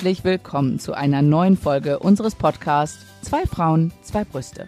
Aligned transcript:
Herzlich 0.00 0.24
willkommen 0.24 0.78
zu 0.78 0.94
einer 0.94 1.20
neuen 1.20 1.58
Folge 1.58 1.98
unseres 1.98 2.34
Podcasts 2.34 3.04
Zwei 3.20 3.44
Frauen, 3.44 3.92
zwei 4.00 4.24
Brüste. 4.24 4.66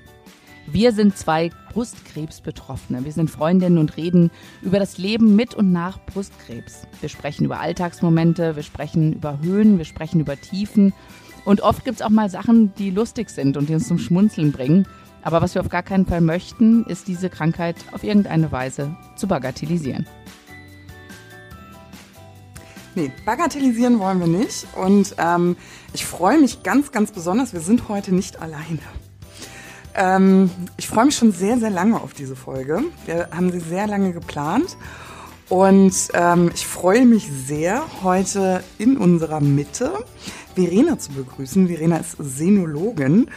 Wir 0.67 0.93
sind 0.93 1.17
zwei 1.17 1.49
Brustkrebsbetroffene. 1.73 3.07
Wir 3.07 3.13
sind 3.13 3.31
Freundinnen 3.31 3.79
und 3.79 3.97
reden 3.97 4.31
über 4.61 4.79
das 4.79 4.99
Leben 4.99 5.35
mit 5.35 5.55
und 5.55 5.73
nach 5.73 6.05
Brustkrebs. 6.05 6.87
Wir 7.01 7.09
sprechen 7.09 7.47
über 7.47 7.61
Alltagsmomente, 7.61 8.57
wir 8.57 8.63
sprechen 8.63 9.15
über 9.15 9.39
Höhen, 9.41 9.79
wir 9.79 9.87
sprechen 9.87 10.21
über 10.21 10.39
Tiefen. 10.39 10.93
Und 11.47 11.63
oft 11.63 11.87
gibt 11.87 12.01
es 12.01 12.03
auch 12.03 12.11
mal 12.11 12.29
Sachen, 12.29 12.75
die 12.75 12.91
lustig 12.91 13.31
sind 13.31 13.57
und 13.57 13.71
die 13.71 13.75
uns 13.75 13.89
zum 13.89 13.99
Schmunzeln 13.99 14.53
bringen. 14.53 14.87
Aber 15.23 15.41
was 15.41 15.55
wir 15.55 15.63
auf 15.63 15.71
gar 15.71 15.83
keinen 15.83 16.05
Fall 16.05 16.21
möchten, 16.21 16.85
ist 16.85 17.09
diese 17.09 17.31
Krankheit 17.31 17.77
auf 17.93 18.05
irgendeine 18.05 18.53
Weise 18.53 18.95
zu 19.17 19.27
bagatellisieren. 19.29 20.07
Nee, 22.95 23.11
bagatellisieren 23.25 23.99
wollen 23.99 24.21
wir 24.21 24.27
nicht. 24.27 24.67
Und 24.77 25.15
ähm, 25.19 25.57
ich 25.95 26.05
freue 26.05 26.39
mich 26.39 26.63
ganz, 26.63 26.93
ganz 26.93 27.11
besonders. 27.11 27.55
Wir 27.55 27.61
sind 27.61 27.89
heute 27.89 28.15
nicht 28.15 28.41
alleine. 28.43 28.81
Ähm, 29.95 30.51
ich 30.77 30.89
freue 30.89 31.07
mich 31.07 31.17
schon 31.17 31.33
sehr, 31.33 31.59
sehr 31.59 31.71
lange 31.71 32.01
auf 32.01 32.13
diese 32.13 32.37
Folge. 32.37 32.83
Wir 33.07 33.29
haben 33.31 33.51
sie 33.51 33.61
sehr 33.61 33.87
lange 33.87 34.13
geplant. 34.13 34.77
Und 35.49 35.95
ähm, 36.13 36.51
ich 36.55 36.67
freue 36.67 37.07
mich 37.07 37.31
sehr, 37.47 37.85
heute 38.03 38.63
in 38.79 38.97
unserer 38.97 39.41
Mitte 39.41 39.93
Verena 40.55 40.99
zu 40.99 41.13
begrüßen. 41.13 41.69
Verena 41.69 41.97
ist 41.97 42.17
Senologin 42.19 43.31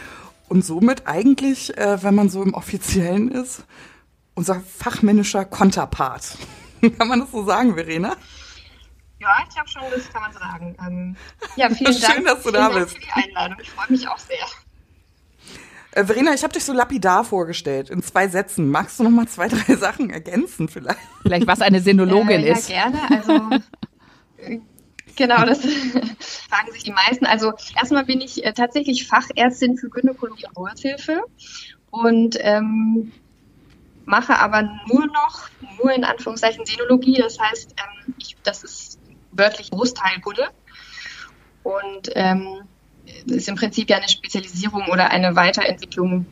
und 0.48 0.64
somit 0.64 1.06
eigentlich, 1.06 1.76
äh, 1.76 2.02
wenn 2.02 2.14
man 2.14 2.28
so 2.28 2.42
im 2.42 2.54
Offiziellen 2.54 3.30
ist, 3.30 3.64
unser 4.34 4.60
fachmännischer 4.60 5.44
Konterpart. 5.44 6.36
Kann 6.98 7.08
man 7.08 7.20
das 7.20 7.32
so 7.32 7.44
sagen, 7.44 7.74
Verena? 7.74 8.16
Ja, 9.26 9.42
ich 9.42 9.54
glaube 9.54 9.68
schon, 9.68 9.82
das 9.90 10.12
kann 10.12 10.22
man 10.22 10.32
sagen. 10.32 10.76
Ähm, 10.86 11.16
ja, 11.56 11.68
vielen 11.74 11.92
Schön, 11.92 12.02
Dank. 12.02 12.14
Schön, 12.14 12.24
dass 12.24 12.42
du 12.44 12.50
da 12.52 12.68
Dank 12.68 12.74
bist. 12.74 12.94
für 12.94 13.00
die 13.00 13.12
Einladung. 13.12 13.58
Ich 13.60 13.70
freue 13.70 13.90
mich 13.90 14.08
auch 14.08 14.18
sehr. 14.18 14.46
Äh, 15.90 16.04
Verena, 16.04 16.32
ich 16.32 16.44
habe 16.44 16.52
dich 16.52 16.64
so 16.64 16.72
lapidar 16.72 17.24
vorgestellt, 17.24 17.90
in 17.90 18.02
zwei 18.02 18.28
Sätzen. 18.28 18.70
Magst 18.70 19.00
du 19.00 19.04
noch 19.04 19.10
mal 19.10 19.26
zwei, 19.26 19.48
drei 19.48 19.74
Sachen 19.74 20.10
ergänzen 20.10 20.68
vielleicht? 20.68 21.00
Vielleicht, 21.22 21.46
was 21.46 21.60
eine 21.60 21.80
Sinologin 21.80 22.42
äh, 22.42 22.48
ja, 22.48 22.52
ist. 22.54 22.68
Ja, 22.68 22.90
gerne. 22.90 23.10
Also, 23.10 23.50
genau, 25.16 25.44
das 25.44 25.58
fragen 26.48 26.72
sich 26.72 26.84
die 26.84 26.92
meisten. 26.92 27.26
Also, 27.26 27.52
erstmal 27.74 28.04
bin 28.04 28.20
ich 28.20 28.44
äh, 28.44 28.52
tatsächlich 28.52 29.08
Fachärztin 29.08 29.76
für 29.76 29.88
Gynäkologie 29.88 30.44
und 30.44 30.54
Geburtshilfe 30.54 31.24
und 31.90 32.36
ähm, 32.40 33.10
mache 34.04 34.38
aber 34.38 34.62
nur 34.86 35.06
noch, 35.06 35.48
nur 35.82 35.92
in 35.92 36.04
Anführungszeichen 36.04 36.64
Sinologie. 36.64 37.18
Das 37.20 37.40
heißt, 37.40 37.72
ähm, 37.72 38.14
ich, 38.18 38.36
das 38.44 38.62
ist 38.62 39.00
wörtlich 39.32 39.70
Brustheilkunde. 39.70 40.48
Und 41.62 42.10
ähm, 42.14 42.62
ist 43.26 43.48
im 43.48 43.56
Prinzip 43.56 43.90
ja 43.90 43.96
eine 43.96 44.08
Spezialisierung 44.08 44.84
oder 44.90 45.10
eine 45.10 45.36
Weiterentwicklung 45.36 46.26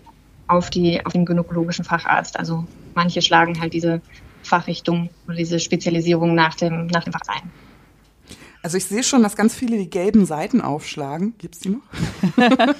auf, 0.46 0.70
die, 0.70 1.04
auf 1.04 1.12
den 1.12 1.24
gynäkologischen 1.24 1.84
Facharzt. 1.84 2.38
Also 2.38 2.64
manche 2.94 3.22
schlagen 3.22 3.60
halt 3.60 3.72
diese 3.72 4.00
Fachrichtung 4.42 5.10
oder 5.26 5.36
diese 5.36 5.58
Spezialisierung 5.58 6.34
nach 6.34 6.54
dem, 6.54 6.86
nach 6.88 7.04
dem 7.04 7.12
Fach 7.12 7.28
ein. 7.28 7.50
Also 8.62 8.78
ich 8.78 8.86
sehe 8.86 9.02
schon, 9.02 9.22
dass 9.22 9.36
ganz 9.36 9.54
viele 9.54 9.76
die 9.76 9.90
gelben 9.90 10.24
Seiten 10.24 10.62
aufschlagen. 10.62 11.34
Gibt's 11.36 11.58
die 11.60 11.68
noch? 11.68 11.82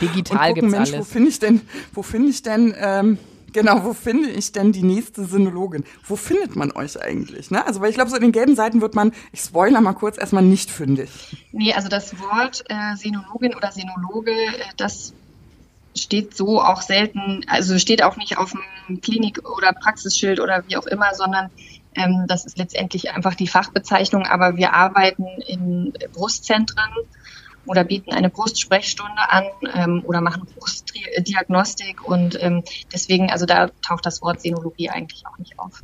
Digital 0.00 0.54
gibt 0.54 0.68
es 0.68 0.74
alles. 0.74 0.98
Wo 0.98 1.02
finde 1.02 1.28
ich 1.30 1.38
denn, 1.40 1.62
wo 1.92 2.02
finde 2.02 2.28
ich 2.30 2.42
denn 2.42 2.74
ähm, 2.78 3.18
Genau, 3.52 3.84
wo 3.84 3.92
finde 3.92 4.28
ich 4.28 4.52
denn 4.52 4.72
die 4.72 4.82
nächste 4.82 5.24
Sinologin? 5.24 5.84
Wo 6.06 6.16
findet 6.16 6.56
man 6.56 6.72
euch 6.72 7.00
eigentlich? 7.00 7.50
Ne? 7.50 7.66
Also, 7.66 7.80
weil 7.80 7.90
ich 7.90 7.96
glaube, 7.96 8.10
so 8.10 8.16
in 8.16 8.22
den 8.22 8.32
gelben 8.32 8.56
Seiten 8.56 8.80
wird 8.80 8.94
man, 8.94 9.12
ich 9.32 9.40
spoiler 9.40 9.80
mal 9.80 9.92
kurz, 9.94 10.18
erstmal 10.18 10.42
nicht 10.42 10.70
fündig. 10.70 11.10
Nee, 11.52 11.72
also 11.72 11.88
das 11.88 12.18
Wort 12.18 12.64
äh, 12.68 12.96
Sinologin 12.96 13.54
oder 13.54 13.72
Sinologe, 13.72 14.32
äh, 14.32 14.64
das 14.76 15.12
steht 15.96 16.36
so 16.36 16.62
auch 16.62 16.82
selten, 16.82 17.44
also 17.48 17.78
steht 17.78 18.02
auch 18.02 18.16
nicht 18.16 18.38
auf 18.38 18.52
dem 18.86 19.00
Klinik- 19.00 19.48
oder 19.48 19.72
Praxisschild 19.72 20.40
oder 20.40 20.62
wie 20.68 20.76
auch 20.76 20.86
immer, 20.86 21.14
sondern 21.14 21.50
ähm, 21.94 22.26
das 22.28 22.44
ist 22.44 22.58
letztendlich 22.58 23.10
einfach 23.10 23.34
die 23.34 23.48
Fachbezeichnung, 23.48 24.24
aber 24.24 24.56
wir 24.56 24.72
arbeiten 24.72 25.26
in 25.46 25.92
Brustzentren 26.12 26.90
oder 27.66 27.84
bieten 27.84 28.12
eine 28.12 28.30
Brustsprechstunde 28.30 29.22
an 29.28 29.44
ähm, 29.74 30.02
oder 30.06 30.20
machen 30.20 30.46
Brustdiagnostik 30.56 32.06
und 32.06 32.40
ähm, 32.42 32.64
deswegen, 32.92 33.30
also 33.30 33.46
da 33.46 33.68
taucht 33.86 34.06
das 34.06 34.22
Wort 34.22 34.40
Senologie 34.40 34.90
eigentlich 34.90 35.24
auch 35.26 35.38
nicht 35.38 35.58
auf. 35.58 35.80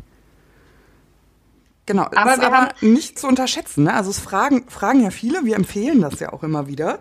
Genau, 1.87 2.09
aber 2.16 2.34
ist 2.34 2.42
aber 2.42 2.69
nicht 2.81 3.16
zu 3.16 3.28
unterschätzen. 3.28 3.84
Ne? 3.84 3.94
Also 3.94 4.10
es 4.10 4.19
fragen, 4.19 4.69
fragen 4.69 5.03
ja 5.03 5.10
viele, 5.10 5.44
wir 5.44 5.54
empfehlen 5.54 6.00
das 6.00 6.19
ja 6.19 6.32
auch 6.32 6.42
immer 6.42 6.66
wieder. 6.66 6.98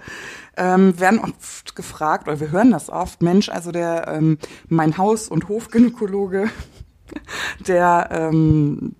Ähm, 0.57 0.99
werden 0.99 1.19
oft 1.19 1.75
gefragt, 1.75 2.27
oder 2.27 2.39
wir 2.39 2.51
hören 2.51 2.69
das 2.69 2.89
oft, 2.91 3.23
Mensch, 3.23 3.49
also 3.49 3.71
der 3.71 4.07
ähm, 4.07 4.37
mein 4.69 4.97
Haus- 4.99 5.27
und 5.27 5.49
Hofgynäkologe 5.49 6.51
der, 7.67 8.09
ähm, 8.11 8.95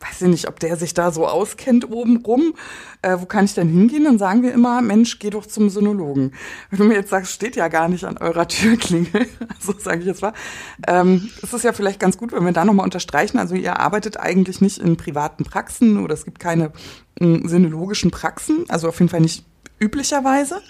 weiß 0.00 0.22
ich 0.22 0.28
nicht, 0.28 0.48
ob 0.48 0.60
der 0.60 0.76
sich 0.76 0.94
da 0.94 1.10
so 1.10 1.26
auskennt 1.26 1.90
obenrum. 1.90 2.54
Äh, 3.02 3.16
wo 3.18 3.26
kann 3.26 3.44
ich 3.44 3.54
denn 3.54 3.68
hingehen? 3.68 4.04
Dann 4.04 4.18
sagen 4.18 4.42
wir 4.42 4.52
immer, 4.52 4.80
Mensch, 4.82 5.18
geh 5.18 5.30
doch 5.30 5.46
zum 5.46 5.70
Synologen. 5.70 6.32
Wenn 6.70 6.78
du 6.78 6.84
mir 6.84 6.94
jetzt 6.94 7.10
sagst, 7.10 7.32
steht 7.32 7.56
ja 7.56 7.68
gar 7.68 7.88
nicht 7.88 8.04
an 8.04 8.18
eurer 8.18 8.48
Türklingel, 8.48 9.26
so 9.60 9.74
sage 9.78 10.00
ich 10.00 10.06
jetzt 10.06 10.22
mal, 10.22 10.32
ähm, 10.86 11.30
ist 11.42 11.52
es 11.52 11.62
ja 11.62 11.72
vielleicht 11.72 12.00
ganz 12.00 12.16
gut, 12.18 12.32
wenn 12.32 12.44
wir 12.44 12.52
da 12.52 12.64
nochmal 12.64 12.84
unterstreichen. 12.84 13.38
Also 13.38 13.54
ihr 13.54 13.78
arbeitet 13.78 14.18
eigentlich 14.18 14.60
nicht 14.60 14.78
in 14.78 14.96
privaten 14.96 15.44
Praxen 15.44 16.02
oder 16.02 16.14
es 16.14 16.24
gibt 16.24 16.38
keine 16.38 16.72
äh, 17.20 17.46
synologischen 17.46 18.10
Praxen, 18.10 18.64
also 18.68 18.88
auf 18.88 18.98
jeden 19.00 19.10
Fall 19.10 19.20
nicht 19.20 19.44
üblicherweise. 19.78 20.62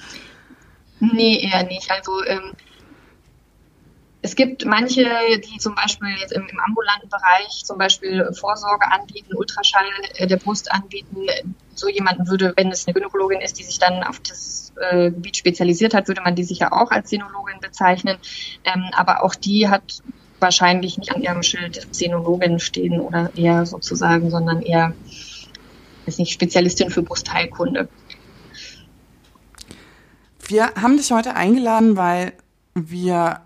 Nee, 1.00 1.38
eher 1.42 1.64
nicht. 1.64 1.90
Also 1.90 2.24
ähm, 2.24 2.52
es 4.24 4.36
gibt 4.36 4.64
manche, 4.64 5.04
die 5.38 5.58
zum 5.58 5.74
Beispiel 5.74 6.08
jetzt 6.18 6.32
im, 6.32 6.46
im, 6.50 6.58
ambulanten 6.58 7.10
Bereich 7.10 7.62
zum 7.62 7.76
Beispiel 7.76 8.26
Vorsorge 8.32 8.90
anbieten, 8.90 9.34
Ultraschall 9.34 9.84
äh, 10.14 10.26
der 10.26 10.38
Brust 10.38 10.72
anbieten. 10.72 11.26
So 11.74 11.90
jemanden 11.90 12.26
würde, 12.26 12.54
wenn 12.56 12.72
es 12.72 12.86
eine 12.86 12.94
Gynäkologin 12.94 13.42
ist, 13.42 13.58
die 13.58 13.64
sich 13.64 13.78
dann 13.78 14.02
auf 14.02 14.20
das 14.20 14.72
äh, 14.80 15.10
Gebiet 15.10 15.36
spezialisiert 15.36 15.92
hat, 15.92 16.08
würde 16.08 16.22
man 16.22 16.34
die 16.34 16.42
sicher 16.42 16.72
auch 16.72 16.90
als 16.90 17.10
Senologin 17.10 17.60
bezeichnen. 17.60 18.16
Ähm, 18.64 18.84
aber 18.94 19.22
auch 19.22 19.34
die 19.34 19.68
hat 19.68 20.02
wahrscheinlich 20.40 20.96
nicht 20.96 21.14
an 21.14 21.20
ihrem 21.20 21.42
Schild 21.42 21.86
Senologin 21.90 22.60
stehen 22.60 23.00
oder 23.00 23.30
eher 23.36 23.66
sozusagen, 23.66 24.30
sondern 24.30 24.62
eher, 24.62 24.94
ist 26.06 26.18
nicht 26.18 26.32
Spezialistin 26.32 26.88
für 26.88 27.02
Brustheilkunde. 27.02 27.90
Wir 30.46 30.72
haben 30.80 30.96
dich 30.96 31.12
heute 31.12 31.34
eingeladen, 31.34 31.98
weil 31.98 32.32
wir 32.74 33.42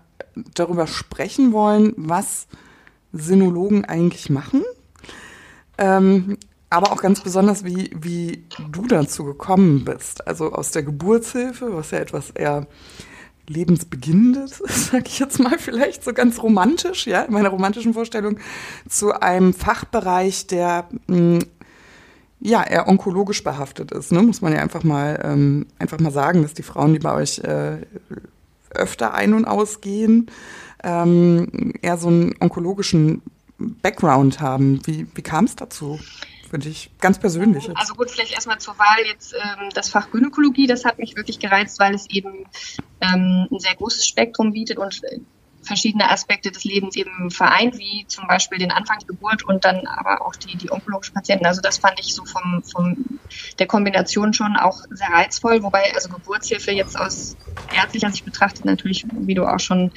darüber 0.53 0.87
sprechen 0.87 1.51
wollen, 1.51 1.93
was 1.97 2.47
Sinologen 3.11 3.85
eigentlich 3.85 4.29
machen. 4.29 4.63
Ähm, 5.77 6.37
aber 6.69 6.91
auch 6.91 7.01
ganz 7.01 7.21
besonders, 7.21 7.63
wie, 7.63 7.89
wie 7.99 8.45
du 8.71 8.85
dazu 8.85 9.23
gekommen 9.23 9.85
bist. 9.85 10.27
Also 10.27 10.51
aus 10.51 10.71
der 10.71 10.83
Geburtshilfe, 10.83 11.73
was 11.73 11.91
ja 11.91 11.99
etwas 11.99 12.29
eher 12.31 12.67
lebensbeginnendes 13.47 14.61
sag 14.91 15.07
ich 15.07 15.19
jetzt 15.19 15.39
mal 15.39 15.57
vielleicht 15.57 16.03
so 16.03 16.13
ganz 16.13 16.41
romantisch, 16.41 17.07
ja, 17.07 17.23
in 17.23 17.33
meiner 17.33 17.49
romantischen 17.49 17.93
Vorstellung, 17.93 18.37
zu 18.87 19.19
einem 19.19 19.53
Fachbereich, 19.53 20.45
der 20.47 20.87
mh, 21.07 21.17
hm, 21.17 21.39
ja 22.41 22.63
eher 22.63 22.87
onkologisch 22.87 23.43
behaftet 23.43 23.91
ist. 23.91 24.11
Ne? 24.11 24.21
Muss 24.21 24.41
man 24.41 24.53
ja 24.53 24.59
einfach 24.59 24.83
mal 24.83 25.19
ähm, 25.23 25.65
einfach 25.77 25.99
mal 25.99 26.11
sagen, 26.11 26.41
dass 26.41 26.53
die 26.53 26.63
Frauen, 26.63 26.93
die 26.93 26.99
bei 26.99 27.13
euch 27.13 27.39
äh, 27.39 27.79
öfter 28.79 29.13
ein- 29.13 29.33
und 29.33 29.45
ausgehen, 29.45 30.31
ähm, 30.83 31.73
eher 31.81 31.97
so 31.97 32.07
einen 32.07 32.35
onkologischen 32.39 33.21
Background 33.57 34.39
haben. 34.39 34.79
Wie, 34.85 35.07
wie 35.13 35.21
kam 35.21 35.45
es 35.45 35.55
dazu? 35.55 35.99
Für 36.49 36.57
dich 36.57 36.89
ganz 36.99 37.19
persönlich. 37.19 37.67
Jetzt. 37.67 37.77
Also 37.77 37.93
gut, 37.93 38.09
vielleicht 38.09 38.33
erstmal 38.33 38.57
zur 38.57 38.77
Wahl 38.79 39.05
jetzt 39.05 39.35
ähm, 39.35 39.69
das 39.75 39.89
Fach 39.89 40.09
Gynäkologie, 40.09 40.65
das 40.65 40.83
hat 40.83 40.97
mich 40.97 41.15
wirklich 41.15 41.37
gereizt, 41.37 41.79
weil 41.79 41.93
es 41.93 42.09
eben 42.09 42.45
ähm, 43.01 43.47
ein 43.51 43.59
sehr 43.59 43.75
großes 43.75 44.07
Spektrum 44.07 44.53
bietet 44.53 44.79
und 44.79 44.99
äh, 45.03 45.19
verschiedene 45.61 46.09
Aspekte 46.09 46.51
des 46.51 46.63
Lebens 46.63 46.95
eben 46.95 47.31
vereint, 47.31 47.77
wie 47.77 48.05
zum 48.07 48.27
Beispiel 48.27 48.59
den 48.59 48.71
Anfang 48.71 48.99
der 48.99 49.07
Geburt 49.07 49.43
und 49.43 49.65
dann 49.65 49.85
aber 49.87 50.25
auch 50.25 50.35
die, 50.35 50.57
die 50.57 50.71
onkologischen 50.71 51.13
Patienten. 51.13 51.45
Also 51.45 51.61
das 51.61 51.77
fand 51.77 51.99
ich 51.99 52.13
so 52.13 52.25
vom, 52.25 52.63
vom 52.63 53.19
der 53.59 53.67
Kombination 53.67 54.33
schon 54.33 54.55
auch 54.55 54.81
sehr 54.89 55.09
reizvoll, 55.09 55.61
wobei 55.63 55.93
also 55.93 56.09
Geburtshilfe 56.09 56.71
jetzt 56.71 56.97
aus 56.97 57.35
ärztlicher 57.75 58.09
Sicht 58.09 58.25
betrachtet 58.25 58.65
natürlich, 58.65 59.05
wie 59.11 59.33
du 59.35 59.45
auch 59.45 59.59
schon 59.59 59.91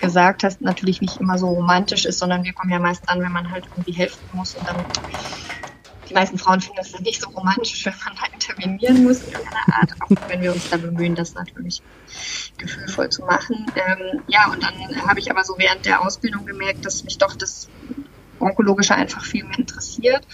gesagt 0.00 0.44
hast, 0.44 0.60
natürlich 0.60 1.00
nicht 1.00 1.20
immer 1.20 1.38
so 1.38 1.48
romantisch 1.48 2.04
ist, 2.06 2.18
sondern 2.18 2.44
wir 2.44 2.52
kommen 2.52 2.72
ja 2.72 2.78
meist 2.78 3.08
an, 3.08 3.20
wenn 3.20 3.32
man 3.32 3.50
halt 3.50 3.66
irgendwie 3.66 3.92
helfen 3.92 4.20
muss 4.32 4.54
und 4.54 4.68
dann 4.68 4.84
die 6.08 6.14
meisten 6.14 6.38
Frauen 6.38 6.60
finden 6.60 6.78
das 6.78 6.98
nicht 7.00 7.20
so 7.20 7.28
romantisch, 7.30 7.84
wenn 7.84 7.94
man 8.04 8.14
da 8.16 8.32
intervenieren 8.32 9.04
muss 9.04 9.22
in 9.22 9.32
irgendeiner 9.32 9.80
Art, 9.80 9.92
auch 10.00 10.08
wenn 10.28 10.40
wir 10.40 10.52
uns 10.52 10.68
da 10.70 10.76
bemühen, 10.78 11.14
das 11.14 11.34
natürlich 11.34 11.82
gefühlvoll 12.58 13.08
zu 13.08 13.22
machen. 13.22 13.66
Ähm, 13.74 14.22
ja, 14.28 14.50
und 14.50 14.62
dann 14.62 15.08
habe 15.08 15.20
ich 15.20 15.30
aber 15.30 15.44
so 15.44 15.54
während 15.58 15.86
der 15.86 16.02
Ausbildung 16.04 16.44
gemerkt, 16.46 16.84
dass 16.84 17.04
mich 17.04 17.18
doch 17.18 17.34
das 17.36 17.68
Onkologische 18.38 18.94
einfach 18.94 19.24
viel 19.24 19.44
mehr 19.44 19.58
interessiert. 19.58 20.26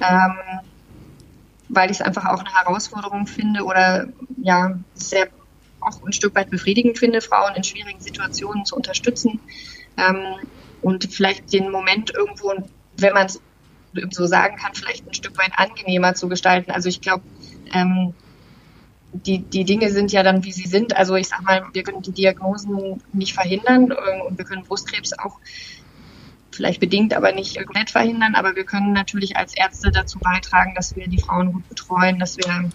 Ähm, 0.00 0.36
weil 1.68 1.90
ich 1.90 1.98
es 2.00 2.02
einfach 2.02 2.26
auch 2.26 2.40
eine 2.40 2.52
Herausforderung 2.52 3.26
finde 3.26 3.64
oder 3.64 4.06
ja, 4.42 4.78
sehr 4.94 5.28
auch 5.80 6.02
ein 6.04 6.12
Stück 6.12 6.34
weit 6.34 6.50
befriedigend 6.50 6.98
finde, 6.98 7.20
Frauen 7.20 7.54
in 7.56 7.64
schwierigen 7.64 8.00
Situationen 8.00 8.64
zu 8.64 8.76
unterstützen 8.76 9.40
ähm, 9.96 10.24
und 10.82 11.12
vielleicht 11.12 11.52
den 11.52 11.70
Moment 11.70 12.14
irgendwo, 12.14 12.52
wenn 12.96 13.12
man 13.12 13.26
es 13.26 13.40
so 14.10 14.26
sagen 14.26 14.56
kann, 14.56 14.74
vielleicht 14.74 15.06
ein 15.06 15.14
Stück 15.14 15.36
weit 15.38 15.52
angenehmer 15.56 16.14
zu 16.14 16.28
gestalten. 16.28 16.70
Also 16.70 16.88
ich 16.88 17.00
glaube, 17.00 17.22
ähm, 17.72 18.14
die, 19.14 19.38
die 19.38 19.64
Dinge 19.64 19.90
sind 19.90 20.12
ja 20.12 20.22
dann, 20.22 20.44
wie 20.44 20.52
sie 20.52 20.68
sind. 20.68 20.96
Also 20.96 21.14
ich 21.14 21.28
sag 21.28 21.42
mal, 21.42 21.64
wir 21.72 21.82
können 21.84 22.02
die 22.02 22.12
Diagnosen 22.12 23.00
nicht 23.12 23.34
verhindern 23.34 23.92
ähm, 23.92 24.22
und 24.26 24.38
wir 24.38 24.44
können 24.44 24.64
Brustkrebs 24.64 25.12
auch 25.18 25.38
vielleicht 26.50 26.80
bedingt, 26.80 27.14
aber 27.14 27.32
nicht 27.32 27.56
komplett 27.64 27.90
verhindern. 27.90 28.34
Aber 28.34 28.56
wir 28.56 28.64
können 28.64 28.92
natürlich 28.92 29.36
als 29.36 29.56
Ärzte 29.56 29.90
dazu 29.92 30.18
beitragen, 30.18 30.74
dass 30.74 30.96
wir 30.96 31.06
die 31.06 31.20
Frauen 31.20 31.52
gut 31.52 31.68
betreuen, 31.68 32.18
dass 32.18 32.36
wir 32.36 32.70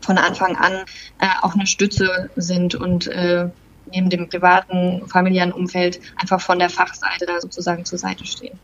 von 0.00 0.18
Anfang 0.18 0.56
an 0.56 0.72
äh, 1.20 1.28
auch 1.42 1.54
eine 1.54 1.66
Stütze 1.66 2.30
sind 2.36 2.74
und 2.74 3.06
äh, 3.06 3.48
neben 3.92 4.10
dem 4.10 4.28
privaten, 4.28 5.06
familiären 5.06 5.52
Umfeld 5.52 6.00
einfach 6.16 6.40
von 6.40 6.58
der 6.58 6.70
Fachseite 6.70 7.26
da 7.26 7.40
sozusagen 7.40 7.84
zur 7.84 7.98
Seite 7.98 8.26
stehen. 8.26 8.58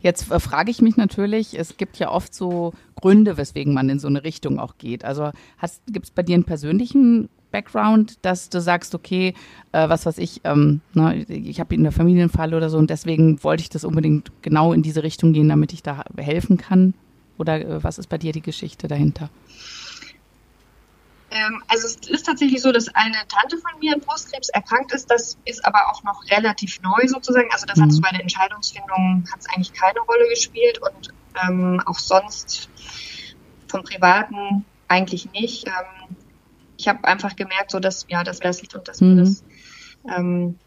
Jetzt 0.00 0.30
äh, 0.30 0.40
frage 0.40 0.70
ich 0.70 0.82
mich 0.82 0.96
natürlich, 0.96 1.58
es 1.58 1.76
gibt 1.76 1.98
ja 1.98 2.10
oft 2.10 2.34
so 2.34 2.72
Gründe, 2.96 3.36
weswegen 3.36 3.74
man 3.74 3.88
in 3.88 3.98
so 3.98 4.08
eine 4.08 4.24
Richtung 4.24 4.58
auch 4.58 4.78
geht. 4.78 5.04
Also 5.04 5.30
gibt 5.86 6.06
es 6.06 6.10
bei 6.10 6.22
dir 6.22 6.34
einen 6.34 6.44
persönlichen 6.44 7.28
Background, 7.50 8.18
dass 8.22 8.48
du 8.48 8.60
sagst, 8.60 8.94
okay, 8.94 9.34
äh, 9.72 9.88
was 9.88 10.06
weiß 10.06 10.18
ich, 10.18 10.40
ähm, 10.44 10.80
ne, 10.94 11.24
ich 11.24 11.60
habe 11.60 11.74
einen 11.74 11.92
Familienfall 11.92 12.54
oder 12.54 12.70
so 12.70 12.78
und 12.78 12.90
deswegen 12.90 13.42
wollte 13.42 13.62
ich 13.62 13.68
das 13.68 13.84
unbedingt 13.84 14.30
genau 14.42 14.72
in 14.72 14.82
diese 14.82 15.02
Richtung 15.02 15.32
gehen, 15.32 15.48
damit 15.48 15.72
ich 15.72 15.82
da 15.82 16.04
helfen 16.16 16.56
kann? 16.56 16.94
Oder 17.38 17.60
äh, 17.60 17.82
was 17.82 17.98
ist 17.98 18.08
bei 18.08 18.18
dir 18.18 18.32
die 18.32 18.42
Geschichte 18.42 18.86
dahinter? 18.86 19.30
Ähm, 21.30 21.62
also 21.68 21.86
es 21.86 21.96
ist 22.08 22.26
tatsächlich 22.26 22.60
so, 22.60 22.72
dass 22.72 22.88
eine 22.88 23.16
Tante 23.28 23.58
von 23.58 23.78
mir 23.78 23.94
an 23.94 24.00
Brustkrebs 24.00 24.48
erkrankt 24.48 24.92
ist. 24.92 25.10
Das 25.10 25.38
ist 25.44 25.64
aber 25.64 25.88
auch 25.90 26.02
noch 26.02 26.22
relativ 26.30 26.80
neu 26.82 27.06
sozusagen. 27.06 27.48
Also 27.52 27.66
das 27.66 27.78
mhm. 27.78 27.82
hat 27.82 27.92
so 27.92 28.00
bei 28.00 28.10
der 28.10 28.22
Entscheidungsfindung 28.22 29.24
hat 29.32 29.40
es 29.40 29.46
eigentlich 29.48 29.72
keine 29.72 30.00
Rolle 30.00 30.28
gespielt 30.28 30.80
und 30.80 31.14
ähm, 31.44 31.80
auch 31.86 31.98
sonst 31.98 32.68
vom 33.68 33.84
Privaten 33.84 34.64
eigentlich 34.88 35.30
nicht. 35.32 35.68
Ähm, 35.68 36.16
ich 36.76 36.88
habe 36.88 37.04
einfach 37.04 37.36
gemerkt, 37.36 37.70
so 37.70 37.78
dass 37.78 38.06
ja, 38.08 38.24
dass 38.24 38.40
das 38.40 38.60
liegt 38.60 38.74
und 38.74 38.88
dass 38.88 39.00
mhm. 39.00 39.14
mir 39.14 39.22
das 39.22 39.44
ähm, 40.16 40.58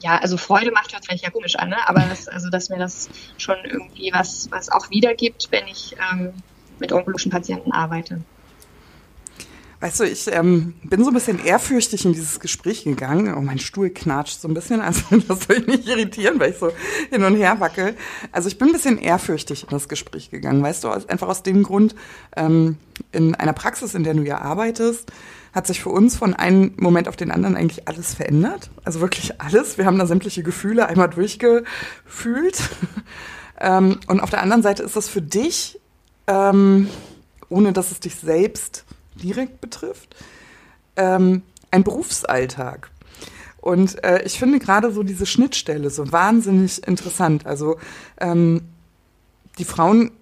ja, 0.00 0.16
also 0.18 0.36
Freude 0.36 0.70
macht 0.70 0.92
hört 0.92 1.04
vielleicht 1.04 1.24
ja 1.24 1.30
komisch 1.30 1.56
an, 1.56 1.70
ne? 1.70 1.88
aber 1.88 2.00
das, 2.00 2.28
also 2.28 2.50
dass 2.50 2.68
mir 2.68 2.78
das 2.78 3.08
schon 3.36 3.56
irgendwie 3.64 4.10
was 4.12 4.50
was 4.50 4.68
auch 4.70 4.90
wiedergibt, 4.90 5.48
wenn 5.50 5.66
ich 5.66 5.96
ähm, 6.12 6.32
mit 6.78 6.92
onkologischen 6.92 7.30
Patienten 7.30 7.72
arbeite. 7.72 8.22
Weißt 9.80 10.00
du, 10.00 10.04
ich 10.04 10.26
ähm, 10.32 10.74
bin 10.82 11.04
so 11.04 11.10
ein 11.10 11.14
bisschen 11.14 11.44
ehrfürchtig 11.44 12.04
in 12.04 12.12
dieses 12.12 12.40
Gespräch 12.40 12.82
gegangen. 12.82 13.32
Oh, 13.36 13.40
mein 13.40 13.60
Stuhl 13.60 13.90
knatscht 13.90 14.40
so 14.40 14.48
ein 14.48 14.54
bisschen, 14.54 14.80
also 14.80 15.02
das 15.28 15.44
soll 15.44 15.58
ich 15.58 15.66
nicht 15.68 15.88
irritieren, 15.88 16.40
weil 16.40 16.50
ich 16.50 16.58
so 16.58 16.72
hin 17.10 17.22
und 17.22 17.36
her 17.36 17.60
wackel. 17.60 17.94
Also 18.32 18.48
ich 18.48 18.58
bin 18.58 18.68
ein 18.68 18.72
bisschen 18.72 18.98
ehrfürchtig 18.98 19.62
in 19.62 19.68
das 19.70 19.88
Gespräch 19.88 20.30
gegangen, 20.30 20.64
weißt 20.64 20.82
du, 20.82 20.88
einfach 20.88 21.28
aus 21.28 21.44
dem 21.44 21.62
Grund, 21.62 21.94
ähm, 22.36 22.76
in 23.12 23.36
einer 23.36 23.52
Praxis, 23.52 23.94
in 23.94 24.02
der 24.02 24.14
du 24.14 24.22
ja 24.22 24.38
arbeitest, 24.38 25.12
hat 25.54 25.68
sich 25.68 25.80
für 25.80 25.90
uns 25.90 26.16
von 26.16 26.34
einem 26.34 26.72
Moment 26.76 27.06
auf 27.06 27.16
den 27.16 27.30
anderen 27.30 27.54
eigentlich 27.54 27.86
alles 27.86 28.14
verändert. 28.14 28.70
Also 28.84 29.00
wirklich 29.00 29.40
alles. 29.40 29.78
Wir 29.78 29.86
haben 29.86 29.98
da 29.98 30.06
sämtliche 30.06 30.42
Gefühle 30.42 30.88
einmal 30.88 31.08
durchgefühlt. 31.08 32.62
ähm, 33.60 34.00
und 34.08 34.20
auf 34.20 34.30
der 34.30 34.42
anderen 34.42 34.62
Seite 34.62 34.82
ist 34.82 34.96
das 34.96 35.08
für 35.08 35.22
dich, 35.22 35.80
ähm, 36.26 36.88
ohne 37.48 37.72
dass 37.72 37.92
es 37.92 38.00
dich 38.00 38.16
selbst 38.16 38.84
direkt 39.22 39.60
betrifft, 39.60 40.16
ähm, 40.96 41.42
ein 41.70 41.84
Berufsalltag. 41.84 42.90
Und 43.60 44.02
äh, 44.04 44.22
ich 44.22 44.38
finde 44.38 44.58
gerade 44.58 44.92
so 44.92 45.02
diese 45.02 45.26
Schnittstelle 45.26 45.90
so 45.90 46.10
wahnsinnig 46.12 46.86
interessant. 46.86 47.46
Also 47.46 47.76
ähm, 48.20 48.62
die 49.58 49.64
Frauen 49.64 50.12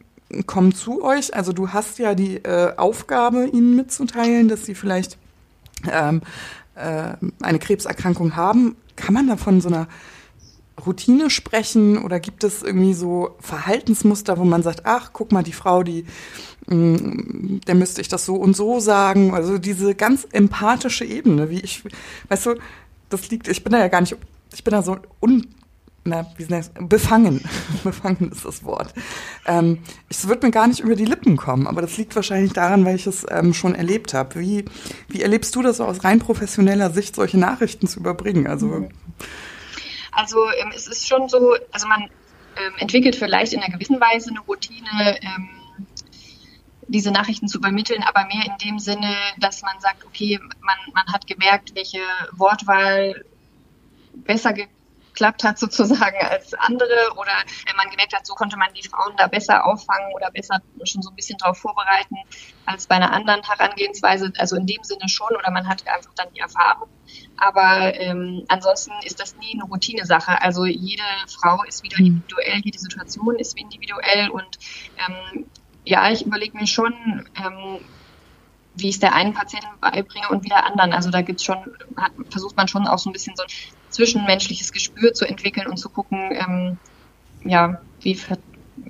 kommen 0.46 0.74
zu 0.74 1.04
euch, 1.04 1.34
also 1.34 1.52
du 1.52 1.72
hast 1.72 1.98
ja 1.98 2.14
die 2.14 2.36
äh, 2.38 2.74
Aufgabe, 2.76 3.46
ihnen 3.46 3.76
mitzuteilen, 3.76 4.48
dass 4.48 4.64
sie 4.64 4.74
vielleicht 4.74 5.18
ähm, 5.90 6.22
äh, 6.74 7.12
eine 7.40 7.58
Krebserkrankung 7.58 8.34
haben. 8.36 8.76
Kann 8.96 9.14
man 9.14 9.28
da 9.28 9.36
von 9.36 9.60
so 9.60 9.68
einer 9.68 9.88
Routine 10.84 11.30
sprechen 11.30 12.02
oder 12.02 12.20
gibt 12.20 12.44
es 12.44 12.62
irgendwie 12.62 12.94
so 12.94 13.36
Verhaltensmuster, 13.40 14.38
wo 14.38 14.44
man 14.44 14.62
sagt, 14.62 14.82
ach, 14.84 15.10
guck 15.12 15.32
mal, 15.32 15.42
die 15.42 15.52
Frau, 15.52 15.82
die 15.82 16.06
der 16.68 17.74
müsste 17.74 18.00
ich 18.00 18.08
das 18.08 18.24
so 18.26 18.34
und 18.34 18.56
so 18.56 18.80
sagen. 18.80 19.34
Also 19.34 19.58
diese 19.58 19.94
ganz 19.94 20.26
empathische 20.32 21.04
Ebene, 21.04 21.48
wie 21.50 21.60
ich, 21.60 21.82
weißt 22.28 22.46
du, 22.46 22.54
das 23.08 23.30
liegt, 23.30 23.48
ich 23.48 23.62
bin 23.62 23.72
da 23.72 23.78
ja 23.78 23.88
gar 23.88 24.00
nicht, 24.00 24.16
ich 24.52 24.64
bin 24.64 24.72
da 24.72 24.82
so 24.82 24.96
un, 25.20 25.46
na, 26.06 26.26
wie 26.36 26.44
das? 26.44 26.70
Befangen. 26.78 27.44
Befangen 27.84 28.30
ist 28.30 28.44
das 28.44 28.64
Wort. 28.64 28.94
Ähm, 29.46 29.78
es 30.08 30.28
wird 30.28 30.42
mir 30.42 30.50
gar 30.50 30.66
nicht 30.66 30.80
über 30.80 30.94
die 30.94 31.04
Lippen 31.04 31.36
kommen, 31.36 31.66
aber 31.66 31.82
das 31.82 31.96
liegt 31.96 32.14
wahrscheinlich 32.14 32.52
daran, 32.52 32.84
weil 32.84 32.96
ich 32.96 33.06
es 33.06 33.26
ähm, 33.28 33.54
schon 33.54 33.74
erlebt 33.74 34.14
habe. 34.14 34.40
Wie, 34.40 34.64
wie 35.08 35.22
erlebst 35.22 35.54
du 35.54 35.62
das 35.62 35.78
so 35.78 35.84
aus 35.84 36.04
rein 36.04 36.20
professioneller 36.20 36.90
Sicht, 36.90 37.16
solche 37.16 37.38
Nachrichten 37.38 37.88
zu 37.88 38.00
überbringen? 38.00 38.46
Also, 38.46 38.88
also 40.12 40.38
ähm, 40.60 40.72
es 40.74 40.86
ist 40.86 41.06
schon 41.06 41.28
so, 41.28 41.56
also 41.72 41.88
man 41.88 42.02
ähm, 42.56 42.72
entwickelt 42.78 43.16
vielleicht 43.16 43.52
in 43.52 43.60
einer 43.60 43.72
gewissen 43.72 44.00
Weise 44.00 44.30
eine 44.30 44.40
Routine, 44.40 45.18
ähm, 45.20 45.48
diese 46.88 47.10
Nachrichten 47.10 47.48
zu 47.48 47.58
übermitteln, 47.58 48.02
aber 48.02 48.26
mehr 48.26 48.44
in 48.46 48.58
dem 48.58 48.78
Sinne, 48.78 49.14
dass 49.38 49.62
man 49.62 49.80
sagt, 49.80 50.04
okay, 50.04 50.38
man, 50.60 50.76
man 50.94 51.06
hat 51.12 51.26
gemerkt, 51.26 51.74
welche 51.74 52.00
Wortwahl 52.32 53.24
besser 54.14 54.52
geklappt 54.52 55.44
hat 55.44 55.58
sozusagen 55.58 56.16
als 56.18 56.54
andere 56.54 57.12
oder 57.16 57.32
man 57.76 57.90
gemerkt 57.90 58.14
hat, 58.14 58.26
so 58.26 58.34
konnte 58.34 58.56
man 58.56 58.68
die 58.74 58.86
Frauen 58.86 59.16
da 59.16 59.26
besser 59.26 59.64
auffangen 59.66 60.12
oder 60.14 60.30
besser 60.30 60.60
schon 60.84 61.02
so 61.02 61.10
ein 61.10 61.16
bisschen 61.16 61.38
darauf 61.38 61.58
vorbereiten 61.58 62.16
als 62.66 62.86
bei 62.86 62.96
einer 62.96 63.12
anderen 63.12 63.42
Herangehensweise. 63.42 64.32
Also 64.38 64.56
in 64.56 64.66
dem 64.66 64.82
Sinne 64.82 65.08
schon 65.08 65.34
oder 65.36 65.50
man 65.50 65.66
hat 65.66 65.86
einfach 65.88 66.12
dann 66.14 66.28
die 66.34 66.40
Erfahrung. 66.40 66.88
Aber 67.38 67.94
ähm, 67.94 68.44
ansonsten 68.48 68.92
ist 69.04 69.20
das 69.20 69.36
nie 69.36 69.54
eine 69.54 69.64
Routine-Sache. 69.64 70.40
Also 70.42 70.64
jede 70.64 71.02
Frau 71.28 71.62
ist 71.64 71.82
wieder 71.82 71.98
individuell, 71.98 72.60
jede 72.64 72.78
Situation 72.78 73.36
ist 73.36 73.58
individuell 73.58 74.30
und 74.30 74.58
ähm, 75.06 75.46
ja, 75.86 76.10
ich 76.10 76.26
überlege 76.26 76.58
mir 76.58 76.66
schon, 76.66 76.92
ähm, 77.36 77.78
wie 78.74 78.88
ich 78.88 78.96
es 78.96 79.00
der 79.00 79.14
einen 79.14 79.32
Patientin 79.32 79.70
beibringe 79.80 80.28
und 80.30 80.44
wieder 80.44 80.66
anderen. 80.66 80.92
Also 80.92 81.10
da 81.10 81.22
gibt's 81.22 81.44
schon, 81.44 81.58
hat, 81.96 82.12
versucht 82.28 82.56
man 82.56 82.68
schon 82.68 82.86
auch 82.86 82.98
so 82.98 83.08
ein 83.08 83.12
bisschen 83.12 83.34
so 83.36 83.44
ein 83.44 83.48
zwischenmenschliches 83.90 84.72
Gespür 84.72 85.14
zu 85.14 85.24
entwickeln 85.24 85.68
und 85.68 85.78
zu 85.78 85.88
gucken, 85.88 86.30
ähm, 86.32 86.78
ja, 87.44 87.80
wie, 88.00 88.20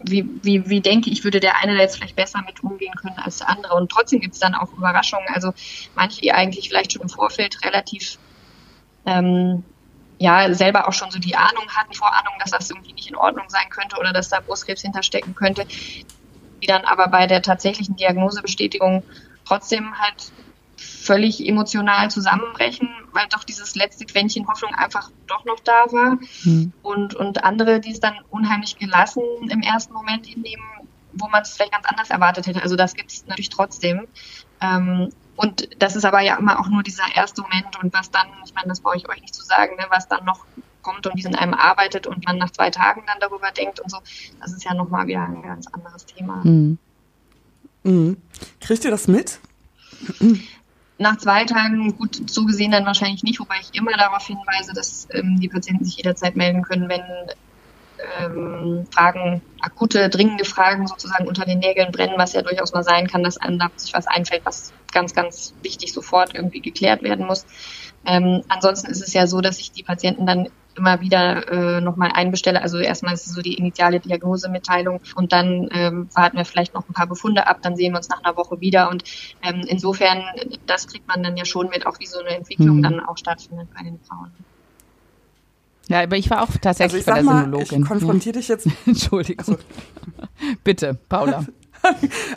wie, 0.02 0.28
wie, 0.42 0.68
wie 0.68 0.80
denke 0.80 1.10
ich, 1.10 1.22
würde 1.22 1.38
der 1.38 1.58
eine 1.58 1.76
da 1.76 1.82
jetzt 1.82 1.96
vielleicht 1.96 2.16
besser 2.16 2.42
mit 2.44 2.64
umgehen 2.64 2.94
können 2.94 3.18
als 3.18 3.38
der 3.38 3.50
andere. 3.50 3.74
Und 3.74 3.92
trotzdem 3.92 4.20
gibt's 4.20 4.40
dann 4.40 4.54
auch 4.54 4.72
Überraschungen. 4.72 5.28
Also 5.32 5.52
manche, 5.94 6.22
die 6.22 6.32
eigentlich 6.32 6.68
vielleicht 6.68 6.92
schon 6.92 7.02
im 7.02 7.08
Vorfeld 7.10 7.62
relativ 7.64 8.18
ähm, 9.04 9.62
ja, 10.18 10.52
selber 10.54 10.88
auch 10.88 10.94
schon 10.94 11.10
so 11.10 11.18
die 11.18 11.36
Ahnung 11.36 11.68
hatten, 11.68 11.92
Vorahnung, 11.92 12.32
dass 12.40 12.50
das 12.50 12.70
irgendwie 12.70 12.94
nicht 12.94 13.08
in 13.08 13.16
Ordnung 13.16 13.44
sein 13.48 13.68
könnte 13.68 13.98
oder 13.98 14.14
dass 14.14 14.30
da 14.30 14.40
Brustkrebs 14.40 14.80
hinterstecken 14.80 15.34
könnte, 15.34 15.66
die 16.66 16.72
dann 16.72 16.84
aber 16.84 17.08
bei 17.08 17.26
der 17.26 17.42
tatsächlichen 17.42 17.96
Diagnosebestätigung 17.96 19.04
trotzdem 19.44 19.98
halt 19.98 20.32
völlig 20.76 21.46
emotional 21.46 22.10
zusammenbrechen, 22.10 22.88
weil 23.12 23.26
doch 23.30 23.44
dieses 23.44 23.76
letzte 23.76 24.04
Quäntchen 24.04 24.48
Hoffnung 24.48 24.74
einfach 24.74 25.10
doch 25.26 25.44
noch 25.44 25.60
da 25.60 25.86
war. 25.92 26.18
Mhm. 26.44 26.72
Und, 26.82 27.14
und 27.14 27.44
andere, 27.44 27.80
die 27.80 27.92
es 27.92 28.00
dann 28.00 28.16
unheimlich 28.30 28.76
gelassen 28.76 29.22
im 29.48 29.60
ersten 29.60 29.94
Moment 29.94 30.26
hinnehmen, 30.26 30.64
wo 31.12 31.28
man 31.28 31.42
es 31.42 31.52
vielleicht 31.52 31.72
ganz 31.72 31.86
anders 31.86 32.10
erwartet 32.10 32.46
hätte. 32.46 32.62
Also 32.62 32.76
das 32.76 32.94
gibt 32.94 33.12
es 33.12 33.26
natürlich 33.26 33.48
trotzdem. 33.48 34.06
Ähm, 34.60 35.10
und 35.36 35.68
das 35.78 35.96
ist 35.96 36.04
aber 36.04 36.20
ja 36.20 36.36
immer 36.36 36.58
auch 36.58 36.68
nur 36.68 36.82
dieser 36.82 37.04
erste 37.14 37.42
Moment 37.42 37.78
und 37.82 37.94
was 37.94 38.10
dann, 38.10 38.26
ich 38.44 38.54
meine, 38.54 38.68
das 38.68 38.80
brauche 38.80 38.96
ich 38.96 39.08
euch 39.08 39.20
nicht 39.20 39.34
zu 39.34 39.44
sagen, 39.44 39.76
ne, 39.76 39.86
was 39.90 40.08
dann 40.08 40.24
noch 40.24 40.46
kommt 40.86 41.06
und 41.06 41.16
wie 41.16 41.20
es 41.20 41.26
in 41.26 41.34
einem 41.34 41.54
arbeitet 41.54 42.06
und 42.06 42.24
man 42.24 42.38
nach 42.38 42.50
zwei 42.50 42.70
Tagen 42.70 43.02
dann 43.06 43.18
darüber 43.20 43.50
denkt 43.50 43.80
und 43.80 43.90
so, 43.90 43.98
das 44.40 44.52
ist 44.52 44.64
ja 44.64 44.72
nochmal 44.72 45.06
wieder 45.08 45.22
ein 45.22 45.42
ganz 45.42 45.66
anderes 45.66 46.06
Thema. 46.06 46.42
Mhm. 46.44 46.78
Mhm. 47.82 48.16
Kriegt 48.60 48.84
ihr 48.84 48.90
das 48.92 49.08
mit? 49.08 49.40
Nach 50.98 51.18
zwei 51.18 51.44
Tagen, 51.44 51.96
gut, 51.96 52.30
so 52.30 52.44
gesehen 52.44 52.70
dann 52.70 52.86
wahrscheinlich 52.86 53.24
nicht, 53.24 53.40
wobei 53.40 53.56
ich 53.60 53.76
immer 53.76 53.92
darauf 53.92 54.26
hinweise, 54.26 54.72
dass 54.74 55.08
ähm, 55.10 55.40
die 55.40 55.48
Patienten 55.48 55.84
sich 55.84 55.96
jederzeit 55.96 56.36
melden 56.36 56.62
können, 56.62 56.88
wenn 56.88 57.02
ähm, 58.20 58.86
Fragen, 58.92 59.42
akute, 59.60 60.08
dringende 60.08 60.44
Fragen 60.44 60.86
sozusagen 60.86 61.26
unter 61.26 61.44
den 61.44 61.58
Nägeln 61.58 61.92
brennen, 61.92 62.14
was 62.16 62.32
ja 62.32 62.42
durchaus 62.42 62.72
mal 62.72 62.84
sein 62.84 63.08
kann, 63.08 63.24
dass 63.24 63.38
einem 63.38 63.58
da 63.58 63.70
sich 63.76 63.92
was 63.92 64.06
einfällt, 64.06 64.42
was 64.44 64.72
ganz, 64.92 65.14
ganz 65.14 65.54
wichtig 65.62 65.92
sofort 65.92 66.34
irgendwie 66.34 66.60
geklärt 66.60 67.02
werden 67.02 67.26
muss. 67.26 67.44
Ähm, 68.04 68.42
ansonsten 68.48 68.90
ist 68.90 69.02
es 69.02 69.12
ja 69.12 69.26
so, 69.26 69.40
dass 69.40 69.58
ich 69.58 69.72
die 69.72 69.82
Patienten 69.82 70.26
dann 70.26 70.48
immer 70.76 71.00
wieder 71.00 71.50
äh, 71.50 71.80
nochmal 71.80 72.10
einbestelle. 72.12 72.62
Also 72.62 72.78
erstmal 72.78 73.14
ist 73.14 73.26
es 73.26 73.32
so 73.32 73.42
die 73.42 73.54
initiale 73.54 74.00
Diagnosemitteilung 74.00 75.00
und 75.14 75.32
dann 75.32 75.68
ähm, 75.72 76.08
warten 76.14 76.36
wir 76.36 76.44
vielleicht 76.44 76.74
noch 76.74 76.88
ein 76.88 76.92
paar 76.92 77.06
Befunde 77.06 77.46
ab, 77.46 77.58
dann 77.62 77.76
sehen 77.76 77.92
wir 77.92 77.98
uns 77.98 78.08
nach 78.08 78.22
einer 78.22 78.36
Woche 78.36 78.60
wieder 78.60 78.90
und 78.90 79.04
ähm, 79.42 79.64
insofern, 79.66 80.22
das 80.66 80.86
kriegt 80.86 81.08
man 81.08 81.22
dann 81.22 81.36
ja 81.36 81.44
schon 81.44 81.68
mit, 81.68 81.86
auch 81.86 81.98
wie 81.98 82.06
so 82.06 82.20
eine 82.20 82.36
Entwicklung 82.36 82.76
hm. 82.76 82.82
dann 82.82 83.00
auch 83.00 83.16
stattfindet 83.16 83.68
bei 83.74 83.82
den 83.82 83.98
Frauen. 84.00 84.30
Ja, 85.88 86.02
aber 86.02 86.16
ich 86.16 86.30
war 86.30 86.42
auch 86.42 86.50
tatsächlich 86.60 87.06
also 87.06 87.10
bei 87.10 87.14
der 87.14 87.24
mal, 87.24 87.44
Sinologin. 87.44 87.82
Ich 87.82 87.88
konfrontiere 87.88 88.38
dich 88.38 88.48
jetzt. 88.48 88.68
Entschuldigung. 88.86 89.56
Also. 89.56 89.58
Bitte, 90.64 90.98
Paula. 91.08 91.44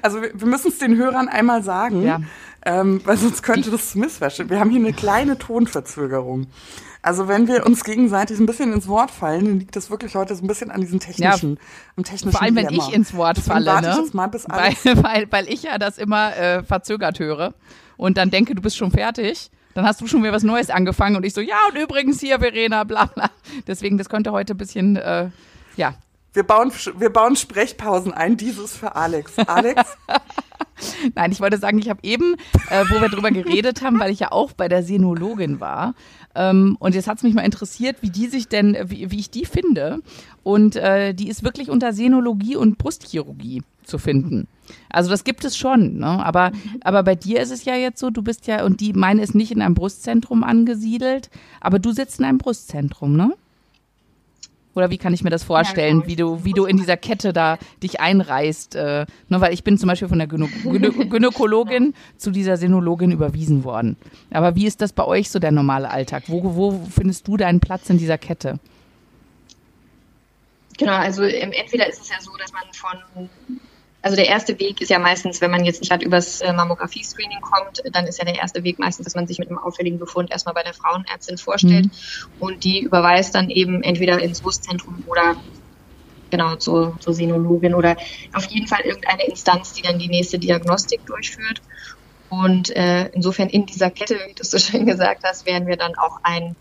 Also 0.04 0.22
wir, 0.22 0.30
wir 0.40 0.48
müssen 0.48 0.68
es 0.68 0.78
den 0.78 0.96
Hörern 0.96 1.28
einmal 1.28 1.64
sagen, 1.64 2.04
ja. 2.04 2.22
Ähm, 2.66 3.02
weil 3.06 3.18
sonst 3.18 3.44
könnte 3.44 3.72
das 3.72 3.92
zu 3.92 4.00
missverstehen. 4.00 4.50
Wir 4.50 4.60
haben 4.60 4.70
hier 4.70 4.80
eine 4.80 4.94
kleine 4.94 5.38
Tonverzögerung. 5.38 6.48
Also 7.02 7.30
wenn 7.30 7.48
wir 7.48 7.66
uns 7.66 7.86
gegenseitig 7.86 8.40
ein 8.40 8.46
bisschen 8.46 8.74
ins 8.74 8.88
Wort 8.88 9.10
fallen, 9.10 9.46
dann 9.46 9.60
liegt 9.60 9.76
das 9.76 9.90
wirklich 9.90 10.16
heute 10.16 10.36
so 10.36 10.44
ein 10.44 10.48
bisschen 10.48 10.70
an 10.70 10.82
diesen 10.82 11.00
technischen, 11.00 11.56
ja, 11.56 11.62
am 11.96 12.04
technischen 12.04 12.32
Vor 12.32 12.42
allem, 12.42 12.56
wenn 12.56 12.68
Dilemma. 12.68 12.88
ich 12.90 12.94
ins 12.94 13.14
Wort 13.14 13.38
Deswegen 13.38 13.54
falle, 13.54 13.82
ne? 13.82 14.04
Ich 14.06 14.14
mal, 14.14 14.28
bis 14.28 14.46
weil, 14.50 14.74
weil, 15.04 15.32
weil 15.32 15.48
ich 15.48 15.64
ja 15.64 15.78
das 15.78 15.98
immer 15.98 16.36
äh, 16.36 16.64
verzögert 16.64 17.20
höre 17.20 17.54
und 17.96 18.18
dann 18.18 18.32
denke, 18.32 18.54
du 18.54 18.62
bist 18.62 18.76
schon 18.76 18.92
fertig 18.92 19.50
dann 19.74 19.86
hast 19.86 20.02
du 20.02 20.08
schon 20.08 20.22
wieder 20.24 20.34
was 20.34 20.44
Neues 20.44 20.70
angefangen 20.70 21.16
und 21.16 21.26
ich 21.26 21.34
so, 21.34 21.42
ja, 21.42 21.68
und 21.70 21.78
übrigens 21.78 22.20
hier, 22.20 22.40
Verena, 22.40 22.84
bla 22.84 23.06
bla. 23.06 23.30
Deswegen, 23.68 23.98
das 23.98 24.10
könnte 24.10 24.32
heute 24.32 24.54
ein 24.54 24.58
bisschen, 24.58 24.96
äh, 24.98 25.30
ja. 25.76 25.94
Wir 26.34 26.44
bauen, 26.44 26.72
wir 26.98 27.10
bauen 27.12 27.36
Sprechpausen 27.36 28.14
ein, 28.14 28.36
dieses 28.36 28.76
für 28.76 28.96
Alex. 28.96 29.38
Alex? 29.38 29.82
Nein, 31.16 31.32
ich 31.32 31.40
wollte 31.40 31.58
sagen, 31.58 31.80
ich 31.80 31.90
habe 31.90 32.00
eben, 32.04 32.36
äh, 32.70 32.84
wo 32.90 33.02
wir 33.02 33.10
drüber 33.10 33.32
geredet 33.32 33.82
haben, 33.82 34.00
weil 34.00 34.12
ich 34.12 34.20
ja 34.20 34.32
auch 34.32 34.54
bei 34.54 34.68
der 34.68 34.84
Senologin 34.84 35.60
war. 35.60 35.96
Ähm, 36.36 36.78
und 36.80 36.96
jetzt 36.96 37.08
hat 37.08 37.18
es 37.18 37.24
mich 37.24 37.34
mal 37.34 37.42
interessiert, 37.42 37.98
wie 38.02 38.10
die 38.10 38.28
sich 38.28 38.48
denn, 38.48 38.78
wie, 38.86 39.12
wie 39.12 39.20
ich 39.20 39.30
die 39.30 39.46
finde. 39.46 40.02
Und 40.44 40.76
äh, 40.76 41.14
die 41.14 41.28
ist 41.28 41.44
wirklich 41.44 41.70
unter 41.70 41.94
Senologie 41.94 42.56
und 42.56 42.78
Brustchirurgie 42.78 43.64
zu 43.84 43.98
finden. 43.98 44.48
Also 44.90 45.10
das 45.10 45.24
gibt 45.24 45.44
es 45.46 45.58
schon, 45.58 45.98
ne? 45.98 46.24
aber, 46.24 46.52
aber 46.82 47.04
bei 47.04 47.16
dir 47.16 47.42
ist 47.42 47.52
es 47.52 47.66
ja 47.66 47.76
jetzt 47.76 48.00
so, 48.00 48.12
du 48.12 48.22
bist 48.22 48.46
ja, 48.48 48.64
und 48.64 48.82
die 48.82 48.94
meine 48.94 49.22
ist 49.24 49.34
nicht 49.34 49.52
in 49.52 49.62
einem 49.62 49.74
Brustzentrum 49.74 50.44
angesiedelt, 50.44 51.30
aber 51.60 51.80
du 51.80 51.92
sitzt 51.92 52.20
in 52.20 52.26
einem 52.26 52.38
Brustzentrum, 52.38 53.16
ne? 53.16 53.34
Oder 54.80 54.90
wie 54.90 54.98
kann 54.98 55.14
ich 55.14 55.26
mir 55.26 55.30
das 55.30 55.44
vorstellen, 55.44 56.00
ja, 56.00 56.06
genau. 56.06 56.08
wie 56.08 56.16
du, 56.16 56.46
wie 56.46 56.54
du 56.54 56.66
in 56.66 56.78
dieser 56.78 56.96
Kette 56.96 57.34
da 57.34 57.58
dich 57.84 58.00
einreißt? 58.00 58.76
Äh, 58.76 59.06
ne, 59.28 59.42
weil 59.42 59.54
ich 59.54 59.66
bin 59.66 59.78
zum 59.78 59.88
Beispiel 59.88 60.08
von 60.08 60.20
der 60.20 60.28
Gynä 60.28 60.48
Gynä 60.64 60.90
Gynäkologin 60.90 61.94
zu 62.16 62.32
dieser 62.32 62.56
Senologin 62.56 63.12
überwiesen 63.12 63.66
worden. 63.66 63.98
Aber 64.32 64.56
wie 64.56 64.66
ist 64.66 64.80
das 64.82 64.94
bei 64.94 65.04
euch 65.04 65.30
so 65.30 65.40
der 65.40 65.52
normale 65.52 65.90
Alltag? 65.92 66.24
Wo, 66.28 66.56
wo 66.56 66.80
findest 66.90 67.28
du 67.28 67.36
deinen 67.36 67.60
Platz 67.60 67.90
in 67.90 67.98
dieser 67.98 68.18
Kette? 68.18 68.58
Genau, 70.78 70.94
also 70.94 71.24
entweder 71.24 71.90
ist 71.90 72.02
es 72.02 72.10
ja 72.10 72.16
so, 72.22 72.32
dass 72.38 72.54
man 72.54 72.64
von 72.72 73.30
also 74.02 74.16
der 74.16 74.28
erste 74.28 74.58
Weg 74.60 74.82
ist 74.82 74.90
ja 74.90 75.00
meistens, 75.00 75.42
wenn 75.42 75.52
man 75.52 75.66
jetzt 75.66 75.82
nicht 75.82 75.90
gerade 75.90 76.06
übers 76.06 76.42
äh, 76.42 76.54
Mammographie-Screening 76.54 77.42
kommt, 77.42 77.84
dann 77.92 78.08
ist 78.08 78.18
ja 78.18 78.26
der 78.26 78.36
erste 78.36 78.64
Weg 78.64 78.80
meistens, 78.80 79.04
dass 79.04 79.16
man 79.16 79.28
sich 79.28 79.40
mit 79.40 79.50
einem 79.50 79.58
auffälligen 79.58 80.00
Befund 80.00 80.32
erstmal 80.32 80.56
bei 80.56 80.64
der 80.64 80.74
Frauenärztin 80.74 81.38
vorstellt 81.38 81.86
mhm. 81.86 81.92
und 82.40 82.64
die 82.64 82.82
überweist 82.82 83.36
dann 83.36 83.50
eben 83.50 83.84
entweder 83.84 84.22
ins 84.22 84.42
Brustzentrum 84.42 85.04
oder 85.08 85.36
genau 86.30 86.56
zur, 86.56 86.98
zur 87.00 87.14
Sinologin 87.14 87.74
oder 87.74 87.98
auf 88.34 88.46
jeden 88.46 88.68
Fall 88.68 88.82
irgendeine 88.82 89.26
Instanz, 89.26 89.74
die 89.74 89.82
dann 89.82 90.00
die 90.00 90.08
nächste 90.08 90.40
Diagnostik 90.40 91.06
durchführt. 91.06 91.62
Und 92.30 92.70
äh, 92.76 93.08
insofern 93.08 93.50
in 93.50 93.66
dieser 93.66 93.90
Kette, 93.90 94.20
wie 94.28 94.34
du 94.34 94.44
so 94.44 94.60
schön 94.60 94.86
gesagt 94.86 95.24
hast, 95.26 95.46
wären 95.46 95.68
wir 95.68 95.76
dann 95.76 95.96
auch 95.96 96.20
ein 96.24 96.56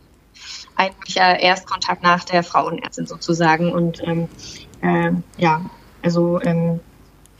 ein 0.76 0.92
Erstkontakt 1.40 2.04
nach 2.04 2.24
der 2.24 2.44
Frauenärztin 2.44 3.06
sozusagen. 3.06 3.72
Und 3.72 4.00
ähm, 4.06 4.28
äh, 4.80 5.10
ja, 5.36 5.68
also 6.02 6.40
ähm, 6.40 6.80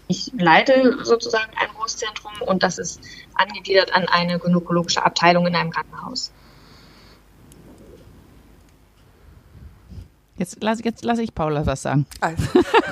ich 0.09 0.33
leite 0.37 0.97
sozusagen 1.05 1.53
ein 1.57 1.69
Brustzentrum 1.77 2.33
und 2.47 2.63
das 2.63 2.79
ist 2.79 3.01
angegliedert 3.35 3.95
an 3.95 4.09
eine 4.09 4.39
gynäkologische 4.39 5.05
Abteilung 5.05 5.47
in 5.47 5.55
einem 5.55 5.71
Krankenhaus. 5.71 6.33
Jetzt 10.39 10.63
lasse 10.63 10.85
jetzt 10.85 11.05
lass 11.05 11.19
ich 11.19 11.35
Paula 11.35 11.67
was 11.67 11.83
sagen. 11.83 12.07
Also, 12.21 12.43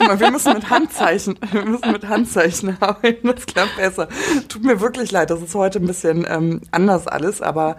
mal, 0.00 0.18
wir 0.18 0.30
müssen 0.30 0.52
mit 0.52 0.68
Handzeichen, 0.68 1.38
wir 1.52 1.64
müssen 1.64 1.92
mit 1.92 2.06
Handzeichen 2.06 2.76
arbeiten, 2.80 3.28
das 3.28 3.46
klappt 3.46 3.76
besser. 3.76 4.08
Tut 4.48 4.64
mir 4.64 4.80
wirklich 4.80 5.10
leid, 5.10 5.30
das 5.30 5.40
ist 5.40 5.54
heute 5.54 5.78
ein 5.78 5.86
bisschen 5.86 6.26
ähm, 6.28 6.60
anders 6.72 7.06
alles, 7.06 7.40
aber 7.40 7.76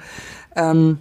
ähm, 0.56 1.00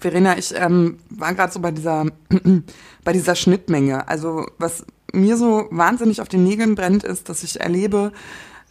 Verena, 0.00 0.36
ich 0.36 0.54
ähm, 0.54 0.98
war 1.08 1.34
gerade 1.34 1.52
so 1.52 1.60
bei 1.60 1.70
dieser, 1.70 2.04
bei 3.04 3.12
dieser 3.12 3.34
Schnittmenge. 3.34 4.06
Also 4.06 4.46
was 4.58 4.84
mir 5.12 5.36
so 5.36 5.66
wahnsinnig 5.70 6.20
auf 6.20 6.28
den 6.28 6.44
Nägeln 6.44 6.74
brennt, 6.74 7.04
ist, 7.04 7.28
dass 7.28 7.42
ich 7.42 7.60
erlebe, 7.60 8.12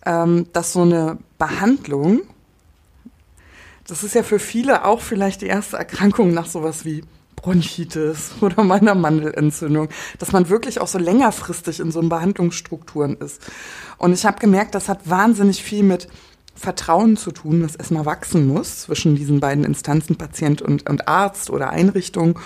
ähm, 0.05 0.47
dass 0.53 0.73
so 0.73 0.81
eine 0.81 1.17
Behandlung, 1.37 2.21
das 3.87 4.03
ist 4.03 4.15
ja 4.15 4.23
für 4.23 4.39
viele 4.39 4.85
auch 4.85 5.01
vielleicht 5.01 5.41
die 5.41 5.47
erste 5.47 5.77
Erkrankung 5.77 6.33
nach 6.33 6.45
sowas 6.45 6.85
wie 6.85 7.03
Bronchitis 7.35 8.31
oder 8.41 8.63
meiner 8.63 8.95
Mandelentzündung, 8.95 9.89
dass 10.19 10.33
man 10.33 10.49
wirklich 10.49 10.81
auch 10.81 10.87
so 10.87 10.97
längerfristig 10.97 11.79
in 11.79 11.91
so 11.91 12.01
Behandlungsstrukturen 12.01 13.15
ist. 13.17 13.41
Und 13.97 14.13
ich 14.13 14.25
habe 14.25 14.39
gemerkt, 14.39 14.75
das 14.75 14.89
hat 14.89 15.09
wahnsinnig 15.09 15.63
viel 15.63 15.83
mit 15.83 16.07
Vertrauen 16.55 17.17
zu 17.17 17.31
tun, 17.31 17.61
das 17.61 17.75
erstmal 17.75 18.05
wachsen 18.05 18.47
muss 18.47 18.81
zwischen 18.81 19.15
diesen 19.15 19.39
beiden 19.39 19.63
Instanzen, 19.63 20.15
Patient 20.15 20.61
und, 20.61 20.89
und 20.89 21.07
Arzt 21.07 21.49
oder 21.49 21.69
Einrichtung. 21.69 22.39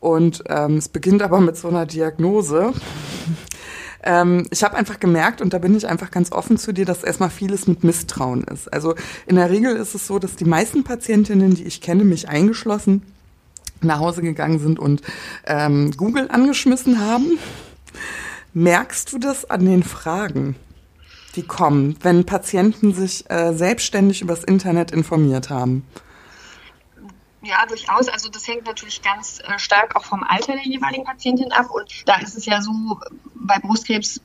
Und 0.00 0.44
ähm, 0.48 0.76
es 0.76 0.88
beginnt 0.88 1.22
aber 1.22 1.40
mit 1.40 1.56
so 1.56 1.68
einer 1.68 1.86
Diagnose. 1.86 2.72
ähm, 4.02 4.46
ich 4.50 4.62
habe 4.62 4.76
einfach 4.76 5.00
gemerkt, 5.00 5.40
und 5.40 5.52
da 5.52 5.58
bin 5.58 5.76
ich 5.76 5.86
einfach 5.88 6.10
ganz 6.10 6.32
offen 6.32 6.58
zu 6.58 6.72
dir, 6.72 6.84
dass 6.84 7.02
erstmal 7.02 7.30
vieles 7.30 7.66
mit 7.66 7.84
Misstrauen 7.84 8.44
ist. 8.44 8.72
Also 8.72 8.94
in 9.26 9.36
der 9.36 9.50
Regel 9.50 9.76
ist 9.76 9.94
es 9.94 10.06
so, 10.06 10.18
dass 10.18 10.36
die 10.36 10.44
meisten 10.44 10.84
Patientinnen, 10.84 11.54
die 11.54 11.64
ich 11.64 11.80
kenne, 11.80 12.04
mich 12.04 12.28
eingeschlossen, 12.28 13.02
nach 13.80 13.98
Hause 13.98 14.22
gegangen 14.22 14.58
sind 14.58 14.78
und 14.78 15.02
ähm, 15.44 15.90
Google 15.96 16.28
angeschmissen 16.30 17.00
haben. 17.00 17.38
Merkst 18.54 19.12
du 19.12 19.18
das 19.18 19.48
an 19.50 19.66
den 19.66 19.82
Fragen? 19.82 20.56
die 21.36 21.42
kommen, 21.42 21.96
wenn 22.02 22.24
Patienten 22.24 22.92
sich 22.94 23.30
äh, 23.30 23.52
selbstständig 23.52 24.22
übers 24.22 24.42
Internet 24.42 24.90
informiert 24.90 25.50
haben? 25.50 25.84
Ja, 27.46 27.64
durchaus. 27.66 28.08
Also 28.08 28.28
das 28.28 28.48
hängt 28.48 28.66
natürlich 28.66 29.02
ganz 29.02 29.40
äh, 29.40 29.58
stark 29.58 29.94
auch 29.94 30.04
vom 30.04 30.22
Alter 30.24 30.54
der 30.54 30.64
jeweiligen 30.64 31.04
Patientin 31.04 31.52
ab. 31.52 31.70
Und 31.70 32.02
da 32.06 32.16
ist 32.16 32.36
es 32.36 32.44
ja 32.46 32.60
so, 32.60 32.72
bei 33.34 33.58
Brustkrebs, 33.58 34.20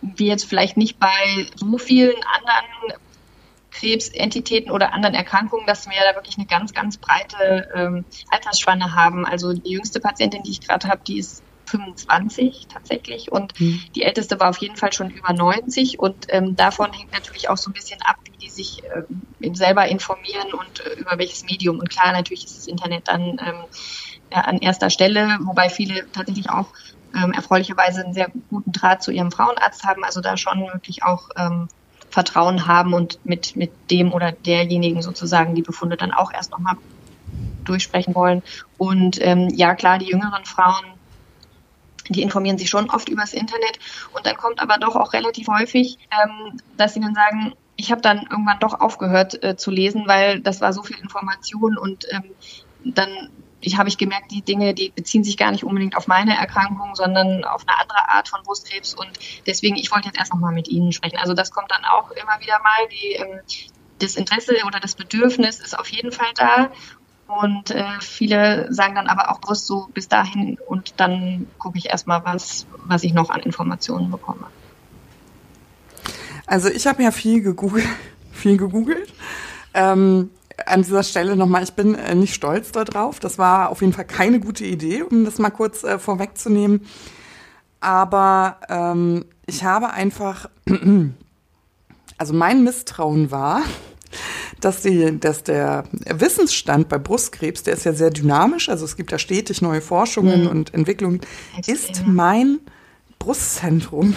wie 0.00 0.26
jetzt 0.26 0.44
vielleicht 0.44 0.76
nicht 0.76 0.98
bei 1.00 1.46
so 1.56 1.78
vielen 1.78 2.22
anderen 2.24 3.00
Krebsentitäten 3.72 4.70
oder 4.70 4.92
anderen 4.92 5.14
Erkrankungen, 5.14 5.66
dass 5.66 5.88
wir 5.88 5.96
da 6.08 6.14
wirklich 6.14 6.36
eine 6.36 6.46
ganz, 6.46 6.72
ganz 6.72 6.98
breite 6.98 7.68
ähm, 7.74 8.04
Altersspanne 8.30 8.94
haben. 8.94 9.26
Also 9.26 9.52
die 9.52 9.72
jüngste 9.72 9.98
Patientin, 9.98 10.42
die 10.44 10.50
ich 10.50 10.60
gerade 10.60 10.88
habe, 10.88 11.02
die 11.04 11.18
ist 11.18 11.42
25 11.72 12.66
tatsächlich 12.68 13.32
und 13.32 13.58
mhm. 13.58 13.80
die 13.94 14.02
älteste 14.02 14.38
war 14.38 14.50
auf 14.50 14.58
jeden 14.58 14.76
Fall 14.76 14.92
schon 14.92 15.10
über 15.10 15.32
90 15.32 15.98
und 15.98 16.26
ähm, 16.28 16.54
davon 16.54 16.92
hängt 16.92 17.12
natürlich 17.12 17.48
auch 17.48 17.56
so 17.56 17.70
ein 17.70 17.72
bisschen 17.72 18.00
ab, 18.02 18.16
wie 18.24 18.36
die 18.36 18.50
sich 18.50 18.82
äh, 18.84 19.54
selber 19.54 19.86
informieren 19.86 20.52
und 20.52 20.80
äh, 20.80 21.00
über 21.00 21.16
welches 21.16 21.44
Medium. 21.44 21.78
Und 21.78 21.88
klar, 21.88 22.12
natürlich 22.12 22.44
ist 22.44 22.58
das 22.58 22.66
Internet 22.66 23.08
dann 23.08 23.22
ähm, 23.22 23.64
ja, 24.30 24.42
an 24.42 24.58
erster 24.58 24.90
Stelle, 24.90 25.38
wobei 25.40 25.70
viele 25.70 26.10
tatsächlich 26.12 26.50
auch 26.50 26.68
ähm, 27.14 27.32
erfreulicherweise 27.32 28.04
einen 28.04 28.14
sehr 28.14 28.30
guten 28.50 28.72
Draht 28.72 29.02
zu 29.02 29.10
ihrem 29.10 29.32
Frauenarzt 29.32 29.84
haben, 29.84 30.04
also 30.04 30.20
da 30.20 30.36
schon 30.36 30.60
wirklich 30.72 31.04
auch 31.04 31.30
ähm, 31.36 31.68
Vertrauen 32.10 32.66
haben 32.66 32.92
und 32.92 33.18
mit, 33.24 33.56
mit 33.56 33.72
dem 33.90 34.12
oder 34.12 34.32
derjenigen 34.32 35.00
sozusagen 35.00 35.54
die 35.54 35.62
Befunde 35.62 35.96
dann 35.96 36.12
auch 36.12 36.32
erst 36.32 36.50
nochmal 36.50 36.76
durchsprechen 37.64 38.14
wollen. 38.14 38.42
Und 38.76 39.18
ähm, 39.20 39.48
ja, 39.54 39.74
klar, 39.74 39.98
die 39.98 40.10
jüngeren 40.10 40.44
Frauen 40.44 40.84
die 42.08 42.22
informieren 42.22 42.58
sich 42.58 42.70
schon 42.70 42.90
oft 42.90 43.08
übers 43.08 43.32
Internet. 43.32 43.78
Und 44.12 44.26
dann 44.26 44.36
kommt 44.36 44.60
aber 44.60 44.78
doch 44.78 44.96
auch 44.96 45.12
relativ 45.12 45.48
häufig, 45.48 45.98
ähm, 46.10 46.60
dass 46.76 46.94
sie 46.94 47.00
dann 47.00 47.14
sagen, 47.14 47.54
ich 47.76 47.90
habe 47.90 48.00
dann 48.00 48.26
irgendwann 48.30 48.58
doch 48.60 48.80
aufgehört 48.80 49.42
äh, 49.42 49.56
zu 49.56 49.70
lesen, 49.70 50.04
weil 50.06 50.40
das 50.40 50.60
war 50.60 50.72
so 50.72 50.82
viel 50.82 50.98
Information 50.98 51.78
und 51.78 52.06
ähm, 52.10 52.24
dann 52.84 53.30
ich 53.62 53.78
habe 53.78 53.88
ich 53.88 53.96
gemerkt, 53.96 54.32
die 54.32 54.42
Dinge, 54.42 54.74
die 54.74 54.90
beziehen 54.90 55.22
sich 55.24 55.36
gar 55.36 55.52
nicht 55.52 55.64
unbedingt 55.64 55.96
auf 55.96 56.08
meine 56.08 56.36
Erkrankung, 56.36 56.94
sondern 56.94 57.44
auf 57.44 57.62
eine 57.66 57.78
andere 57.78 58.08
Art 58.08 58.28
von 58.28 58.42
Brustkrebs. 58.42 58.92
Und 58.92 59.10
deswegen, 59.46 59.76
ich 59.76 59.92
wollte 59.92 60.08
jetzt 60.08 60.18
erst 60.18 60.34
nochmal 60.34 60.52
mit 60.52 60.68
Ihnen 60.68 60.92
sprechen. 60.92 61.16
Also 61.16 61.32
das 61.32 61.52
kommt 61.52 61.70
dann 61.70 61.84
auch 61.84 62.10
immer 62.10 62.40
wieder 62.40 62.58
mal, 62.58 62.88
die, 62.90 63.12
ähm, 63.12 63.40
das 64.00 64.16
Interesse 64.16 64.56
oder 64.66 64.80
das 64.80 64.96
Bedürfnis 64.96 65.60
ist 65.60 65.78
auf 65.78 65.88
jeden 65.88 66.10
Fall 66.10 66.32
da 66.34 66.72
und 67.26 67.70
äh, 67.70 67.84
viele 68.00 68.72
sagen 68.72 68.94
dann 68.94 69.06
aber 69.06 69.30
auch 69.30 69.38
bewusst 69.38 69.66
so 69.66 69.88
bis 69.94 70.08
dahin 70.08 70.58
und 70.66 70.94
dann 70.98 71.46
gucke 71.58 71.78
ich 71.78 71.90
erstmal, 71.90 72.24
was, 72.24 72.66
was 72.84 73.04
ich 73.04 73.14
noch 73.14 73.30
an 73.30 73.40
Informationen 73.40 74.10
bekomme. 74.10 74.46
Also 76.46 76.68
ich 76.68 76.86
habe 76.86 77.02
ja 77.02 77.10
viel 77.10 77.42
gegoogelt, 77.42 77.86
viel 78.32 78.56
gegoogelt. 78.56 79.12
Ähm, 79.74 80.30
an 80.66 80.82
dieser 80.82 81.02
Stelle 81.02 81.36
nochmal, 81.36 81.62
ich 81.62 81.72
bin 81.72 81.94
äh, 81.94 82.14
nicht 82.14 82.34
stolz 82.34 82.72
darauf. 82.72 83.20
Das 83.20 83.38
war 83.38 83.70
auf 83.70 83.80
jeden 83.80 83.92
Fall 83.92 84.04
keine 84.04 84.40
gute 84.40 84.64
Idee, 84.64 85.02
um 85.02 85.24
das 85.24 85.38
mal 85.38 85.50
kurz 85.50 85.82
äh, 85.82 85.98
vorwegzunehmen. 85.98 86.86
Aber 87.80 88.58
ähm, 88.68 89.24
ich 89.46 89.64
habe 89.64 89.90
einfach, 89.90 90.48
also 92.18 92.34
mein 92.34 92.62
Misstrauen 92.64 93.30
war, 93.30 93.62
dass, 94.60 94.82
die, 94.82 95.18
dass 95.18 95.42
der 95.42 95.84
Wissensstand 96.06 96.88
bei 96.88 96.98
Brustkrebs, 96.98 97.62
der 97.62 97.74
ist 97.74 97.84
ja 97.84 97.92
sehr 97.92 98.10
dynamisch, 98.10 98.68
also 98.68 98.84
es 98.84 98.96
gibt 98.96 99.12
da 99.12 99.18
stetig 99.18 99.62
neue 99.62 99.80
Forschungen 99.80 100.42
mhm. 100.42 100.48
und 100.48 100.74
Entwicklungen, 100.74 101.20
ist 101.66 102.04
mein 102.06 102.60
Brustzentrum 103.18 104.16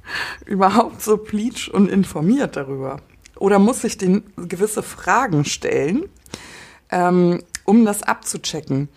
überhaupt 0.46 1.02
so 1.02 1.16
pleatsch 1.16 1.68
und 1.68 1.90
informiert 1.90 2.56
darüber? 2.56 3.00
Oder 3.38 3.58
muss 3.58 3.84
ich 3.84 3.98
den 3.98 4.24
gewisse 4.36 4.82
Fragen 4.82 5.44
stellen, 5.44 6.08
ähm, 6.90 7.42
um 7.64 7.84
das 7.84 8.02
abzuchecken? 8.02 8.88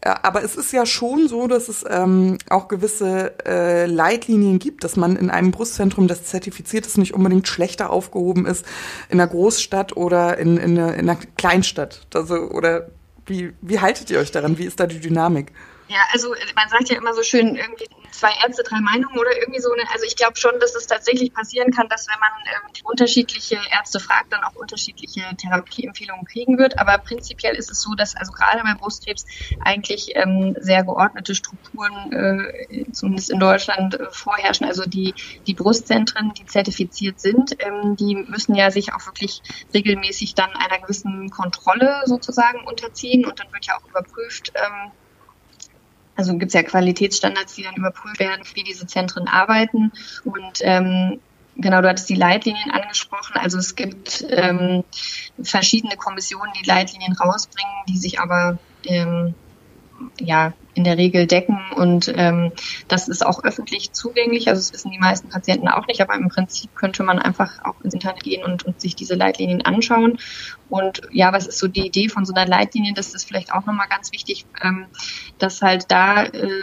Äh, 0.00 0.14
aber 0.22 0.42
es 0.42 0.56
ist 0.56 0.72
ja 0.72 0.86
schon 0.86 1.28
so, 1.28 1.46
dass 1.46 1.68
es 1.68 1.84
ähm, 1.88 2.38
auch 2.48 2.68
gewisse 2.68 3.34
äh, 3.46 3.86
Leitlinien 3.86 4.58
gibt, 4.58 4.84
dass 4.84 4.96
man 4.96 5.16
in 5.16 5.30
einem 5.30 5.50
Brustzentrum, 5.50 6.08
das 6.08 6.24
zertifiziert 6.24 6.86
ist, 6.86 6.98
nicht 6.98 7.14
unbedingt 7.14 7.48
schlechter 7.48 7.90
aufgehoben 7.90 8.46
ist 8.46 8.64
in 9.08 9.20
einer 9.20 9.30
Großstadt 9.30 9.96
oder 9.96 10.38
in, 10.38 10.56
in, 10.56 10.78
einer, 10.78 10.94
in 10.94 11.08
einer 11.08 11.18
Kleinstadt. 11.36 12.06
Also, 12.14 12.34
oder 12.34 12.88
wie, 13.26 13.52
wie 13.60 13.80
haltet 13.80 14.10
ihr 14.10 14.18
euch 14.18 14.30
daran? 14.30 14.58
Wie 14.58 14.64
ist 14.64 14.80
da 14.80 14.86
die 14.86 15.00
Dynamik? 15.00 15.52
Ja, 15.88 15.98
also 16.12 16.34
man 16.54 16.68
sagt 16.68 16.88
ja 16.88 16.96
immer 16.96 17.14
so 17.14 17.22
schön, 17.22 17.56
irgendwie 17.56 17.86
zwei 18.20 18.32
Ärzte, 18.44 18.62
drei 18.62 18.80
Meinungen 18.80 19.18
oder 19.18 19.36
irgendwie 19.38 19.60
so. 19.60 19.70
Also 19.92 20.04
ich 20.06 20.14
glaube 20.14 20.36
schon, 20.36 20.52
dass 20.60 20.74
es 20.74 20.86
tatsächlich 20.86 21.32
passieren 21.32 21.72
kann, 21.72 21.88
dass 21.88 22.06
wenn 22.06 22.20
man 22.20 22.30
ähm, 22.44 22.70
unterschiedliche 22.84 23.58
Ärzte 23.72 23.98
fragt, 23.98 24.32
dann 24.32 24.44
auch 24.44 24.54
unterschiedliche 24.54 25.22
Therapieempfehlungen 25.38 26.26
kriegen 26.26 26.58
wird. 26.58 26.78
Aber 26.78 26.98
prinzipiell 26.98 27.54
ist 27.56 27.70
es 27.70 27.80
so, 27.80 27.94
dass 27.94 28.14
also 28.14 28.32
gerade 28.32 28.62
bei 28.62 28.74
Brustkrebs 28.74 29.24
eigentlich 29.64 30.14
ähm, 30.16 30.54
sehr 30.60 30.84
geordnete 30.84 31.34
Strukturen, 31.34 32.12
äh, 32.12 32.92
zumindest 32.92 33.30
in 33.30 33.40
Deutschland, 33.40 33.98
äh, 33.98 34.06
vorherrschen. 34.10 34.66
Also 34.66 34.84
die, 34.84 35.14
die 35.46 35.54
Brustzentren, 35.54 36.32
die 36.34 36.44
zertifiziert 36.44 37.20
sind, 37.20 37.56
ähm, 37.60 37.96
die 37.96 38.16
müssen 38.16 38.54
ja 38.54 38.70
sich 38.70 38.92
auch 38.92 39.06
wirklich 39.06 39.40
regelmäßig 39.72 40.34
dann 40.34 40.50
einer 40.50 40.78
gewissen 40.78 41.30
Kontrolle 41.30 42.02
sozusagen 42.04 42.66
unterziehen 42.66 43.24
und 43.24 43.40
dann 43.40 43.50
wird 43.52 43.64
ja 43.64 43.78
auch 43.78 43.88
überprüft, 43.88 44.52
ähm, 44.54 44.92
also 46.20 46.36
gibt 46.36 46.50
es 46.50 46.54
ja 46.54 46.62
Qualitätsstandards, 46.62 47.54
die 47.54 47.62
dann 47.62 47.74
überprüft 47.76 48.18
werden, 48.20 48.42
wie 48.52 48.62
diese 48.62 48.86
Zentren 48.86 49.26
arbeiten. 49.26 49.90
Und 50.24 50.60
ähm, 50.60 51.18
genau, 51.56 51.80
du 51.80 51.88
hattest 51.88 52.10
die 52.10 52.14
Leitlinien 52.14 52.70
angesprochen. 52.70 53.36
Also 53.36 53.56
es 53.56 53.74
gibt 53.74 54.26
ähm, 54.28 54.84
verschiedene 55.42 55.96
Kommissionen, 55.96 56.52
die 56.60 56.68
Leitlinien 56.68 57.14
rausbringen, 57.14 57.72
die 57.88 57.96
sich 57.96 58.20
aber 58.20 58.58
ähm, 58.84 59.34
ja 60.20 60.52
in 60.74 60.84
der 60.84 60.96
Regel 60.96 61.26
decken 61.26 61.58
und 61.76 62.12
ähm, 62.16 62.52
das 62.88 63.08
ist 63.08 63.24
auch 63.24 63.42
öffentlich 63.44 63.92
zugänglich. 63.92 64.48
Also 64.48 64.60
das 64.60 64.72
wissen 64.72 64.90
die 64.90 64.98
meisten 64.98 65.28
Patienten 65.28 65.68
auch 65.68 65.86
nicht, 65.86 66.00
aber 66.00 66.14
im 66.14 66.28
Prinzip 66.28 66.74
könnte 66.74 67.02
man 67.02 67.18
einfach 67.18 67.64
auch 67.64 67.80
ins 67.82 67.94
Internet 67.94 68.22
gehen 68.22 68.44
und, 68.44 68.64
und 68.64 68.80
sich 68.80 68.94
diese 68.94 69.14
Leitlinien 69.14 69.62
anschauen. 69.62 70.18
Und 70.68 71.02
ja, 71.10 71.32
was 71.32 71.46
ist 71.46 71.58
so 71.58 71.66
die 71.66 71.86
Idee 71.86 72.08
von 72.08 72.24
so 72.24 72.32
einer 72.32 72.46
Leitlinie? 72.46 72.92
Das 72.94 73.14
ist 73.14 73.24
vielleicht 73.24 73.52
auch 73.52 73.66
nochmal 73.66 73.88
ganz 73.88 74.12
wichtig, 74.12 74.46
ähm, 74.62 74.86
dass 75.38 75.62
halt 75.62 75.90
da 75.90 76.24
äh, 76.24 76.62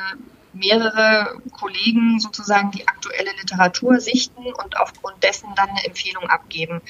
mehrere 0.53 1.39
Kollegen 1.51 2.19
sozusagen 2.19 2.71
die 2.71 2.87
aktuelle 2.87 3.31
Literatur 3.41 3.99
sichten 3.99 4.45
und 4.45 4.79
aufgrund 4.79 5.23
dessen 5.23 5.49
dann 5.55 5.69
eine 5.69 5.85
Empfehlung 5.85 6.23
abgeben. 6.29 6.81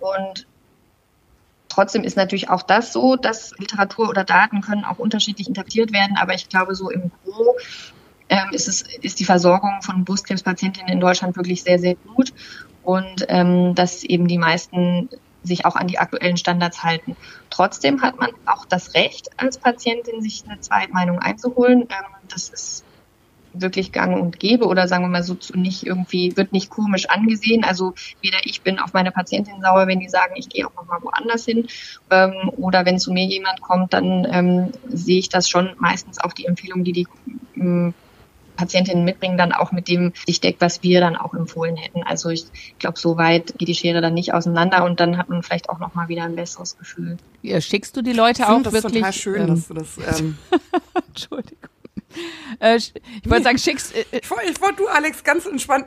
Und 0.00 0.46
Trotzdem 1.76 2.04
ist 2.04 2.16
natürlich 2.16 2.48
auch 2.48 2.62
das 2.62 2.90
so, 2.90 3.16
dass 3.16 3.52
Literatur 3.58 4.08
oder 4.08 4.24
Daten 4.24 4.62
können 4.62 4.86
auch 4.86 4.98
unterschiedlich 4.98 5.46
interpretiert 5.46 5.92
werden, 5.92 6.16
aber 6.16 6.32
ich 6.32 6.48
glaube, 6.48 6.74
so 6.74 6.88
im 6.88 7.10
Gro 7.22 7.54
ähm, 8.30 8.48
ist, 8.52 8.66
es, 8.66 8.80
ist 9.02 9.20
die 9.20 9.26
Versorgung 9.26 9.82
von 9.82 10.02
Brustkrebspatientinnen 10.02 10.90
in 10.90 11.00
Deutschland 11.00 11.36
wirklich 11.36 11.62
sehr, 11.62 11.78
sehr 11.78 11.94
gut 11.96 12.32
und 12.82 13.26
ähm, 13.28 13.74
dass 13.74 14.04
eben 14.04 14.26
die 14.26 14.38
meisten 14.38 15.10
sich 15.42 15.66
auch 15.66 15.76
an 15.76 15.86
die 15.86 15.98
aktuellen 15.98 16.38
Standards 16.38 16.82
halten. 16.82 17.14
Trotzdem 17.50 18.00
hat 18.00 18.18
man 18.18 18.30
auch 18.46 18.64
das 18.64 18.94
Recht, 18.94 19.28
als 19.36 19.58
Patientin 19.58 20.22
sich 20.22 20.44
eine 20.48 20.58
Zweitmeinung 20.58 21.18
einzuholen. 21.18 21.82
Ähm, 21.82 22.06
das 22.30 22.48
ist 22.48 22.85
wirklich 23.60 23.92
gang 23.92 24.20
und 24.20 24.38
gäbe 24.38 24.66
oder 24.66 24.88
sagen 24.88 25.04
wir 25.04 25.08
mal 25.08 25.22
so 25.22 25.36
nicht 25.54 25.86
irgendwie, 25.86 26.36
wird 26.36 26.52
nicht 26.52 26.70
komisch 26.70 27.08
angesehen. 27.08 27.64
Also 27.64 27.94
weder 28.20 28.38
ich 28.44 28.62
bin 28.62 28.78
auf 28.78 28.92
meine 28.92 29.12
Patientin 29.12 29.60
sauer, 29.62 29.86
wenn 29.86 30.00
die 30.00 30.08
sagen, 30.08 30.34
ich 30.36 30.48
gehe 30.48 30.66
auch 30.66 30.74
nochmal 30.74 31.02
woanders 31.02 31.44
hin. 31.44 31.66
Ähm, 32.10 32.50
oder 32.56 32.84
wenn 32.84 32.98
zu 32.98 33.12
mir 33.12 33.24
jemand 33.24 33.60
kommt, 33.60 33.92
dann 33.92 34.26
ähm, 34.30 34.72
sehe 34.88 35.18
ich 35.18 35.28
das 35.28 35.48
schon 35.48 35.70
meistens 35.78 36.18
auch 36.18 36.32
die 36.32 36.46
Empfehlung, 36.46 36.84
die 36.84 36.92
die 36.92 37.06
ähm, 37.56 37.94
Patientinnen 38.56 39.04
mitbringen, 39.04 39.38
dann 39.38 39.52
auch 39.52 39.70
mit 39.70 39.88
dem 39.88 40.12
sich 40.26 40.40
deckt, 40.40 40.60
was 40.60 40.82
wir 40.82 41.00
dann 41.00 41.16
auch 41.16 41.34
empfohlen 41.34 41.76
hätten. 41.76 42.02
Also 42.02 42.30
ich 42.30 42.46
glaube, 42.78 42.98
so 42.98 43.16
weit 43.16 43.58
geht 43.58 43.68
die 43.68 43.74
Schere 43.74 44.00
dann 44.00 44.14
nicht 44.14 44.34
auseinander 44.34 44.84
und 44.84 44.98
dann 44.98 45.18
hat 45.18 45.28
man 45.28 45.42
vielleicht 45.42 45.68
auch 45.68 45.78
nochmal 45.78 46.08
wieder 46.08 46.24
ein 46.24 46.34
besseres 46.34 46.76
Gefühl. 46.78 47.18
Ja, 47.42 47.60
schickst 47.60 47.96
du 47.96 48.02
die 48.02 48.12
Leute 48.12 48.48
auch 48.48 48.62
das 48.62 48.72
wirklich? 48.72 49.02
Das 49.02 49.16
ist 49.16 49.22
total 49.22 49.36
schön, 49.36 49.42
ähm, 49.42 49.48
dass 49.48 49.68
du 49.68 49.74
das. 49.74 50.20
Ähm, 50.20 50.38
Entschuldigung. 51.08 51.70
Äh, 52.60 52.76
ich 52.76 52.92
wollte 53.24 53.44
sagen, 53.44 53.58
schickst. 53.58 53.94
Äh, 53.94 54.04
äh 54.12 54.20
ich 54.22 54.30
wollte 54.30 54.60
wollt 54.60 54.78
du, 54.78 54.86
Alex, 54.86 55.22
ganz 55.22 55.44
entspannt. 55.44 55.86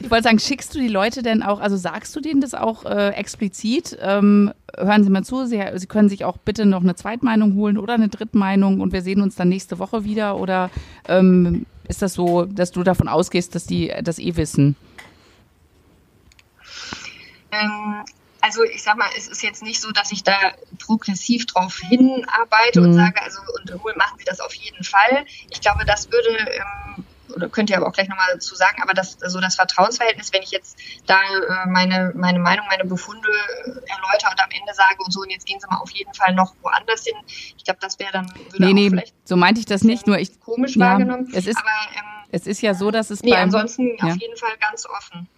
Ich 0.00 0.10
wollte 0.10 0.24
sagen, 0.24 0.38
schickst 0.38 0.74
du 0.74 0.80
die 0.80 0.88
Leute 0.88 1.22
denn 1.22 1.42
auch, 1.42 1.60
also 1.60 1.76
sagst 1.76 2.14
du 2.16 2.20
denen 2.20 2.40
das 2.40 2.54
auch 2.54 2.84
äh, 2.84 3.10
explizit? 3.10 3.96
Ähm, 4.00 4.52
hören 4.76 5.04
Sie 5.04 5.10
mal 5.10 5.24
zu, 5.24 5.46
Sie, 5.46 5.62
Sie 5.74 5.86
können 5.86 6.08
sich 6.08 6.24
auch 6.24 6.38
bitte 6.38 6.66
noch 6.66 6.82
eine 6.82 6.94
Zweitmeinung 6.94 7.54
holen 7.54 7.78
oder 7.78 7.94
eine 7.94 8.08
Drittmeinung 8.08 8.80
und 8.80 8.92
wir 8.92 9.02
sehen 9.02 9.22
uns 9.22 9.36
dann 9.36 9.48
nächste 9.48 9.78
Woche 9.78 10.04
wieder 10.04 10.36
oder 10.38 10.70
ähm, 11.08 11.66
ist 11.88 12.02
das 12.02 12.14
so, 12.14 12.44
dass 12.44 12.72
du 12.72 12.82
davon 12.82 13.08
ausgehst, 13.08 13.54
dass 13.54 13.66
die 13.66 13.92
das 14.02 14.18
eh 14.18 14.36
wissen? 14.36 14.76
Ähm, 17.52 18.04
also 18.40 18.62
ich 18.64 18.82
sag 18.82 18.96
mal, 18.96 19.08
es 19.16 19.28
ist 19.28 19.42
jetzt 19.42 19.62
nicht 19.62 19.80
so, 19.80 19.90
dass 19.92 20.12
ich 20.12 20.22
da 20.22 20.36
progressiv 20.78 21.46
drauf 21.46 21.78
hinarbeite 21.78 22.80
mhm. 22.80 22.86
und 22.86 22.94
sage, 22.94 23.22
also 23.22 23.40
und 23.72 23.96
machen 23.96 24.18
Sie 24.18 24.24
das 24.24 24.40
auf 24.40 24.54
jeden 24.54 24.84
Fall. 24.84 25.24
Ich 25.50 25.60
glaube, 25.60 25.84
das 25.84 26.10
würde 26.10 26.28
ähm, 26.28 27.04
oder 27.34 27.48
könnt 27.48 27.70
ihr 27.70 27.76
aber 27.76 27.86
auch 27.86 27.92
gleich 27.92 28.08
nochmal 28.08 28.28
dazu 28.32 28.54
sagen, 28.54 28.82
aber 28.82 28.94
das, 28.94 29.18
so 29.26 29.40
das 29.40 29.56
Vertrauensverhältnis, 29.56 30.32
wenn 30.32 30.42
ich 30.42 30.50
jetzt 30.50 30.78
da 31.06 31.16
äh, 31.16 31.68
meine, 31.68 32.12
meine 32.14 32.38
Meinung, 32.38 32.66
meine 32.68 32.84
Befunde 32.84 33.28
äh, 33.28 33.68
erläutere 33.68 34.30
und 34.30 34.42
am 34.42 34.50
Ende 34.50 34.74
sage 34.74 34.96
und 35.04 35.12
so, 35.12 35.20
und 35.20 35.30
jetzt 35.30 35.46
gehen 35.46 35.60
sie 35.60 35.66
mal 35.68 35.78
auf 35.78 35.90
jeden 35.90 36.12
Fall 36.14 36.34
noch 36.34 36.54
woanders 36.62 37.04
hin, 37.04 37.14
ich 37.56 37.64
glaube, 37.64 37.78
das 37.80 37.98
wäre 37.98 38.12
dann 38.12 38.32
nee, 38.58 38.72
nee, 38.72 39.04
so 39.24 39.36
meinte 39.36 39.60
ich 39.60 39.66
das 39.66 39.82
nicht, 39.82 40.06
nur 40.06 40.18
ich 40.18 40.40
komisch 40.40 40.76
ja, 40.76 40.86
wahrgenommen. 40.86 41.28
Es 41.34 41.46
ist, 41.46 41.58
aber, 41.58 41.68
ähm, 41.94 42.26
es 42.30 42.46
ist 42.46 42.62
ja 42.62 42.74
so, 42.74 42.90
dass 42.90 43.10
es 43.10 43.22
nee, 43.22 43.34
ansonsten 43.34 43.96
ja. 43.98 44.04
auf 44.04 44.16
jeden 44.16 44.36
Fall 44.36 44.56
ganz 44.60 44.86
offen. 44.86 45.28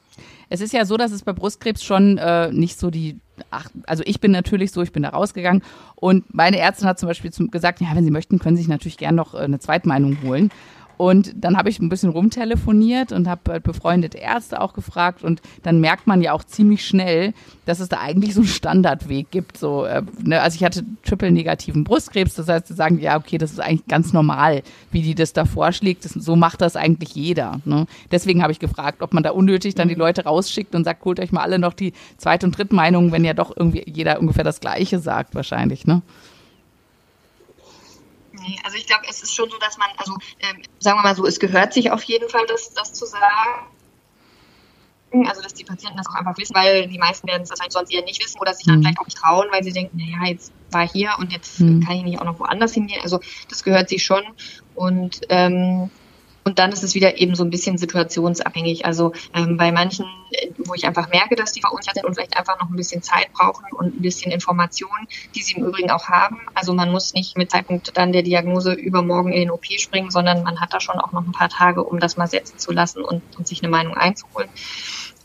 Es 0.49 0.61
ist 0.61 0.73
ja 0.73 0.85
so, 0.85 0.97
dass 0.97 1.13
es 1.13 1.23
bei 1.23 1.33
Brustkrebs 1.33 1.83
schon 1.83 2.19
äh, 2.19 2.51
nicht 2.53 2.79
so 2.79 2.91
die, 2.91 3.19
ach, 3.51 3.69
also 3.87 4.03
ich 4.07 4.21
bin 4.21 4.33
natürlich 4.33 4.73
so, 4.73 4.83
ich 4.83 4.93
bin 4.93 5.03
da 5.03 5.11
rausgegangen 5.11 5.63
und 5.95 6.33
meine 6.35 6.59
Ärztin 6.59 6.89
hat 6.89 6.99
zum 6.99 7.09
Beispiel 7.09 7.31
gesagt, 7.51 7.81
ja, 7.81 7.89
wenn 7.95 8.05
Sie 8.05 8.11
möchten, 8.11 8.39
können 8.39 8.57
Sie 8.57 8.63
sich 8.63 8.71
natürlich 8.71 8.97
gern 8.99 9.15
noch 9.15 9.35
äh, 9.35 9.39
eine 9.39 9.59
Zweitmeinung 9.59 10.19
holen. 10.23 10.51
Und 10.99 11.33
dann 11.37 11.57
habe 11.57 11.71
ich 11.71 11.79
ein 11.79 11.89
bisschen 11.89 12.11
rumtelefoniert 12.11 13.13
und 13.13 13.29
habe 13.29 13.53
halt 13.53 13.63
befreundete 13.63 14.19
Ärzte 14.19 14.61
auch 14.61 14.75
gefragt. 14.75 15.23
Und 15.23 15.41
dann 15.63 15.81
merkt 15.81 16.09
man 16.09 16.21
ja 16.21 16.33
auch 16.33 16.43
ziemlich 16.43 16.85
schnell, 16.85 17.35
dass 17.67 17.79
es 17.79 17.89
da 17.89 18.01
eigentlich 18.01 18.35
so 18.35 18.41
einen 18.41 18.49
Standardweg 18.49 19.31
gibt. 19.31 19.59
So, 19.59 19.85
äh, 19.85 20.03
ne? 20.25 20.43
Also 20.43 20.57
ich 20.57 20.65
hatte 20.65 20.85
triple-negativen 21.05 21.85
Brustkrebs. 21.85 22.35
Das 22.35 22.49
heißt, 22.49 22.67
sie 22.67 22.75
sagen, 22.75 22.99
ja, 22.99 23.17
okay, 23.17 23.39
das 23.39 23.53
ist 23.53 23.61
eigentlich 23.61 23.87
ganz 23.87 24.13
normal, 24.13 24.63
wie 24.91 25.03
die 25.03 25.15
das 25.15 25.33
da 25.33 25.45
vorschlägt. 25.45 26.05
Das, 26.05 26.15
so 26.15 26.35
macht 26.35 26.61
das 26.63 26.75
eigentlich 26.75 27.15
jeder. 27.15 27.61
Ne? 27.65 27.87
Deswegen 28.11 28.43
habe 28.43 28.51
ich 28.51 28.59
gefragt, 28.59 29.01
ob 29.01 29.15
man 29.15 29.23
da 29.23 29.31
unnötig 29.31 29.77
dann 29.77 29.87
die 29.87 29.95
Leute 29.95 30.25
rausschickt 30.25 30.75
und 30.75 30.83
sagt, 30.83 31.05
holt 31.05 31.21
euch 31.21 31.31
mal 31.31 31.43
alle 31.43 31.61
noch 31.61 31.75
die 31.75 31.93
zweite 32.17 32.45
und 32.45 32.59
dritte 32.59 32.75
Meinung, 32.75 33.13
wenn 33.13 33.25
ja 33.25 33.35
doch 33.35 33.57
irgendwie 33.57 33.85
jeder 33.87 34.19
ungefähr 34.19 34.43
das 34.43 34.59
Gleiche 34.59 34.99
sagt, 34.99 35.37
wahrscheinlich. 35.37 35.87
Ne? 35.87 36.03
Also 38.65 38.77
ich 38.77 38.87
glaube, 38.87 39.05
es 39.09 39.23
ist 39.23 39.35
schon 39.35 39.51
so, 39.51 39.59
dass 39.59 39.79
man, 39.79 39.89
also 39.97 40.13
ähm, 40.41 40.63
sagen 40.79 40.99
wir 40.99 41.03
mal 41.03 41.15
so, 41.15 41.27
es 41.27 41.39
gehört 41.39 41.73
sich 41.73 41.91
auf 41.91 42.03
jeden 42.05 42.29
Fall, 42.29 42.47
das, 42.47 42.73
das 42.75 42.93
zu 42.93 43.07
sagen. 43.07 43.67
Also, 45.27 45.41
dass 45.41 45.55
die 45.55 45.65
Patienten 45.65 45.97
das 45.97 46.07
auch 46.07 46.17
einfach 46.17 46.37
wissen, 46.37 46.55
weil 46.55 46.87
die 46.87 46.99
meisten 46.99 47.27
werden 47.29 47.43
es 47.43 47.49
wahrscheinlich 47.49 47.73
sonst 47.73 47.91
eher 47.91 48.03
nicht 48.03 48.23
wissen 48.23 48.39
oder 48.41 48.53
sich 48.53 48.67
dann 48.67 48.77
mhm. 48.77 48.83
vielleicht 48.83 48.99
auch 48.99 49.07
nicht 49.07 49.17
trauen, 49.17 49.47
weil 49.51 49.65
sie 49.65 49.73
denken, 49.73 49.97
naja, 49.97 50.31
jetzt 50.31 50.53
war 50.71 50.85
ich 50.85 50.93
hier 50.93 51.13
und 51.19 51.33
jetzt 51.33 51.61
mhm. 51.61 51.83
kann 51.83 51.97
ich 51.97 52.03
nicht 52.03 52.21
auch 52.21 52.27
noch 52.27 52.39
woanders 52.39 52.75
hingehen. 52.75 53.01
Also, 53.03 53.19
das 53.49 53.65
gehört 53.65 53.89
sich 53.89 54.05
schon. 54.05 54.23
Und 54.75 55.23
ähm, 55.31 55.91
und 56.49 56.59
dann 56.59 56.73
ist 56.73 56.83
es 56.83 56.95
wieder 56.95 57.19
eben 57.19 57.35
so 57.35 57.45
ein 57.45 57.51
bisschen 57.51 57.77
situationsabhängig. 57.77 58.87
Also 58.87 59.13
ähm, 59.35 59.59
bei 59.59 59.71
manchen, 59.71 60.07
wo 60.57 60.73
ich 60.73 60.87
einfach 60.87 61.11
merke, 61.11 61.37
dass 61.37 61.53
die 61.53 61.61
verunsichert 61.61 61.97
sind 61.97 62.07
und 62.07 62.15
vielleicht 62.15 62.39
einfach 62.39 62.59
noch 62.59 62.71
ein 62.71 62.77
bisschen 62.77 63.03
Zeit 63.03 63.31
brauchen 63.35 63.67
und 63.73 63.97
ein 63.97 64.01
bisschen 64.01 64.33
Informationen, 64.33 65.07
die 65.35 65.43
sie 65.43 65.57
im 65.57 65.67
Übrigen 65.67 65.91
auch 65.91 66.09
haben. 66.09 66.41
Also 66.55 66.73
man 66.73 66.91
muss 66.91 67.13
nicht 67.13 67.37
mit 67.37 67.51
Zeitpunkt 67.51 67.95
dann 67.99 68.13
der 68.13 68.23
Diagnose 68.23 68.73
übermorgen 68.73 69.31
in 69.31 69.41
den 69.41 69.51
OP 69.51 69.67
springen, 69.77 70.11
sondern 70.11 70.43
man 70.43 70.59
hat 70.59 70.73
da 70.73 70.81
schon 70.81 70.99
auch 70.99 71.13
noch 71.13 71.27
ein 71.27 71.33
paar 71.33 71.51
Tage, 71.51 71.85
um 71.85 72.01
das 72.01 72.17
mal 72.17 72.29
setzen 72.29 72.59
zu 72.59 72.73
lassen 72.73 73.05
und, 73.05 73.23
und 73.37 73.47
sich 73.47 73.63
eine 73.63 73.71
Meinung 73.71 73.95
einzuholen. 73.95 74.49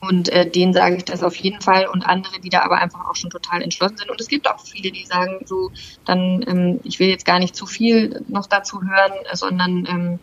Und 0.02 0.28
äh, 0.28 0.50
denen 0.50 0.74
sage 0.74 0.98
ich 0.98 1.06
das 1.06 1.24
auf 1.24 1.38
jeden 1.38 1.62
Fall 1.62 1.88
und 1.88 2.04
andere, 2.04 2.42
die 2.42 2.50
da 2.50 2.64
aber 2.64 2.80
einfach 2.80 3.10
auch 3.10 3.16
schon 3.16 3.30
total 3.30 3.62
entschlossen 3.62 3.96
sind. 3.96 4.10
Und 4.10 4.20
es 4.20 4.28
gibt 4.28 4.50
auch 4.50 4.60
viele, 4.60 4.92
die 4.92 5.06
sagen 5.06 5.40
so, 5.46 5.72
dann, 6.04 6.44
ähm, 6.46 6.82
ich 6.84 7.00
will 7.00 7.08
jetzt 7.08 7.24
gar 7.24 7.40
nicht 7.40 7.56
zu 7.56 7.66
viel 7.66 8.22
noch 8.28 8.48
dazu 8.48 8.82
hören, 8.82 9.14
sondern 9.32 9.88
ähm, 9.90 10.20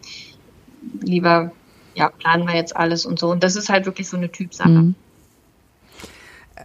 lieber, 1.01 1.53
ja, 1.95 2.09
planen 2.09 2.47
wir 2.47 2.55
jetzt 2.55 2.77
alles 2.77 3.07
und 3.07 3.19
so. 3.19 3.31
Und 3.31 3.43
das 3.43 3.57
ist 3.57 3.69
halt 3.69 3.87
wirklich 3.87 4.09
so 4.09 4.17
eine 4.17 4.31
Typsache. 4.31 4.69
Mhm. 4.69 4.95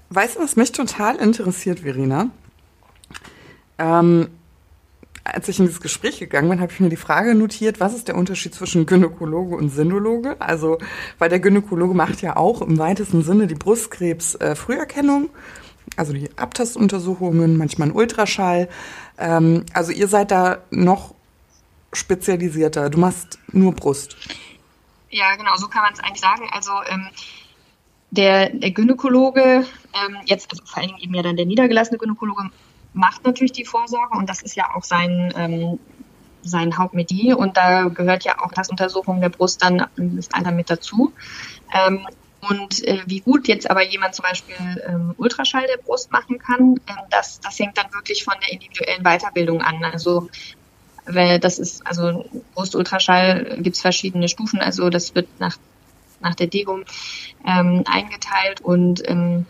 Weißt 0.09 0.35
du, 0.35 0.39
was 0.41 0.55
mich 0.55 0.71
total 0.71 1.15
interessiert, 1.15 1.79
Verena? 1.79 2.29
Ähm, 3.77 4.27
als 5.23 5.47
ich 5.47 5.59
in 5.59 5.65
dieses 5.65 5.81
Gespräch 5.81 6.19
gegangen 6.19 6.49
bin, 6.49 6.61
habe 6.61 6.71
ich 6.71 6.79
mir 6.79 6.89
die 6.89 6.95
Frage 6.95 7.33
notiert, 7.33 7.79
was 7.79 7.95
ist 7.95 8.07
der 8.07 8.15
Unterschied 8.15 8.53
zwischen 8.53 8.85
Gynäkologe 8.85 9.55
und 9.55 9.69
Sinologe? 9.69 10.39
Also, 10.39 10.77
weil 11.17 11.29
der 11.29 11.39
Gynäkologe 11.39 11.95
macht 11.95 12.21
ja 12.21 12.37
auch 12.37 12.61
im 12.61 12.77
weitesten 12.77 13.23
Sinne 13.23 13.47
die 13.47 13.55
Brustkrebs-Früherkennung, 13.55 15.29
also 15.97 16.13
die 16.13 16.29
Abtastuntersuchungen, 16.37 17.57
manchmal 17.57 17.89
ein 17.89 17.95
Ultraschall. 17.95 18.69
Ähm, 19.17 19.65
also 19.73 19.91
ihr 19.91 20.07
seid 20.07 20.29
da 20.29 20.59
noch 20.69 21.14
spezialisierter. 21.95 22.89
Du 22.89 22.99
machst 22.99 23.39
nur 23.51 23.73
Brust. 23.73 24.15
Ja, 25.09 25.35
genau, 25.35 25.55
so 25.55 25.67
kann 25.67 25.83
man 25.83 25.93
es 25.93 25.99
eigentlich 25.99 26.21
sagen. 26.21 26.49
Also 26.51 26.71
ähm, 26.89 27.07
der, 28.11 28.49
der 28.49 28.71
Gynäkologe, 28.71 29.65
ähm, 29.93 30.17
jetzt 30.25 30.51
also 30.51 30.63
vor 30.65 30.77
allen 30.77 30.87
Dingen 30.89 30.99
eben 30.99 31.13
ja 31.13 31.23
dann 31.23 31.37
der 31.37 31.45
niedergelassene 31.45 31.97
Gynäkologe, 31.97 32.49
macht 32.93 33.25
natürlich 33.25 33.51
die 33.51 33.65
Vorsorge 33.65 34.17
und 34.17 34.29
das 34.29 34.41
ist 34.41 34.55
ja 34.55 34.73
auch 34.73 34.83
sein, 34.83 35.33
ähm, 35.37 35.79
sein 36.41 36.77
Hauptmedier 36.77 37.37
und 37.37 37.57
da 37.57 37.85
gehört 37.85 38.23
ja 38.23 38.39
auch 38.43 38.53
das 38.53 38.69
Untersuchung 38.69 39.19
der 39.19 39.29
Brust 39.29 39.61
dann 39.63 39.87
ist 40.17 40.33
einer 40.33 40.51
mit 40.51 40.69
dazu. 40.69 41.13
Ähm, 41.73 42.07
und 42.49 42.83
äh, 42.87 43.01
wie 43.05 43.21
gut 43.21 43.47
jetzt 43.47 43.69
aber 43.69 43.83
jemand 43.83 44.13
zum 44.13 44.23
Beispiel 44.23 44.55
ähm, 44.87 45.15
Ultraschall 45.17 45.65
der 45.67 45.81
Brust 45.81 46.11
machen 46.11 46.37
kann, 46.37 46.79
ähm, 46.87 47.05
das, 47.09 47.39
das 47.39 47.57
hängt 47.57 47.77
dann 47.77 47.91
wirklich 47.93 48.23
von 48.23 48.35
der 48.41 48.53
individuellen 48.53 49.03
Weiterbildung 49.03 49.61
an. 49.61 49.83
Also 49.83 50.29
weil 51.05 51.39
das 51.39 51.59
ist, 51.59 51.85
also 51.85 52.25
Brustultraschall 52.53 53.57
gibt 53.59 53.75
es 53.75 53.81
verschiedene 53.81 54.27
Stufen, 54.27 54.59
also 54.59 54.89
das 54.89 55.15
wird 55.15 55.27
nach, 55.39 55.57
nach 56.19 56.35
der 56.35 56.47
Degum 56.47 56.83
ähm, 57.45 57.83
eingeteilt 57.85 58.61
und 58.61 59.07
ähm, 59.07 59.45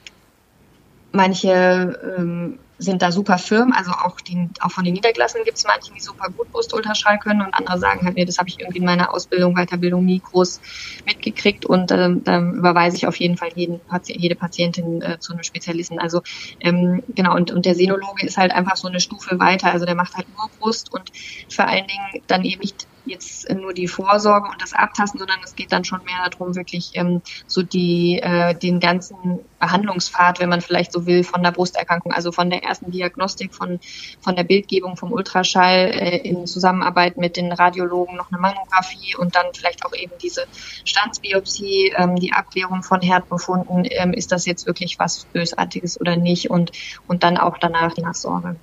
manche 1.11 2.15
ähm, 2.17 2.59
sind 2.77 3.01
da 3.01 3.11
super 3.11 3.37
firm. 3.37 3.71
Also 3.71 3.91
auch, 3.91 4.19
die, 4.21 4.49
auch 4.59 4.71
von 4.71 4.83
den 4.83 4.93
Niedergelassenen 4.93 5.45
gibt 5.45 5.57
es 5.57 5.63
manche, 5.65 5.93
die 5.93 6.01
super 6.01 6.29
gut 6.29 6.51
Brustultraschall 6.51 7.19
können 7.19 7.41
und 7.41 7.53
andere 7.53 7.79
sagen 7.79 8.05
halt, 8.05 8.15
nee, 8.15 8.25
das 8.25 8.37
habe 8.37 8.49
ich 8.49 8.59
irgendwie 8.59 8.79
in 8.79 8.85
meiner 8.85 9.13
Ausbildung, 9.13 9.55
Weiterbildung 9.55 10.03
nie 10.03 10.19
groß 10.19 10.61
mitgekriegt 11.05 11.65
und 11.65 11.91
ähm, 11.91 12.23
dann 12.23 12.53
überweise 12.55 12.97
ich 12.97 13.07
auf 13.07 13.15
jeden 13.17 13.37
Fall 13.37 13.49
jeden 13.55 13.79
Patient, 13.85 14.21
jede 14.21 14.35
Patientin 14.35 15.01
äh, 15.01 15.19
zu 15.19 15.33
einem 15.33 15.43
Spezialisten. 15.43 15.99
Also 15.99 16.21
ähm, 16.59 17.03
genau, 17.07 17.35
und, 17.35 17.51
und 17.51 17.65
der 17.65 17.75
Senologe 17.75 18.25
ist 18.25 18.37
halt 18.37 18.51
einfach 18.51 18.75
so 18.75 18.87
eine 18.87 18.99
Stufe 18.99 19.39
weiter. 19.39 19.71
Also 19.71 19.85
der 19.85 19.95
macht 19.95 20.15
halt 20.15 20.27
nur 20.29 20.49
Brust 20.59 20.91
und 20.91 21.11
vor 21.49 21.67
allen 21.67 21.87
Dingen 21.87 22.23
dann 22.27 22.43
eben 22.43 22.61
nicht 22.61 22.87
jetzt 23.05 23.49
nur 23.51 23.73
die 23.73 23.87
Vorsorge 23.87 24.49
und 24.49 24.61
das 24.61 24.73
Abtasten, 24.73 25.19
sondern 25.19 25.39
es 25.43 25.55
geht 25.55 25.71
dann 25.71 25.83
schon 25.83 26.03
mehr 26.03 26.29
darum, 26.29 26.55
wirklich 26.55 26.91
ähm, 26.93 27.21
so 27.47 27.61
die 27.61 28.19
äh, 28.21 28.55
den 28.55 28.79
ganzen 28.79 29.39
Behandlungspfad, 29.59 30.39
wenn 30.39 30.49
man 30.49 30.61
vielleicht 30.61 30.91
so 30.91 31.05
will, 31.05 31.23
von 31.23 31.43
der 31.43 31.51
Brusterkrankung, 31.51 32.11
also 32.11 32.31
von 32.31 32.49
der 32.49 32.63
ersten 32.63 32.91
Diagnostik, 32.91 33.53
von 33.53 33.79
von 34.21 34.35
der 34.35 34.43
Bildgebung 34.43 34.97
vom 34.97 35.11
Ultraschall 35.11 35.91
äh, 35.91 36.17
in 36.17 36.47
Zusammenarbeit 36.47 37.17
mit 37.17 37.37
den 37.37 37.51
Radiologen 37.51 38.15
noch 38.15 38.31
eine 38.31 38.39
Mammographie 38.39 39.15
und 39.15 39.35
dann 39.35 39.47
vielleicht 39.53 39.85
auch 39.85 39.93
eben 39.93 40.13
diese 40.21 40.45
Standsbiopsie, 40.83 41.93
ähm, 41.95 42.15
die 42.15 42.33
Abklärung 42.33 42.83
von 42.83 43.01
Herdbefunden, 43.01 43.87
ähm, 43.89 44.13
ist 44.13 44.31
das 44.31 44.45
jetzt 44.45 44.67
wirklich 44.67 44.99
was 44.99 45.25
Bösartiges 45.25 45.99
oder 45.99 46.15
nicht 46.15 46.49
und 46.49 46.71
und 47.07 47.23
dann 47.23 47.37
auch 47.37 47.57
danach 47.57 47.93
die 47.93 48.01
Nachsorge. 48.01 48.55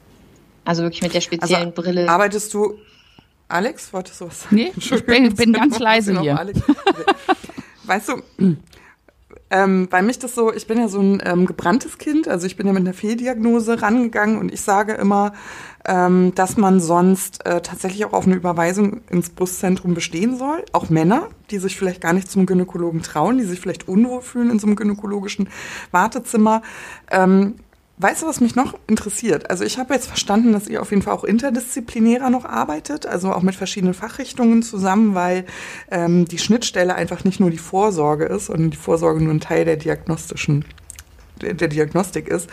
Also 0.64 0.82
wirklich 0.82 1.02
mit 1.02 1.14
der 1.14 1.20
speziellen 1.20 1.70
also 1.70 1.82
Brille. 1.82 2.08
Arbeitest 2.08 2.54
du 2.54 2.78
Alex, 3.52 3.92
wolltest 3.92 4.20
du 4.20 4.26
was 4.26 4.42
sagen? 4.42 4.56
Nee, 4.56 4.72
ich 4.76 5.04
bin, 5.04 5.34
bin 5.34 5.52
ganz 5.52 5.78
leise 5.78 6.18
hier. 6.20 6.52
Weißt 7.84 8.08
du, 8.08 8.22
ähm, 9.50 9.88
bei 9.90 10.00
mich 10.00 10.18
das 10.18 10.34
so, 10.34 10.50
ich 10.50 10.66
bin 10.66 10.78
ja 10.78 10.88
so 10.88 11.00
ein 11.00 11.22
ähm, 11.26 11.44
gebranntes 11.44 11.98
Kind, 11.98 12.26
also 12.26 12.46
ich 12.46 12.56
bin 12.56 12.66
ja 12.66 12.72
mit 12.72 12.80
einer 12.80 12.94
Fehldiagnose 12.94 13.82
rangegangen 13.82 14.38
und 14.38 14.50
ich 14.50 14.62
sage 14.62 14.94
immer, 14.94 15.34
ähm, 15.84 16.34
dass 16.34 16.56
man 16.56 16.80
sonst 16.80 17.44
äh, 17.44 17.60
tatsächlich 17.60 18.06
auch 18.06 18.14
auf 18.14 18.24
eine 18.24 18.36
Überweisung 18.36 19.02
ins 19.10 19.28
Brustzentrum 19.28 19.92
bestehen 19.92 20.38
soll. 20.38 20.64
Auch 20.72 20.88
Männer, 20.88 21.28
die 21.50 21.58
sich 21.58 21.76
vielleicht 21.76 22.00
gar 22.00 22.14
nicht 22.14 22.30
zum 22.30 22.46
Gynäkologen 22.46 23.02
trauen, 23.02 23.36
die 23.36 23.44
sich 23.44 23.60
vielleicht 23.60 23.86
unwohl 23.86 24.22
fühlen 24.22 24.50
in 24.50 24.58
so 24.58 24.66
einem 24.66 24.76
gynäkologischen 24.76 25.50
Wartezimmer. 25.90 26.62
Ähm, 27.10 27.56
Weißt 27.98 28.22
du, 28.22 28.26
was 28.26 28.40
mich 28.40 28.56
noch 28.56 28.74
interessiert? 28.86 29.50
Also 29.50 29.64
ich 29.64 29.78
habe 29.78 29.94
jetzt 29.94 30.06
verstanden, 30.06 30.52
dass 30.52 30.66
ihr 30.66 30.80
auf 30.80 30.90
jeden 30.90 31.02
Fall 31.02 31.14
auch 31.14 31.24
interdisziplinärer 31.24 32.30
noch 32.30 32.44
arbeitet, 32.44 33.06
also 33.06 33.32
auch 33.32 33.42
mit 33.42 33.54
verschiedenen 33.54 33.94
Fachrichtungen 33.94 34.62
zusammen, 34.62 35.14
weil 35.14 35.44
ähm, 35.90 36.24
die 36.24 36.38
Schnittstelle 36.38 36.94
einfach 36.94 37.24
nicht 37.24 37.38
nur 37.38 37.50
die 37.50 37.58
Vorsorge 37.58 38.24
ist 38.24 38.48
und 38.48 38.70
die 38.70 38.76
Vorsorge 38.76 39.22
nur 39.22 39.32
ein 39.32 39.40
Teil 39.40 39.64
der 39.64 39.76
diagnostischen, 39.76 40.64
der, 41.40 41.54
der 41.54 41.68
Diagnostik 41.68 42.28
ist. 42.28 42.48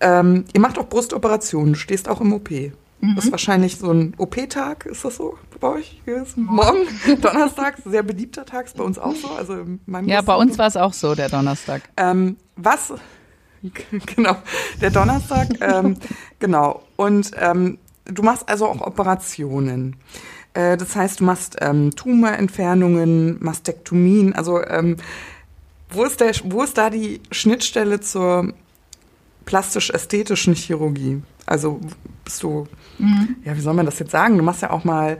Ähm, 0.00 0.44
ihr 0.52 0.60
macht 0.60 0.78
auch 0.78 0.88
Brustoperationen, 0.88 1.74
stehst 1.74 2.08
auch 2.08 2.20
im 2.20 2.32
OP. 2.32 2.50
Mhm. 2.50 3.14
Das 3.14 3.26
ist 3.26 3.30
wahrscheinlich 3.30 3.78
so 3.78 3.92
ein 3.92 4.14
OP-Tag, 4.18 4.86
ist 4.86 5.04
das 5.04 5.16
so 5.16 5.38
bei 5.60 5.68
euch? 5.68 6.02
Morgen, 6.36 6.86
Donnerstag, 7.20 7.76
sehr 7.84 8.02
beliebter 8.02 8.44
Tag, 8.44 8.66
ist 8.66 8.76
bei 8.76 8.84
uns 8.84 8.98
auch 8.98 9.14
so. 9.14 9.28
Also 9.28 9.64
ja, 10.06 10.22
bei 10.22 10.34
uns 10.34 10.58
war 10.58 10.66
es 10.66 10.76
auch 10.76 10.92
so, 10.92 11.14
der 11.14 11.28
Donnerstag. 11.28 11.82
Ähm, 11.96 12.36
was 12.56 12.92
genau, 14.14 14.36
der 14.80 14.90
Donnerstag. 14.90 15.48
ähm, 15.60 15.96
genau. 16.38 16.82
Und 16.96 17.32
ähm, 17.36 17.78
du 18.04 18.22
machst 18.22 18.48
also 18.48 18.66
auch 18.66 18.80
Operationen. 18.80 19.96
Äh, 20.54 20.76
das 20.76 20.96
heißt, 20.96 21.20
du 21.20 21.24
machst 21.24 21.56
ähm, 21.60 21.90
Tumorentfernungen, 21.94 23.38
Mastektomien. 23.42 24.34
Also 24.34 24.64
ähm, 24.64 24.96
wo 25.90 26.04
ist 26.04 26.20
der, 26.20 26.32
wo 26.44 26.62
ist 26.62 26.78
da 26.78 26.90
die 26.90 27.20
Schnittstelle 27.30 28.00
zur 28.00 28.52
plastisch-ästhetischen 29.44 30.54
Chirurgie? 30.54 31.22
Also 31.46 31.80
bist 32.24 32.42
du, 32.42 32.68
mhm. 32.98 33.36
ja, 33.44 33.56
wie 33.56 33.60
soll 33.60 33.74
man 33.74 33.86
das 33.86 33.98
jetzt 33.98 34.12
sagen? 34.12 34.36
Du 34.38 34.44
machst 34.44 34.62
ja 34.62 34.70
auch 34.70 34.84
mal 34.84 35.18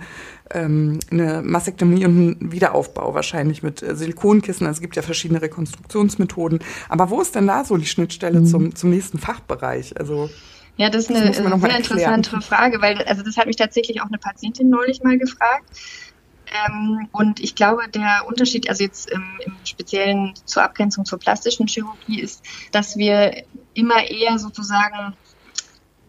ähm, 0.53 1.01
eine 1.11 1.43
Mastektomie 1.43 2.05
und 2.05 2.17
einen 2.17 2.53
Wiederaufbau 2.53 3.15
wahrscheinlich 3.15 3.63
mit 3.63 3.83
äh, 3.83 3.95
Silikonkissen. 3.95 4.67
Also 4.67 4.79
es 4.79 4.81
gibt 4.81 4.97
ja 4.97 5.03
verschiedene 5.03 5.43
Rekonstruktionsmethoden. 5.43 6.61
Aber 6.89 7.11
wo 7.11 7.21
ist 7.21 7.35
denn 7.35 7.47
da 7.47 7.65
so 7.65 7.77
die 7.77 7.87
Schnittstelle 7.87 8.41
mhm. 8.41 8.47
zum, 8.47 8.75
zum 8.75 8.91
nächsten 8.91 9.19
Fachbereich? 9.19 9.99
Also 9.99 10.31
ja, 10.77 10.89
das 10.89 11.05
ist 11.05 11.11
eine 11.11 11.27
das 11.27 11.37
sehr 11.37 11.77
interessante 11.77 12.41
Frage, 12.41 12.81
weil 12.81 13.03
also 13.03 13.23
das 13.23 13.37
hat 13.37 13.47
mich 13.47 13.57
tatsächlich 13.57 14.01
auch 14.01 14.07
eine 14.07 14.19
Patientin 14.19 14.71
neulich 14.71 15.03
mal 15.03 15.19
gefragt. 15.19 15.65
Ähm, 16.67 17.09
und 17.13 17.39
ich 17.39 17.55
glaube, 17.55 17.89
der 17.89 18.25
Unterschied, 18.27 18.69
also 18.69 18.83
jetzt 18.83 19.11
im, 19.11 19.23
im 19.45 19.55
Speziellen 19.65 20.33
zur 20.47 20.65
Abgrenzung 20.65 21.05
zur 21.05 21.19
plastischen 21.19 21.67
Chirurgie, 21.67 22.21
ist, 22.21 22.43
dass 22.73 22.97
wir 22.97 23.45
immer 23.75 24.11
eher 24.11 24.39
sozusagen 24.39 25.15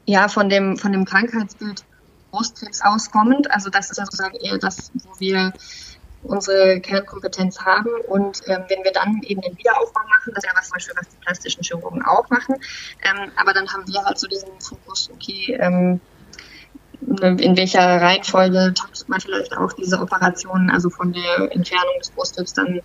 ja 0.05 0.27
von 0.29 0.49
dem 0.49 0.77
von 0.77 0.91
dem 0.91 1.05
Krankheitsbild 1.05 1.83
Brustkrebs 2.31 2.81
auskommend. 2.81 3.51
Also 3.51 3.69
das 3.69 3.91
ist 3.91 3.97
ja 3.97 4.05
sozusagen 4.05 4.35
eher 4.37 4.57
das, 4.57 4.91
wo 4.93 5.19
wir 5.19 5.53
unsere 6.23 6.79
Kernkompetenz 6.79 7.59
haben. 7.61 7.89
Und 8.07 8.41
ähm, 8.47 8.63
wenn 8.67 8.83
wir 8.83 8.91
dann 8.91 9.21
eben 9.23 9.41
den 9.41 9.57
Wiederaufbau 9.57 10.01
machen, 10.09 10.33
das 10.33 10.43
ist 10.43 10.49
ja 10.49 10.57
was 10.57 10.67
zum 10.67 10.73
Beispiel, 10.75 10.95
was 10.97 11.09
die 11.09 11.17
plastischen 11.17 11.63
Chirurgen 11.63 12.03
auch 12.05 12.29
machen, 12.29 12.55
ähm, 13.03 13.31
aber 13.35 13.53
dann 13.53 13.71
haben 13.71 13.87
wir 13.87 14.03
halt 14.03 14.17
so 14.17 14.27
diesen 14.27 14.49
Fokus, 14.59 15.09
okay, 15.13 15.57
ähm, 15.59 15.99
in 17.01 17.57
welcher 17.57 17.99
Reihenfolge 17.99 18.73
taktet 18.75 19.09
man 19.09 19.19
vielleicht 19.19 19.57
auch 19.57 19.73
diese 19.73 19.99
Operationen, 19.99 20.69
also 20.69 20.91
von 20.91 21.11
der 21.13 21.51
Entfernung 21.51 21.95
des 21.99 22.11
Brustkrebs 22.11 22.53
dann 22.53 22.79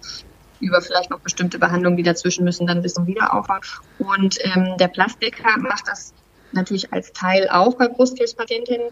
über 0.61 0.81
vielleicht 0.81 1.11
noch 1.11 1.21
bestimmte 1.21 1.59
Behandlungen, 1.59 1.99
die 1.99 2.03
dazwischen 2.03 2.45
müssen, 2.45 2.67
dann 2.67 2.81
bis 2.81 2.95
zum 2.95 3.07
Wiederaufbau. 3.07 3.59
Und 3.99 4.39
ähm, 4.43 4.77
der 4.79 4.89
Plastiker 4.89 5.59
macht 5.59 5.87
das 5.87 6.15
natürlich 6.53 6.93
als 6.95 7.13
Teil 7.13 7.49
auch 7.51 7.75
bei 7.75 7.89
Brustkrebspatientinnen, 7.89 8.89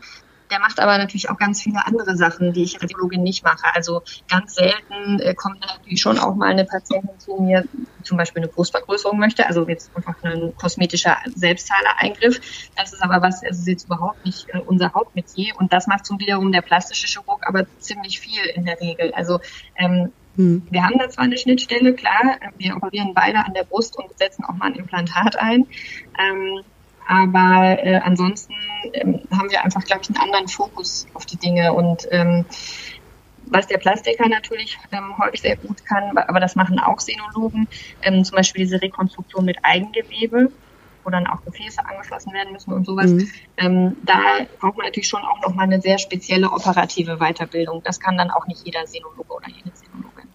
der 0.50 0.60
macht 0.60 0.80
aber 0.80 0.98
natürlich 0.98 1.30
auch 1.30 1.38
ganz 1.38 1.62
viele 1.62 1.86
andere 1.86 2.16
Sachen, 2.16 2.52
die 2.52 2.62
ich 2.62 2.80
als 2.80 2.92
Biologin 2.92 3.22
nicht 3.22 3.44
mache. 3.44 3.64
Also 3.74 4.02
ganz 4.28 4.54
selten 4.54 5.20
äh, 5.20 5.34
kommt 5.34 5.60
natürlich 5.60 6.00
schon 6.00 6.18
auch 6.18 6.34
mal 6.34 6.50
eine 6.50 6.64
Patientin 6.64 7.18
zu 7.18 7.36
mir, 7.40 7.64
zum 8.02 8.18
Beispiel 8.18 8.42
eine 8.42 8.52
Brustvergrößerung 8.52 9.18
möchte, 9.18 9.46
also 9.46 9.66
jetzt 9.68 9.90
einfach 9.96 10.14
ein 10.22 10.54
kosmetischer 10.56 11.16
Selbstzahlereingriff. 11.34 12.40
Das 12.76 12.92
ist 12.92 13.02
aber 13.02 13.22
was, 13.22 13.42
also 13.42 13.60
ist 13.60 13.68
jetzt 13.68 13.86
überhaupt 13.86 14.24
nicht 14.24 14.48
äh, 14.50 14.58
unser 14.58 14.92
Hauptmetier 14.92 15.54
und 15.58 15.72
das 15.72 15.86
macht 15.86 16.06
zum 16.06 16.18
wiederum 16.20 16.52
der 16.52 16.62
plastische 16.62 17.06
Chirurg 17.06 17.46
aber 17.46 17.66
ziemlich 17.78 18.20
viel 18.20 18.44
in 18.54 18.64
der 18.64 18.80
Regel. 18.80 19.12
Also 19.14 19.40
ähm, 19.76 20.12
hm. 20.36 20.66
Wir 20.68 20.82
haben 20.82 20.98
da 20.98 21.08
zwar 21.08 21.24
eine 21.24 21.38
Schnittstelle, 21.38 21.94
klar, 21.94 22.38
wir 22.58 22.76
operieren 22.76 23.14
beide 23.14 23.38
an 23.38 23.54
der 23.54 23.64
Brust 23.64 23.96
und 23.96 24.18
setzen 24.18 24.44
auch 24.44 24.54
mal 24.54 24.66
ein 24.66 24.74
Implantat 24.74 25.36
ein. 25.36 25.66
Ähm, 26.18 26.62
aber 27.06 27.78
äh, 27.82 28.00
ansonsten 28.02 28.54
ähm, 28.92 29.20
haben 29.30 29.50
wir 29.50 29.64
einfach, 29.64 29.84
glaube 29.84 30.02
ich, 30.02 30.08
einen 30.08 30.18
anderen 30.18 30.48
Fokus 30.48 31.06
auf 31.14 31.26
die 31.26 31.36
Dinge. 31.36 31.72
Und 31.72 32.08
ähm, 32.10 32.44
was 33.46 33.66
der 33.66 33.78
Plastiker 33.78 34.28
natürlich 34.28 34.78
ähm, 34.92 35.16
häufig 35.18 35.42
sehr 35.42 35.56
gut 35.56 35.84
kann, 35.84 36.16
aber 36.16 36.40
das 36.40 36.56
machen 36.56 36.78
auch 36.78 37.00
Senologen, 37.00 37.68
ähm, 38.02 38.24
zum 38.24 38.36
Beispiel 38.36 38.64
diese 38.64 38.80
Rekonstruktion 38.80 39.44
mit 39.44 39.58
Eigengewebe, 39.62 40.50
wo 41.02 41.10
dann 41.10 41.26
auch 41.26 41.44
Gefäße 41.44 41.84
angeschlossen 41.84 42.32
werden 42.32 42.52
müssen 42.52 42.72
und 42.72 42.86
sowas. 42.86 43.10
Mhm. 43.10 43.30
Ähm, 43.58 43.96
da 44.02 44.18
braucht 44.58 44.78
man 44.78 44.86
natürlich 44.86 45.08
schon 45.08 45.22
auch 45.22 45.40
nochmal 45.42 45.66
eine 45.66 45.80
sehr 45.80 45.98
spezielle 45.98 46.50
operative 46.50 47.18
Weiterbildung. 47.18 47.82
Das 47.84 48.00
kann 48.00 48.16
dann 48.16 48.30
auch 48.30 48.46
nicht 48.46 48.64
jeder 48.64 48.86
Senologe 48.86 49.32
oder 49.32 49.48
jede 49.48 49.70
Senologin. 49.76 50.28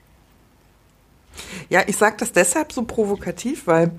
Ja, 1.70 1.82
ich 1.88 1.98
sage 1.98 2.18
das 2.20 2.32
deshalb 2.32 2.72
so 2.72 2.84
provokativ, 2.84 3.66
weil 3.66 3.92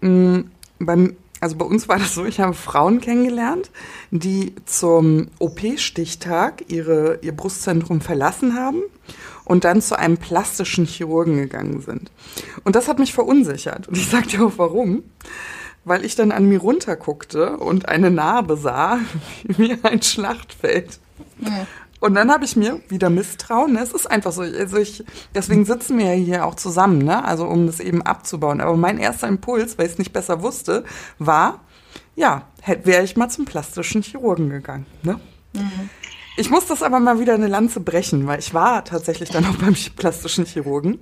mh, 0.00 0.08
mm, 0.08 0.50
beim 0.78 1.16
also 1.40 1.56
bei 1.56 1.64
uns 1.64 1.88
war 1.88 1.98
das 1.98 2.14
so, 2.14 2.24
ich 2.24 2.40
habe 2.40 2.54
Frauen 2.54 3.00
kennengelernt, 3.00 3.70
die 4.10 4.54
zum 4.64 5.28
OP-Stichtag 5.38 6.64
ihre, 6.68 7.18
ihr 7.22 7.36
Brustzentrum 7.36 8.00
verlassen 8.00 8.54
haben 8.54 8.82
und 9.44 9.64
dann 9.64 9.80
zu 9.80 9.98
einem 9.98 10.18
plastischen 10.18 10.84
Chirurgen 10.84 11.36
gegangen 11.36 11.80
sind. 11.80 12.10
Und 12.64 12.76
das 12.76 12.88
hat 12.88 12.98
mich 12.98 13.12
verunsichert. 13.12 13.88
Und 13.88 13.96
ich 13.96 14.08
sagte 14.08 14.44
auch 14.44 14.52
warum. 14.56 15.04
Weil 15.84 16.04
ich 16.04 16.16
dann 16.16 16.32
an 16.32 16.44
mir 16.44 16.58
runterguckte 16.58 17.56
und 17.56 17.88
eine 17.88 18.10
Narbe 18.10 18.56
sah, 18.56 18.98
wie 19.44 19.78
ein 19.82 20.02
Schlachtfeld. 20.02 20.98
Ja. 21.40 21.66
Und 22.00 22.14
dann 22.14 22.30
habe 22.30 22.44
ich 22.44 22.56
mir 22.56 22.80
wieder 22.88 23.10
Misstrauen. 23.10 23.72
Ne? 23.72 23.80
Es 23.80 23.92
ist 23.92 24.10
einfach 24.10 24.32
so. 24.32 24.42
Also 24.42 24.76
ich, 24.76 25.04
deswegen 25.34 25.64
sitzen 25.64 25.98
wir 25.98 26.06
ja 26.06 26.12
hier 26.12 26.46
auch 26.46 26.54
zusammen, 26.54 26.98
ne? 26.98 27.24
Also 27.24 27.46
um 27.46 27.66
das 27.66 27.80
eben 27.80 28.02
abzubauen. 28.02 28.60
Aber 28.60 28.76
mein 28.76 28.98
erster 28.98 29.26
Impuls, 29.26 29.78
weil 29.78 29.86
ich 29.86 29.92
es 29.92 29.98
nicht 29.98 30.12
besser 30.12 30.42
wusste, 30.42 30.84
war, 31.18 31.60
ja, 32.14 32.42
wäre 32.84 33.04
ich 33.04 33.16
mal 33.16 33.28
zum 33.28 33.44
plastischen 33.44 34.02
Chirurgen 34.02 34.50
gegangen. 34.50 34.86
Ne? 35.02 35.20
Mhm. 35.54 35.90
Ich 36.36 36.50
muss 36.50 36.66
das 36.66 36.84
aber 36.84 37.00
mal 37.00 37.18
wieder 37.18 37.34
eine 37.34 37.48
Lanze 37.48 37.80
brechen, 37.80 38.28
weil 38.28 38.38
ich 38.38 38.54
war 38.54 38.84
tatsächlich 38.84 39.28
dann 39.28 39.44
auch 39.44 39.56
beim 39.56 39.74
plastischen 39.96 40.44
Chirurgen 40.44 41.00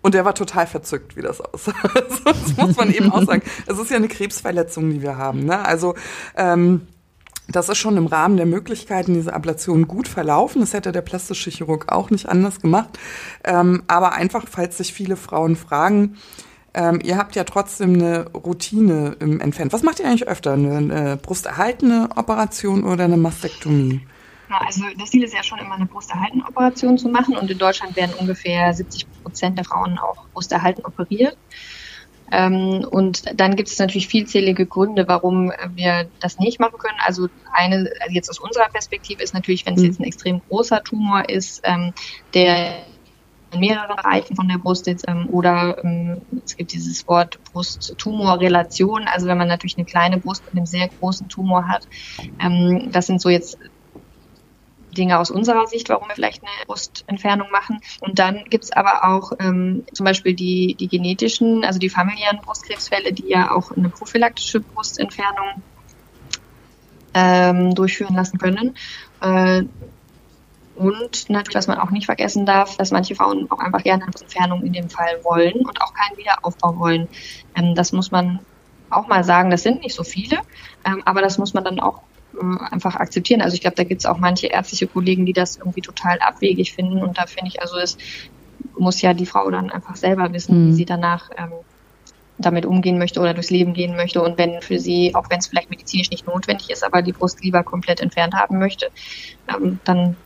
und 0.00 0.14
der 0.14 0.24
war 0.24 0.34
total 0.34 0.68
verzückt, 0.68 1.16
wie 1.16 1.22
das 1.22 1.40
aussah. 1.40 1.74
das 2.24 2.56
muss 2.56 2.76
man 2.76 2.92
eben 2.92 3.10
auch 3.10 3.24
sagen. 3.24 3.42
Es 3.66 3.78
ist 3.78 3.90
ja 3.90 3.96
eine 3.96 4.06
Krebsverletzung, 4.06 4.90
die 4.90 5.02
wir 5.02 5.16
haben. 5.16 5.44
Ne? 5.44 5.58
Also 5.64 5.96
ähm, 6.36 6.86
das 7.48 7.68
ist 7.68 7.78
schon 7.78 7.96
im 7.96 8.06
Rahmen 8.06 8.36
der 8.36 8.46
Möglichkeiten 8.46 9.14
diese 9.14 9.32
Ablation 9.32 9.86
gut 9.86 10.08
verlaufen. 10.08 10.60
Das 10.60 10.72
hätte 10.72 10.92
der 10.92 11.02
plastische 11.02 11.50
Chirurg 11.50 11.92
auch 11.92 12.10
nicht 12.10 12.28
anders 12.28 12.60
gemacht. 12.60 12.98
Ähm, 13.44 13.82
aber 13.86 14.12
einfach, 14.12 14.46
falls 14.50 14.78
sich 14.78 14.92
viele 14.92 15.16
Frauen 15.16 15.56
fragen, 15.56 16.16
ähm, 16.74 17.00
ihr 17.02 17.16
habt 17.16 17.36
ja 17.36 17.44
trotzdem 17.44 17.94
eine 17.94 18.30
Routine 18.32 19.16
im 19.20 19.40
Entfernen. 19.40 19.72
Was 19.72 19.82
macht 19.82 20.00
ihr 20.00 20.06
eigentlich 20.06 20.28
öfter? 20.28 20.52
Eine, 20.52 20.76
eine 20.76 21.16
brusterhaltene 21.16 22.10
Operation 22.16 22.84
oder 22.84 23.04
eine 23.04 23.16
Mastektomie? 23.16 24.02
Also 24.48 24.84
das 24.98 25.10
Ziel 25.10 25.24
ist 25.24 25.34
ja 25.34 25.42
schon 25.42 25.58
immer 25.58 25.74
eine 25.74 25.86
brusterhaltene 25.86 26.44
Operation 26.44 26.98
zu 26.98 27.08
machen 27.08 27.36
und 27.36 27.50
in 27.50 27.58
Deutschland 27.58 27.96
werden 27.96 28.14
ungefähr 28.18 28.72
70 28.72 29.06
Prozent 29.22 29.58
der 29.58 29.64
Frauen 29.64 29.98
auch 29.98 30.26
brusterhalten 30.32 30.84
operiert. 30.84 31.36
Ähm, 32.32 32.86
und 32.90 33.24
dann 33.40 33.56
gibt 33.56 33.68
es 33.68 33.78
natürlich 33.78 34.08
vielzählige 34.08 34.66
Gründe, 34.66 35.06
warum 35.06 35.52
wir 35.74 36.08
das 36.20 36.38
nicht 36.38 36.60
machen 36.60 36.78
können. 36.78 36.98
Also 37.04 37.28
eine, 37.52 37.90
also 38.00 38.14
jetzt 38.14 38.28
aus 38.30 38.38
unserer 38.38 38.68
Perspektive 38.68 39.22
ist 39.22 39.34
natürlich, 39.34 39.66
wenn 39.66 39.74
es 39.74 39.80
mhm. 39.80 39.86
jetzt 39.86 40.00
ein 40.00 40.04
extrem 40.04 40.40
großer 40.48 40.82
Tumor 40.82 41.28
ist, 41.28 41.60
ähm, 41.64 41.92
der 42.34 42.74
in 43.52 43.60
mehreren 43.60 43.94
Bereichen 43.94 44.34
von 44.34 44.48
der 44.48 44.58
Brust 44.58 44.88
jetzt, 44.88 45.04
ähm, 45.08 45.28
oder 45.30 45.80
es 46.44 46.56
gibt 46.56 46.72
dieses 46.72 47.06
Wort 47.06 47.38
Brust-Tumor-Relation, 47.52 49.04
also 49.06 49.26
wenn 49.26 49.38
man 49.38 49.46
natürlich 49.46 49.76
eine 49.76 49.86
kleine 49.86 50.18
Brust 50.18 50.44
mit 50.46 50.56
einem 50.56 50.66
sehr 50.66 50.88
großen 50.88 51.28
Tumor 51.28 51.68
hat. 51.68 51.86
Das 52.90 53.06
sind 53.06 53.20
so 53.20 53.28
jetzt 53.28 53.56
Dinge 54.96 55.18
aus 55.18 55.30
unserer 55.30 55.66
Sicht, 55.66 55.88
warum 55.88 56.08
wir 56.08 56.14
vielleicht 56.14 56.42
eine 56.42 56.66
Brustentfernung 56.66 57.50
machen. 57.50 57.80
Und 58.00 58.18
dann 58.18 58.44
gibt 58.44 58.64
es 58.64 58.72
aber 58.72 59.04
auch 59.04 59.32
ähm, 59.38 59.84
zum 59.92 60.04
Beispiel 60.04 60.34
die, 60.34 60.74
die 60.74 60.88
genetischen, 60.88 61.64
also 61.64 61.78
die 61.78 61.88
familiären 61.88 62.40
Brustkrebsfälle, 62.40 63.12
die 63.12 63.28
ja 63.28 63.50
auch 63.50 63.70
eine 63.72 63.88
prophylaktische 63.88 64.60
Brustentfernung 64.60 65.62
ähm, 67.14 67.74
durchführen 67.74 68.14
lassen 68.14 68.38
können. 68.38 68.76
Äh, 69.20 69.64
und 70.76 71.30
natürlich, 71.30 71.56
was 71.56 71.68
man 71.68 71.78
auch 71.78 71.90
nicht 71.90 72.04
vergessen 72.04 72.44
darf, 72.44 72.76
dass 72.76 72.90
manche 72.90 73.14
Frauen 73.14 73.50
auch 73.50 73.60
einfach 73.60 73.82
gerne 73.82 74.02
eine 74.02 74.12
Brustentfernung 74.12 74.62
in 74.62 74.74
dem 74.74 74.90
Fall 74.90 75.24
wollen 75.24 75.64
und 75.64 75.80
auch 75.80 75.94
keinen 75.94 76.18
Wiederaufbau 76.18 76.78
wollen. 76.78 77.08
Ähm, 77.56 77.74
das 77.74 77.92
muss 77.92 78.10
man 78.10 78.40
auch 78.90 79.08
mal 79.08 79.24
sagen, 79.24 79.50
das 79.50 79.62
sind 79.62 79.80
nicht 79.80 79.94
so 79.94 80.04
viele, 80.04 80.38
ähm, 80.84 81.02
aber 81.06 81.22
das 81.22 81.38
muss 81.38 81.54
man 81.54 81.64
dann 81.64 81.80
auch 81.80 82.02
einfach 82.70 82.96
akzeptieren. 82.96 83.40
Also 83.40 83.54
ich 83.54 83.60
glaube, 83.60 83.76
da 83.76 83.84
gibt 83.84 84.00
es 84.00 84.06
auch 84.06 84.18
manche 84.18 84.48
ärztliche 84.48 84.86
Kollegen, 84.86 85.26
die 85.26 85.32
das 85.32 85.56
irgendwie 85.56 85.80
total 85.80 86.18
abwegig 86.20 86.72
finden. 86.74 87.02
Und 87.02 87.18
da 87.18 87.26
finde 87.26 87.48
ich, 87.48 87.60
also 87.60 87.76
es 87.76 87.96
muss 88.78 89.00
ja 89.02 89.14
die 89.14 89.26
Frau 89.26 89.50
dann 89.50 89.70
einfach 89.70 89.96
selber 89.96 90.32
wissen, 90.32 90.66
mhm. 90.66 90.68
wie 90.68 90.74
sie 90.74 90.84
danach 90.84 91.30
ähm, 91.36 91.52
damit 92.38 92.66
umgehen 92.66 92.98
möchte 92.98 93.20
oder 93.20 93.34
durchs 93.34 93.50
Leben 93.50 93.72
gehen 93.72 93.96
möchte. 93.96 94.22
Und 94.22 94.38
wenn 94.38 94.60
für 94.60 94.78
sie, 94.78 95.14
auch 95.14 95.30
wenn 95.30 95.38
es 95.38 95.46
vielleicht 95.46 95.70
medizinisch 95.70 96.10
nicht 96.10 96.26
notwendig 96.26 96.70
ist, 96.70 96.84
aber 96.84 97.02
die 97.02 97.12
Brust 97.12 97.42
lieber 97.42 97.62
komplett 97.62 98.00
entfernt 98.00 98.34
haben 98.34 98.58
möchte, 98.58 98.90
ähm, 99.48 99.80
dann 99.84 100.16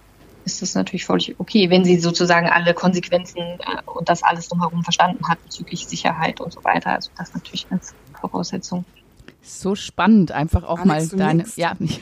ist 0.45 0.63
das 0.63 0.75
natürlich 0.75 1.05
völlig 1.05 1.39
okay, 1.39 1.71
wenn 1.71 1.85
sie 1.85 2.01
sozusagen 2.01 2.49
alle 2.49 2.75
Konsequenzen 2.75 3.39
äh, 3.39 3.83
und 3.87 4.09
das 4.09 4.23
alles 4.23 4.49
drumherum 4.49 4.83
verstanden 4.83 5.29
hat 5.29 5.43
bezüglich 5.45 5.87
Sicherheit 5.87 6.41
und 6.41 6.53
so 6.53 6.65
weiter. 6.65 6.91
Also 6.91 7.11
das 7.17 7.35
natürlich 7.35 7.67
als 7.71 7.95
Voraussetzung. 8.21 8.85
So 9.43 9.75
spannend, 9.75 10.33
einfach 10.33 10.65
auch 10.65 10.81
Alex, 10.81 11.13
mal 11.13 11.19
deine. 11.19 11.45
Ja, 11.57 11.75
nicht, 11.79 12.01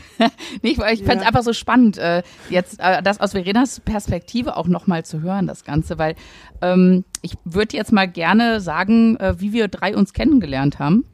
ich 0.62 0.78
ja. 0.78 0.86
fände 0.86 1.18
es 1.18 1.26
einfach 1.26 1.42
so 1.42 1.52
spannend, 1.52 1.96
äh, 1.96 2.22
jetzt 2.50 2.80
äh, 2.80 3.02
das 3.02 3.20
aus 3.20 3.32
Verenas 3.32 3.80
Perspektive 3.80 4.56
auch 4.56 4.66
nochmal 4.66 5.04
zu 5.04 5.22
hören, 5.22 5.46
das 5.46 5.64
Ganze, 5.64 5.98
weil 5.98 6.16
ähm, 6.62 7.04
ich 7.22 7.34
würde 7.44 7.76
jetzt 7.76 7.92
mal 7.92 8.08
gerne 8.08 8.60
sagen, 8.60 9.16
äh, 9.16 9.40
wie 9.40 9.52
wir 9.52 9.68
drei 9.68 9.96
uns 9.96 10.12
kennengelernt 10.12 10.78
haben. 10.78 11.04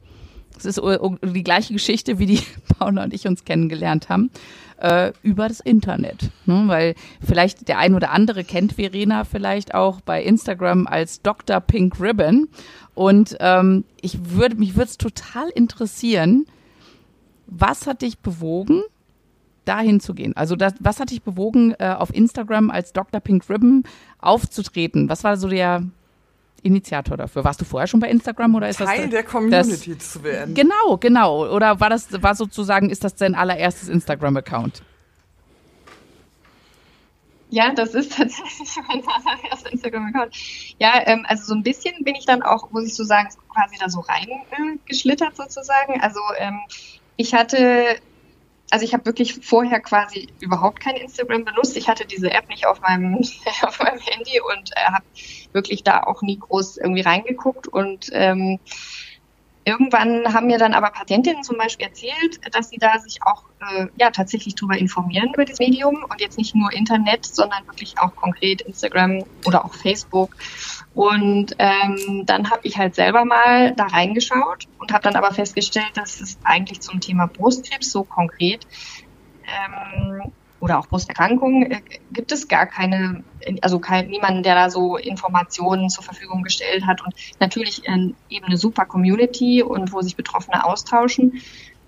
Es 0.57 0.65
ist 0.65 0.81
uh, 0.81 1.17
die 1.21 1.43
gleiche 1.43 1.73
Geschichte, 1.73 2.17
wie 2.17 2.25
die 2.25 2.41
Paula 2.79 3.03
und 3.03 3.13
ich 3.13 3.27
uns 3.27 3.45
kennengelernt 3.45 4.09
haben, 4.09 4.31
äh, 4.77 5.11
über 5.21 5.47
das 5.47 5.59
Internet. 5.59 6.31
Ne? 6.45 6.63
Weil 6.67 6.95
vielleicht 7.25 7.67
der 7.67 7.77
ein 7.77 7.95
oder 7.95 8.11
andere 8.11 8.43
kennt 8.43 8.73
Verena 8.73 9.23
vielleicht 9.23 9.73
auch 9.73 10.01
bei 10.01 10.23
Instagram 10.23 10.87
als 10.87 11.21
Dr. 11.21 11.59
Pink 11.59 11.99
Ribbon. 11.99 12.47
Und 12.93 13.37
ähm, 13.39 13.85
ich 14.01 14.17
würde, 14.31 14.55
mich 14.55 14.75
würde 14.75 14.89
es 14.89 14.97
total 14.97 15.49
interessieren, 15.49 16.45
was 17.47 17.87
hat 17.87 18.01
dich 18.01 18.19
bewogen, 18.19 18.81
dahin 19.65 19.99
zu 19.99 20.13
gehen? 20.13 20.35
Also 20.35 20.55
das, 20.55 20.73
was 20.79 20.99
hat 20.99 21.11
dich 21.11 21.23
bewogen, 21.23 21.73
äh, 21.79 21.95
auf 21.97 22.13
Instagram 22.13 22.69
als 22.69 22.93
Dr. 22.93 23.19
Pink 23.19 23.49
Ribbon 23.49 23.83
aufzutreten? 24.19 25.09
Was 25.09 25.23
war 25.23 25.37
so 25.37 25.47
der 25.47 25.83
Initiator 26.65 27.15
dafür? 27.15 27.43
Warst 27.43 27.61
du 27.61 27.65
vorher 27.65 27.87
schon 27.87 27.99
bei 27.99 28.09
Instagram 28.09 28.55
oder 28.55 28.67
ist 28.69 28.77
Teil 28.77 28.87
das 28.87 28.95
Teil 28.95 29.09
der 29.09 29.23
Community 29.23 29.95
das, 29.95 30.11
zu 30.11 30.23
werden? 30.23 30.53
Genau, 30.55 30.97
genau. 30.97 31.47
Oder 31.53 31.79
war 31.79 31.89
das 31.89 32.21
war 32.21 32.35
sozusagen 32.35 32.89
ist 32.89 33.03
das 33.03 33.15
dein 33.15 33.35
allererstes 33.35 33.89
Instagram-Account? 33.89 34.81
Ja, 37.51 37.71
das 37.73 37.93
ist 37.93 38.17
tatsächlich 38.17 38.69
mein 38.87 39.03
allererster 39.07 39.71
Instagram-Account. 39.71 40.35
Ja, 40.79 41.01
ähm, 41.05 41.25
also 41.29 41.45
so 41.45 41.53
ein 41.53 41.63
bisschen 41.63 41.93
bin 42.03 42.15
ich 42.15 42.25
dann 42.25 42.41
auch, 42.41 42.71
muss 42.71 42.85
ich 42.85 42.95
so 42.95 43.03
sagen, 43.03 43.29
quasi 43.53 43.77
da 43.79 43.87
so 43.87 44.01
reingeschlittert 44.01 45.33
äh, 45.33 45.35
sozusagen. 45.35 46.01
Also 46.01 46.19
ähm, 46.37 46.59
ich 47.17 47.33
hatte, 47.33 47.97
also 48.71 48.83
ich 48.83 48.93
habe 48.93 49.05
wirklich 49.05 49.33
vorher 49.45 49.79
quasi 49.79 50.27
überhaupt 50.39 50.79
kein 50.79 50.95
Instagram 50.95 51.45
benutzt. 51.45 51.77
Ich 51.77 51.87
hatte 51.87 52.05
diese 52.05 52.31
App 52.31 52.49
nicht 52.49 52.65
auf 52.65 52.81
meinem, 52.81 53.19
auf 53.61 53.79
meinem 53.79 53.99
Handy 53.99 54.41
und 54.41 54.71
äh, 54.75 54.91
habe 54.91 55.05
wirklich 55.53 55.83
da 55.83 56.03
auch 56.03 56.21
nie 56.21 56.39
groß 56.39 56.77
irgendwie 56.77 57.01
reingeguckt 57.01 57.67
und 57.67 58.09
ähm, 58.11 58.59
Irgendwann 59.67 60.31
haben 60.31 60.45
mir 60.45 60.59
dann 60.59 60.75
aber 60.75 60.91
Patientinnen 60.91 61.43
zum 61.43 61.57
Beispiel 61.57 61.87
erzählt, 61.87 62.39
dass 62.51 62.69
sie 62.69 62.77
da 62.77 62.99
sich 62.99 63.23
auch 63.23 63.45
äh, 63.59 63.87
ja 63.99 64.11
tatsächlich 64.11 64.53
drüber 64.53 64.77
informieren 64.77 65.31
über 65.33 65.43
das 65.43 65.57
Medium 65.57 66.05
und 66.07 66.21
jetzt 66.21 66.37
nicht 66.37 66.53
nur 66.53 66.71
Internet, 66.71 67.25
sondern 67.25 67.65
wirklich 67.65 67.99
auch 67.99 68.15
konkret 68.15 68.61
Instagram 68.61 69.23
oder 69.45 69.65
auch 69.65 69.73
Facebook. 69.73 70.35
Und 70.93 71.55
ähm, 71.57 72.25
dann 72.27 72.51
habe 72.51 72.61
ich 72.63 72.77
halt 72.77 72.93
selber 72.93 73.25
mal 73.25 73.73
da 73.73 73.87
reingeschaut 73.87 74.67
und 74.77 74.93
habe 74.93 75.03
dann 75.03 75.15
aber 75.15 75.33
festgestellt, 75.33 75.91
dass 75.95 76.21
es 76.21 76.37
eigentlich 76.43 76.81
zum 76.81 76.99
Thema 76.99 77.25
Brustkrebs 77.27 77.91
so 77.91 78.03
konkret 78.03 78.67
ähm, 79.47 80.31
oder 80.65 80.79
auch 80.79 80.87
Brusterkrankungen 80.87 81.71
äh, 81.71 81.81
gibt 82.11 82.31
es 82.31 82.47
gar 82.47 82.65
keine, 82.65 83.23
also 83.61 83.77
kein, 83.77 84.07
niemanden, 84.07 84.41
der 84.41 84.55
da 84.55 84.71
so 84.71 84.97
Informationen 84.97 85.91
zur 85.91 86.03
Verfügung 86.03 86.41
gestellt 86.41 86.87
hat 86.87 87.03
und 87.05 87.13
natürlich 87.39 87.87
äh, 87.87 88.13
eben 88.29 88.45
eine 88.47 88.57
super 88.57 88.85
Community 88.85 89.61
und 89.61 89.93
wo 89.93 90.01
sich 90.01 90.15
Betroffene 90.15 90.65
austauschen, 90.65 91.33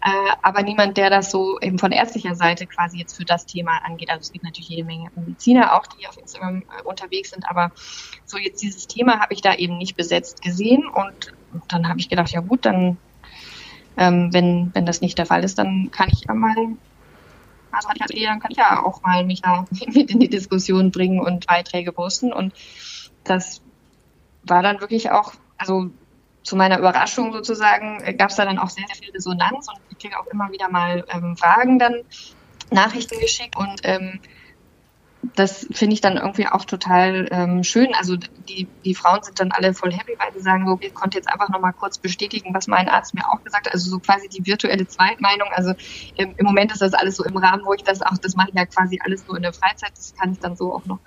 äh, 0.04 0.10
aber 0.44 0.62
niemand, 0.62 0.96
der 0.98 1.10
das 1.10 1.32
so 1.32 1.60
eben 1.60 1.80
von 1.80 1.92
ärztlicher 1.92 2.36
Seite 2.36 2.68
quasi 2.68 3.00
jetzt 3.00 3.18
für 3.18 3.26
das 3.26 3.48
Thema 3.48 3.80
angeht. 3.84 4.12
Also 4.12 4.22
es 4.22 4.32
gibt 4.32 4.46
natürlich 4.46 4.70
jede 4.70 4.84
Menge 4.84 5.10
Mediziner 5.16 5.76
auch, 5.76 5.88
die 5.88 6.08
auf 6.08 6.16
Instagram 6.16 6.58
äh, 6.58 6.84
unterwegs 6.84 7.32
sind, 7.32 7.50
aber 7.50 7.72
so 8.26 8.38
jetzt 8.38 8.62
dieses 8.62 8.86
Thema 8.86 9.20
habe 9.20 9.34
ich 9.34 9.42
da 9.42 9.56
eben 9.56 9.80
nicht 9.80 9.98
besetzt 9.98 10.44
gesehen 10.44 10.84
und 10.88 11.34
dann 11.68 11.90
habe 11.90 12.00
ich 12.00 12.10
gedacht, 12.10 12.30
ja 12.30 12.42
gut, 12.42 12.64
dann 12.64 12.98
ähm, 13.98 14.32
wenn, 14.32 14.70
wenn 14.76 14.86
das 14.86 15.02
nicht 15.02 15.18
der 15.18 15.26
Fall 15.26 15.44
ist, 15.44 15.58
dann 15.58 15.90
kann 15.90 16.10
ich 16.10 16.26
ja 16.28 16.36
mal 16.36 16.78
Also 17.72 17.90
hatte 17.90 18.14
ich 18.14 18.28
also, 18.28 18.34
dann 18.34 18.40
kann 18.40 18.52
ich 18.52 18.58
ja 18.58 18.84
auch 18.84 19.02
mal 19.02 19.26
mich 19.26 19.42
da 19.42 19.66
mit 19.88 20.12
in 20.12 20.20
die 20.20 20.30
Diskussion 20.30 20.92
bringen 20.92 21.20
und 21.20 21.48
Beiträge 21.48 21.92
posten. 21.92 22.34
Und 22.34 22.54
das 23.24 23.62
war 24.44 24.64
dann 24.64 24.80
wirklich 24.80 25.12
auch, 25.12 25.34
also 25.58 25.90
zu 26.44 26.56
meiner 26.56 26.80
Überraschung 26.80 27.34
sozusagen, 27.34 28.02
äh, 28.04 28.14
gab 28.14 28.30
es 28.30 28.38
da 28.38 28.46
dann 28.46 28.58
auch 28.58 28.70
sehr, 28.70 28.86
sehr 28.88 28.96
viel 28.96 29.12
Resonanz 29.12 29.68
und 29.68 29.80
ich 29.92 29.98
kriege 29.98 30.20
auch 30.20 30.28
immer 30.28 30.52
wieder 30.52 30.70
mal 30.70 31.04
ähm, 31.10 31.36
Fragen 31.36 31.78
dann, 31.78 32.04
Nachrichten 32.72 33.20
geschickt 33.20 33.56
und 33.56 33.82
ähm, 33.84 34.20
das 35.22 35.68
finde 35.72 35.94
ich 35.94 36.02
dann 36.02 36.18
irgendwie 36.18 36.48
auch 36.48 36.66
total 36.66 37.28
ähm, 37.32 37.64
schön. 37.64 37.94
Also 37.96 38.16
die, 38.16 38.68
die 38.86 38.96
Frauen 38.96 39.24
sind 39.24 39.40
dann 39.40 39.52
alle 39.52 39.74
voll 39.74 39.92
happy, 39.92 40.14
weil 40.18 40.32
sie 40.34 40.42
sagen, 40.42 40.68
so, 40.68 40.78
ich 40.82 40.94
konnte 40.94 41.18
jetzt 41.18 41.28
einfach 41.28 41.50
nochmal 41.50 41.74
kurz 41.74 41.98
bestätigen, 41.98 42.54
was 42.54 42.68
mein 42.68 42.88
Arzt 42.88 43.14
mir 43.14 43.28
auch 43.28 43.44
gesagt 43.44 43.68
hat. 43.68 43.74
Also 43.74 43.90
so 43.90 44.00
quasi 44.00 44.30
die 44.30 44.46
virtuelle 44.46 44.88
Zweitmeinung. 44.88 45.50
Also 45.52 45.74
im, 46.16 46.36
im 46.38 46.46
Moment 46.46 46.72
ist 46.72 46.82
das 46.82 46.94
alles 46.94 47.16
so 47.16 47.24
im 47.24 47.36
Rahmen, 47.38 47.64
wo 47.66 47.74
ich 47.74 47.84
das 47.84 48.02
auch, 48.02 48.18
das 48.18 48.36
mache 48.36 48.50
ich 48.50 48.56
ja 48.56 48.66
quasi 48.66 49.00
alles 49.04 49.26
nur 49.28 49.38
in 49.38 49.44
der 49.44 49.54
Freizeit. 49.54 49.92
Das 49.96 50.14
kann 50.16 50.32
ich 50.32 50.40
dann 50.40 50.56
so 50.56 50.74
auch 50.74 50.86
noch 50.86 51.00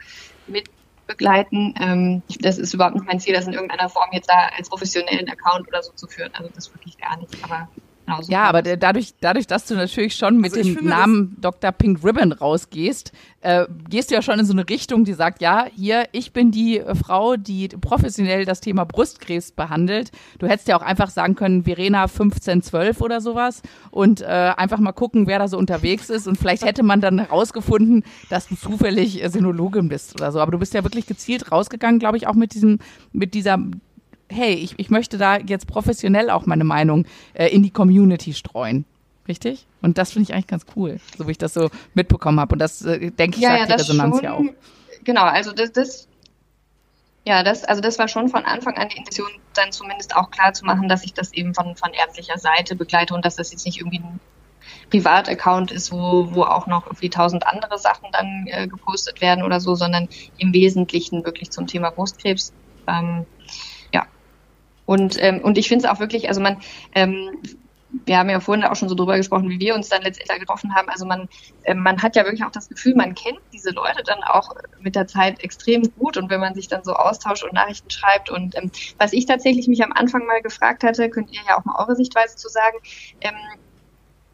mit 0.46 0.68
begleiten. 1.06 1.74
Ähm, 1.80 2.22
das 2.40 2.58
ist 2.58 2.74
überhaupt 2.74 2.94
nicht 2.94 3.06
mein 3.06 3.20
Ziel, 3.20 3.34
das 3.34 3.46
in 3.46 3.52
irgendeiner 3.52 3.88
Form 3.88 4.10
jetzt 4.12 4.28
da 4.28 4.48
als 4.56 4.68
professionellen 4.68 5.28
Account 5.28 5.68
oder 5.68 5.82
so 5.82 5.92
zu 5.92 6.06
führen. 6.06 6.32
Also 6.34 6.50
das 6.54 6.72
wirklich 6.72 6.98
gar 6.98 7.16
nicht. 7.16 7.36
Aber 7.42 7.68
Genau, 8.10 8.28
ja, 8.28 8.44
aber 8.44 8.62
dadurch, 8.62 9.14
dadurch, 9.20 9.46
dass 9.46 9.66
du 9.66 9.74
natürlich 9.74 10.16
schon 10.16 10.38
mit 10.38 10.56
also 10.56 10.74
dem 10.74 10.84
Namen 10.84 11.36
Dr. 11.40 11.72
Pink 11.72 12.04
Ribbon 12.04 12.32
rausgehst, 12.32 13.12
äh, 13.40 13.66
gehst 13.88 14.10
du 14.10 14.14
ja 14.14 14.22
schon 14.22 14.38
in 14.38 14.44
so 14.44 14.52
eine 14.52 14.68
Richtung, 14.68 15.04
die 15.04 15.12
sagt, 15.12 15.40
ja, 15.40 15.66
hier, 15.74 16.04
ich 16.12 16.32
bin 16.32 16.50
die 16.50 16.78
äh, 16.78 16.94
Frau, 16.94 17.36
die 17.36 17.68
professionell 17.68 18.44
das 18.44 18.60
Thema 18.60 18.84
Brustkrebs 18.84 19.52
behandelt. 19.52 20.10
Du 20.38 20.46
hättest 20.46 20.68
ja 20.68 20.76
auch 20.76 20.82
einfach 20.82 21.10
sagen 21.10 21.36
können, 21.36 21.64
Verena 21.64 22.02
1512 22.02 23.00
oder 23.00 23.20
sowas 23.20 23.62
und 23.90 24.20
äh, 24.20 24.26
einfach 24.26 24.78
mal 24.78 24.92
gucken, 24.92 25.26
wer 25.26 25.38
da 25.38 25.48
so 25.48 25.56
unterwegs 25.56 26.10
ist 26.10 26.26
und 26.26 26.36
vielleicht 26.36 26.64
hätte 26.64 26.82
man 26.82 27.00
dann 27.00 27.18
herausgefunden, 27.18 28.04
dass 28.28 28.48
du 28.48 28.56
zufällig 28.56 29.22
Sinologin 29.28 29.88
bist 29.88 30.20
oder 30.20 30.32
so. 30.32 30.40
Aber 30.40 30.52
du 30.52 30.58
bist 30.58 30.74
ja 30.74 30.84
wirklich 30.84 31.06
gezielt 31.06 31.50
rausgegangen, 31.52 31.98
glaube 31.98 32.16
ich, 32.16 32.26
auch 32.26 32.34
mit 32.34 32.54
diesem, 32.54 32.78
mit 33.12 33.34
dieser 33.34 33.58
hey, 34.30 34.54
ich, 34.54 34.74
ich 34.78 34.90
möchte 34.90 35.18
da 35.18 35.38
jetzt 35.38 35.66
professionell 35.66 36.30
auch 36.30 36.46
meine 36.46 36.64
Meinung 36.64 37.06
äh, 37.34 37.48
in 37.48 37.62
die 37.62 37.70
Community 37.70 38.32
streuen. 38.32 38.84
Richtig? 39.28 39.66
Und 39.82 39.98
das 39.98 40.12
finde 40.12 40.24
ich 40.24 40.34
eigentlich 40.34 40.48
ganz 40.48 40.66
cool, 40.74 40.98
so 41.16 41.26
wie 41.26 41.32
ich 41.32 41.38
das 41.38 41.54
so 41.54 41.70
mitbekommen 41.94 42.40
habe. 42.40 42.54
Und 42.54 42.58
das 42.58 42.82
äh, 42.82 43.10
denke 43.10 43.36
ich, 43.36 43.42
ja, 43.42 43.58
sagt 43.58 43.70
ja, 43.70 43.76
die 43.76 43.82
Resonanz 43.82 44.16
schon, 44.16 44.24
ja 44.24 44.32
auch. 44.34 44.44
Genau, 45.04 45.22
also 45.22 45.52
das, 45.52 45.72
das 45.72 46.08
ja, 47.24 47.42
das, 47.42 47.64
also 47.64 47.80
das 47.80 47.98
war 47.98 48.08
schon 48.08 48.28
von 48.28 48.44
Anfang 48.44 48.76
an 48.76 48.88
die 48.88 48.96
Intention, 48.96 49.28
dann 49.54 49.72
zumindest 49.72 50.16
auch 50.16 50.30
klar 50.30 50.52
zu 50.52 50.64
machen, 50.64 50.88
dass 50.88 51.04
ich 51.04 51.12
das 51.12 51.32
eben 51.32 51.54
von, 51.54 51.76
von 51.76 51.92
ärztlicher 51.92 52.38
Seite 52.38 52.74
begleite 52.74 53.14
und 53.14 53.24
dass 53.24 53.36
das 53.36 53.52
jetzt 53.52 53.66
nicht 53.66 53.78
irgendwie 53.78 53.98
ein 53.98 54.20
Privataccount 54.90 55.70
ist, 55.70 55.92
wo, 55.92 56.34
wo 56.34 56.42
auch 56.42 56.66
noch 56.66 56.86
irgendwie 56.86 57.10
tausend 57.10 57.46
andere 57.46 57.78
Sachen 57.78 58.08
dann 58.12 58.46
äh, 58.46 58.66
gepostet 58.66 59.20
werden 59.20 59.44
oder 59.44 59.60
so, 59.60 59.74
sondern 59.74 60.08
im 60.38 60.52
Wesentlichen 60.52 61.24
wirklich 61.24 61.50
zum 61.50 61.66
Thema 61.66 61.90
Brustkrebs. 61.90 62.52
Ähm, 62.86 63.26
und, 64.90 65.22
ähm, 65.22 65.40
und 65.40 65.56
ich 65.56 65.68
finde 65.68 65.86
es 65.86 65.90
auch 65.92 66.00
wirklich, 66.00 66.26
also 66.26 66.40
man, 66.40 66.56
ähm, 66.96 67.30
wir 68.06 68.18
haben 68.18 68.28
ja 68.28 68.40
vorhin 68.40 68.64
auch 68.64 68.74
schon 68.74 68.88
so 68.88 68.96
drüber 68.96 69.16
gesprochen, 69.16 69.48
wie 69.48 69.60
wir 69.60 69.76
uns 69.76 69.88
dann 69.88 70.02
letztendlich 70.02 70.40
getroffen 70.40 70.74
haben. 70.74 70.88
Also 70.88 71.06
man, 71.06 71.28
äh, 71.62 71.74
man 71.74 72.02
hat 72.02 72.16
ja 72.16 72.24
wirklich 72.24 72.42
auch 72.42 72.50
das 72.50 72.68
Gefühl, 72.68 72.96
man 72.96 73.14
kennt 73.14 73.38
diese 73.52 73.70
Leute 73.70 74.02
dann 74.04 74.24
auch 74.24 74.52
mit 74.80 74.96
der 74.96 75.06
Zeit 75.06 75.44
extrem 75.44 75.82
gut 75.96 76.16
und 76.16 76.28
wenn 76.28 76.40
man 76.40 76.56
sich 76.56 76.66
dann 76.66 76.82
so 76.82 76.94
austauscht 76.94 77.44
und 77.44 77.52
Nachrichten 77.52 77.88
schreibt. 77.88 78.30
Und 78.30 78.56
ähm, 78.56 78.72
was 78.98 79.12
ich 79.12 79.26
tatsächlich 79.26 79.68
mich 79.68 79.84
am 79.84 79.92
Anfang 79.92 80.26
mal 80.26 80.42
gefragt 80.42 80.82
hatte, 80.82 81.08
könnt 81.08 81.30
ihr 81.30 81.40
ja 81.46 81.56
auch 81.56 81.64
mal 81.64 81.76
eure 81.78 81.94
Sichtweise 81.94 82.34
zu 82.34 82.48
sagen, 82.48 82.76
ähm, 83.20 83.36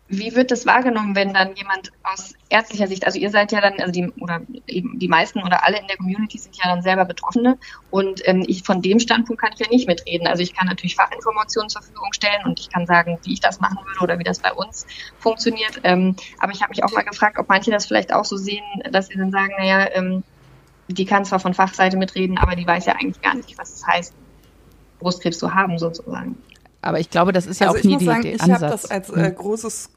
wie 0.09 0.37
wird 0.37 0.53
das 0.53 0.67
wahrgenommen, 0.67 1.17
wenn 1.17 1.35
dann 1.35 1.57
jemand 1.57 1.91
aus 2.05 2.35
ärztlicher 2.49 2.87
Sicht, 2.87 3.05
also 3.05 3.19
ihr 3.19 3.31
seid 3.31 3.51
ja 3.51 3.61
dann, 3.61 3.81
also 3.81 3.91
die, 3.91 4.09
oder 4.21 4.41
eben 4.69 4.99
die 5.01 5.09
meisten 5.09 5.43
oder 5.43 5.65
alle 5.65 5.81
in 5.81 5.87
der 5.89 5.97
Community 5.97 6.39
sind 6.39 6.57
ja 6.57 6.69
dann 6.73 6.83
selber 6.83 7.05
Betroffene 7.05 7.59
und 7.91 8.21
ähm, 8.29 8.45
ich 8.47 8.63
von 8.63 8.83
dem 8.83 9.01
Standpunkt 9.01 9.43
kann 9.43 9.53
ich 9.53 9.59
ja 9.59 9.67
nicht 9.69 9.89
mitreden. 9.89 10.29
Also 10.29 10.43
ich 10.43 10.55
kann 10.55 10.69
natürlich 10.69 10.95
Fachinformationen 10.95 11.69
zur 11.69 11.83
Verfügung 11.83 12.13
stellen 12.13 12.45
und 12.45 12.61
ich 12.61 12.71
kann 12.71 12.87
sagen, 12.87 13.19
wie 13.25 13.33
ich 13.33 13.41
das 13.41 13.59
machen 13.61 13.79
würde 13.85 14.01
oder 14.01 14.19
wie 14.19 14.25
das 14.25 14.39
bei 14.39 14.53
uns 14.53 14.87
funktioniert. 15.19 15.81
Ähm, 15.83 16.15
aber 16.39 16.53
ich 16.53 16.63
habe 16.63 16.71
mich 16.71 16.85
auch 16.85 16.93
mal 16.93 17.03
gefragt, 17.03 17.39
ob 17.39 17.49
manche 17.49 17.73
das 17.73 17.87
vielleicht 17.87 18.13
auch 18.13 18.25
so 18.25 18.37
sehen, 18.37 18.65
dass 18.91 19.09
sie 19.09 19.19
dann 19.19 19.33
sagen, 19.33 19.55
naja, 19.59 19.89
ähm, 19.93 20.23
die 20.89 21.05
kann 21.05 21.25
zwar 21.25 21.41
von 21.41 21.53
Fachseite 21.53 21.97
mitreden, 21.97 22.39
aber 22.39 22.55
die 22.55 22.67
weiß 22.67 22.87
ja 22.87 22.93
eigentlich 22.93 23.21
gar 23.23 23.35
nicht, 23.35 23.59
was 23.59 23.75
es 23.75 23.85
heißt, 23.85 24.15
Brustkrebs 25.01 25.39
zu 25.39 25.53
haben 25.53 25.79
sozusagen. 25.79 26.37
Aber 26.81 27.01
ich 27.01 27.11
glaube, 27.11 27.33
das 27.33 27.47
ist 27.47 27.61
ja 27.61 27.69
also 27.69 27.81
auch 27.81 27.85
nie 27.85 27.97
die, 27.97 28.05
sagen, 28.05 28.33
Ansatz. 28.39 28.47
Ich 28.47 28.53
habe 28.53 28.67
das 28.67 28.91
als 28.91 29.11
äh, 29.11 29.25
hm. 29.25 29.35
großes 29.35 29.91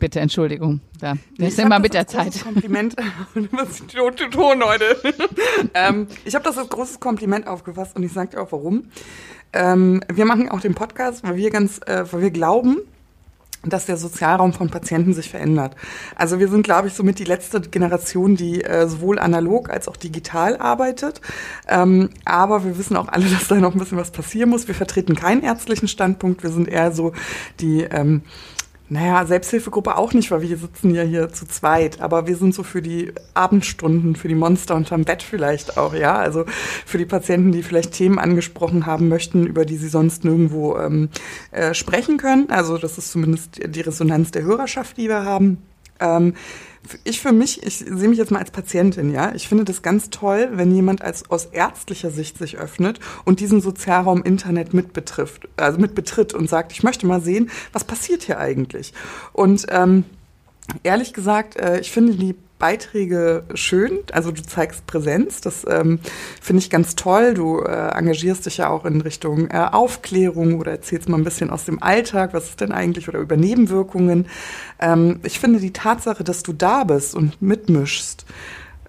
Bitte, 0.00 0.18
Entschuldigung. 0.18 0.80
Da. 0.98 1.14
Das 1.36 1.48
ist 1.48 1.58
immer 1.58 1.78
mit 1.78 1.92
der 1.92 2.06
Zeit. 2.06 2.42
Kompliment. 2.42 2.96
Ton, 4.30 4.58
Leute. 4.58 4.96
ähm, 5.74 6.08
ich 6.24 6.34
habe 6.34 6.42
das 6.42 6.56
als 6.56 6.70
großes 6.70 7.00
Kompliment 7.00 7.46
aufgefasst 7.46 7.96
und 7.96 8.02
ich 8.02 8.12
sage 8.12 8.30
dir 8.30 8.40
auch 8.40 8.50
warum. 8.50 8.84
Ähm, 9.52 10.02
wir 10.10 10.24
machen 10.24 10.48
auch 10.48 10.60
den 10.60 10.74
Podcast, 10.74 11.22
weil 11.22 11.36
wir 11.36 11.50
ganz, 11.50 11.80
äh, 11.86 12.04
weil 12.10 12.22
wir 12.22 12.30
glauben, 12.30 12.78
dass 13.62 13.84
der 13.84 13.98
Sozialraum 13.98 14.54
von 14.54 14.70
Patienten 14.70 15.12
sich 15.12 15.28
verändert. 15.28 15.76
Also 16.16 16.38
wir 16.38 16.48
sind, 16.48 16.62
glaube 16.62 16.88
ich, 16.88 16.94
somit 16.94 17.18
die 17.18 17.24
letzte 17.24 17.60
Generation, 17.60 18.36
die 18.36 18.64
äh, 18.64 18.88
sowohl 18.88 19.18
analog 19.18 19.68
als 19.68 19.86
auch 19.86 19.98
digital 19.98 20.56
arbeitet. 20.56 21.20
Ähm, 21.68 22.08
aber 22.24 22.64
wir 22.64 22.78
wissen 22.78 22.96
auch 22.96 23.08
alle, 23.08 23.26
dass 23.30 23.48
da 23.48 23.56
noch 23.56 23.74
ein 23.74 23.78
bisschen 23.78 23.98
was 23.98 24.12
passieren 24.12 24.48
muss. 24.48 24.66
Wir 24.66 24.74
vertreten 24.74 25.14
keinen 25.14 25.42
ärztlichen 25.42 25.88
Standpunkt. 25.88 26.42
Wir 26.42 26.50
sind 26.50 26.68
eher 26.68 26.90
so 26.92 27.12
die 27.60 27.82
ähm, 27.82 28.22
naja, 28.90 29.24
Selbsthilfegruppe 29.24 29.96
auch 29.96 30.12
nicht, 30.12 30.32
weil 30.32 30.42
wir 30.42 30.56
sitzen 30.56 30.92
ja 30.92 31.02
hier 31.02 31.32
zu 31.32 31.46
zweit. 31.46 32.00
Aber 32.00 32.26
wir 32.26 32.36
sind 32.36 32.54
so 32.54 32.64
für 32.64 32.82
die 32.82 33.12
Abendstunden, 33.34 34.16
für 34.16 34.26
die 34.26 34.34
Monster 34.34 34.74
unterm 34.74 35.04
Bett 35.04 35.22
vielleicht 35.22 35.78
auch, 35.78 35.94
ja. 35.94 36.16
Also 36.16 36.44
für 36.84 36.98
die 36.98 37.06
Patienten, 37.06 37.52
die 37.52 37.62
vielleicht 37.62 37.92
Themen 37.92 38.18
angesprochen 38.18 38.86
haben 38.86 39.06
möchten, 39.06 39.46
über 39.46 39.64
die 39.64 39.76
sie 39.76 39.88
sonst 39.88 40.24
nirgendwo 40.24 40.76
ähm, 40.76 41.08
äh, 41.52 41.72
sprechen 41.72 42.18
können. 42.18 42.50
Also 42.50 42.78
das 42.78 42.98
ist 42.98 43.12
zumindest 43.12 43.60
die 43.64 43.80
Resonanz 43.80 44.32
der 44.32 44.42
Hörerschaft, 44.42 44.96
die 44.96 45.08
wir 45.08 45.24
haben. 45.24 45.58
Ähm, 46.00 46.34
ich 47.04 47.20
für 47.20 47.32
mich, 47.32 47.62
ich 47.62 47.78
sehe 47.78 48.08
mich 48.08 48.18
jetzt 48.18 48.30
mal 48.30 48.38
als 48.38 48.50
Patientin, 48.50 49.12
ja. 49.12 49.34
Ich 49.34 49.48
finde 49.48 49.64
das 49.64 49.82
ganz 49.82 50.10
toll, 50.10 50.48
wenn 50.52 50.74
jemand 50.74 51.02
als 51.02 51.30
aus 51.30 51.46
ärztlicher 51.46 52.10
Sicht 52.10 52.38
sich 52.38 52.58
öffnet 52.58 53.00
und 53.24 53.40
diesen 53.40 53.60
Sozialraum 53.60 54.22
Internet 54.22 54.72
mit 54.72 54.92
betrifft, 54.92 55.48
also 55.56 55.78
mit 55.78 55.94
betritt 55.94 56.34
und 56.34 56.48
sagt, 56.48 56.72
ich 56.72 56.82
möchte 56.82 57.06
mal 57.06 57.20
sehen, 57.20 57.50
was 57.72 57.84
passiert 57.84 58.22
hier 58.22 58.38
eigentlich. 58.38 58.92
Und 59.32 59.66
ähm, 59.68 60.04
ehrlich 60.82 61.12
gesagt, 61.12 61.56
äh, 61.56 61.80
ich 61.80 61.90
finde 61.90 62.14
die 62.14 62.34
Beiträge 62.60 63.42
schön. 63.54 63.98
Also 64.12 64.30
du 64.30 64.42
zeigst 64.42 64.86
Präsenz, 64.86 65.40
das 65.40 65.66
ähm, 65.68 65.98
finde 66.40 66.62
ich 66.62 66.70
ganz 66.70 66.94
toll. 66.94 67.34
Du 67.34 67.60
äh, 67.62 67.88
engagierst 67.88 68.46
dich 68.46 68.58
ja 68.58 68.68
auch 68.68 68.84
in 68.84 69.00
Richtung 69.00 69.48
äh, 69.48 69.66
Aufklärung 69.72 70.60
oder 70.60 70.70
erzählst 70.70 71.08
mal 71.08 71.16
ein 71.16 71.24
bisschen 71.24 71.50
aus 71.50 71.64
dem 71.64 71.82
Alltag, 71.82 72.32
was 72.32 72.50
ist 72.50 72.60
denn 72.60 72.70
eigentlich 72.70 73.08
oder 73.08 73.18
über 73.18 73.36
Nebenwirkungen. 73.36 74.26
Ähm, 74.78 75.18
ich 75.24 75.40
finde 75.40 75.58
die 75.58 75.72
Tatsache, 75.72 76.22
dass 76.22 76.44
du 76.44 76.52
da 76.52 76.84
bist 76.84 77.16
und 77.16 77.42
mitmischst, 77.42 78.26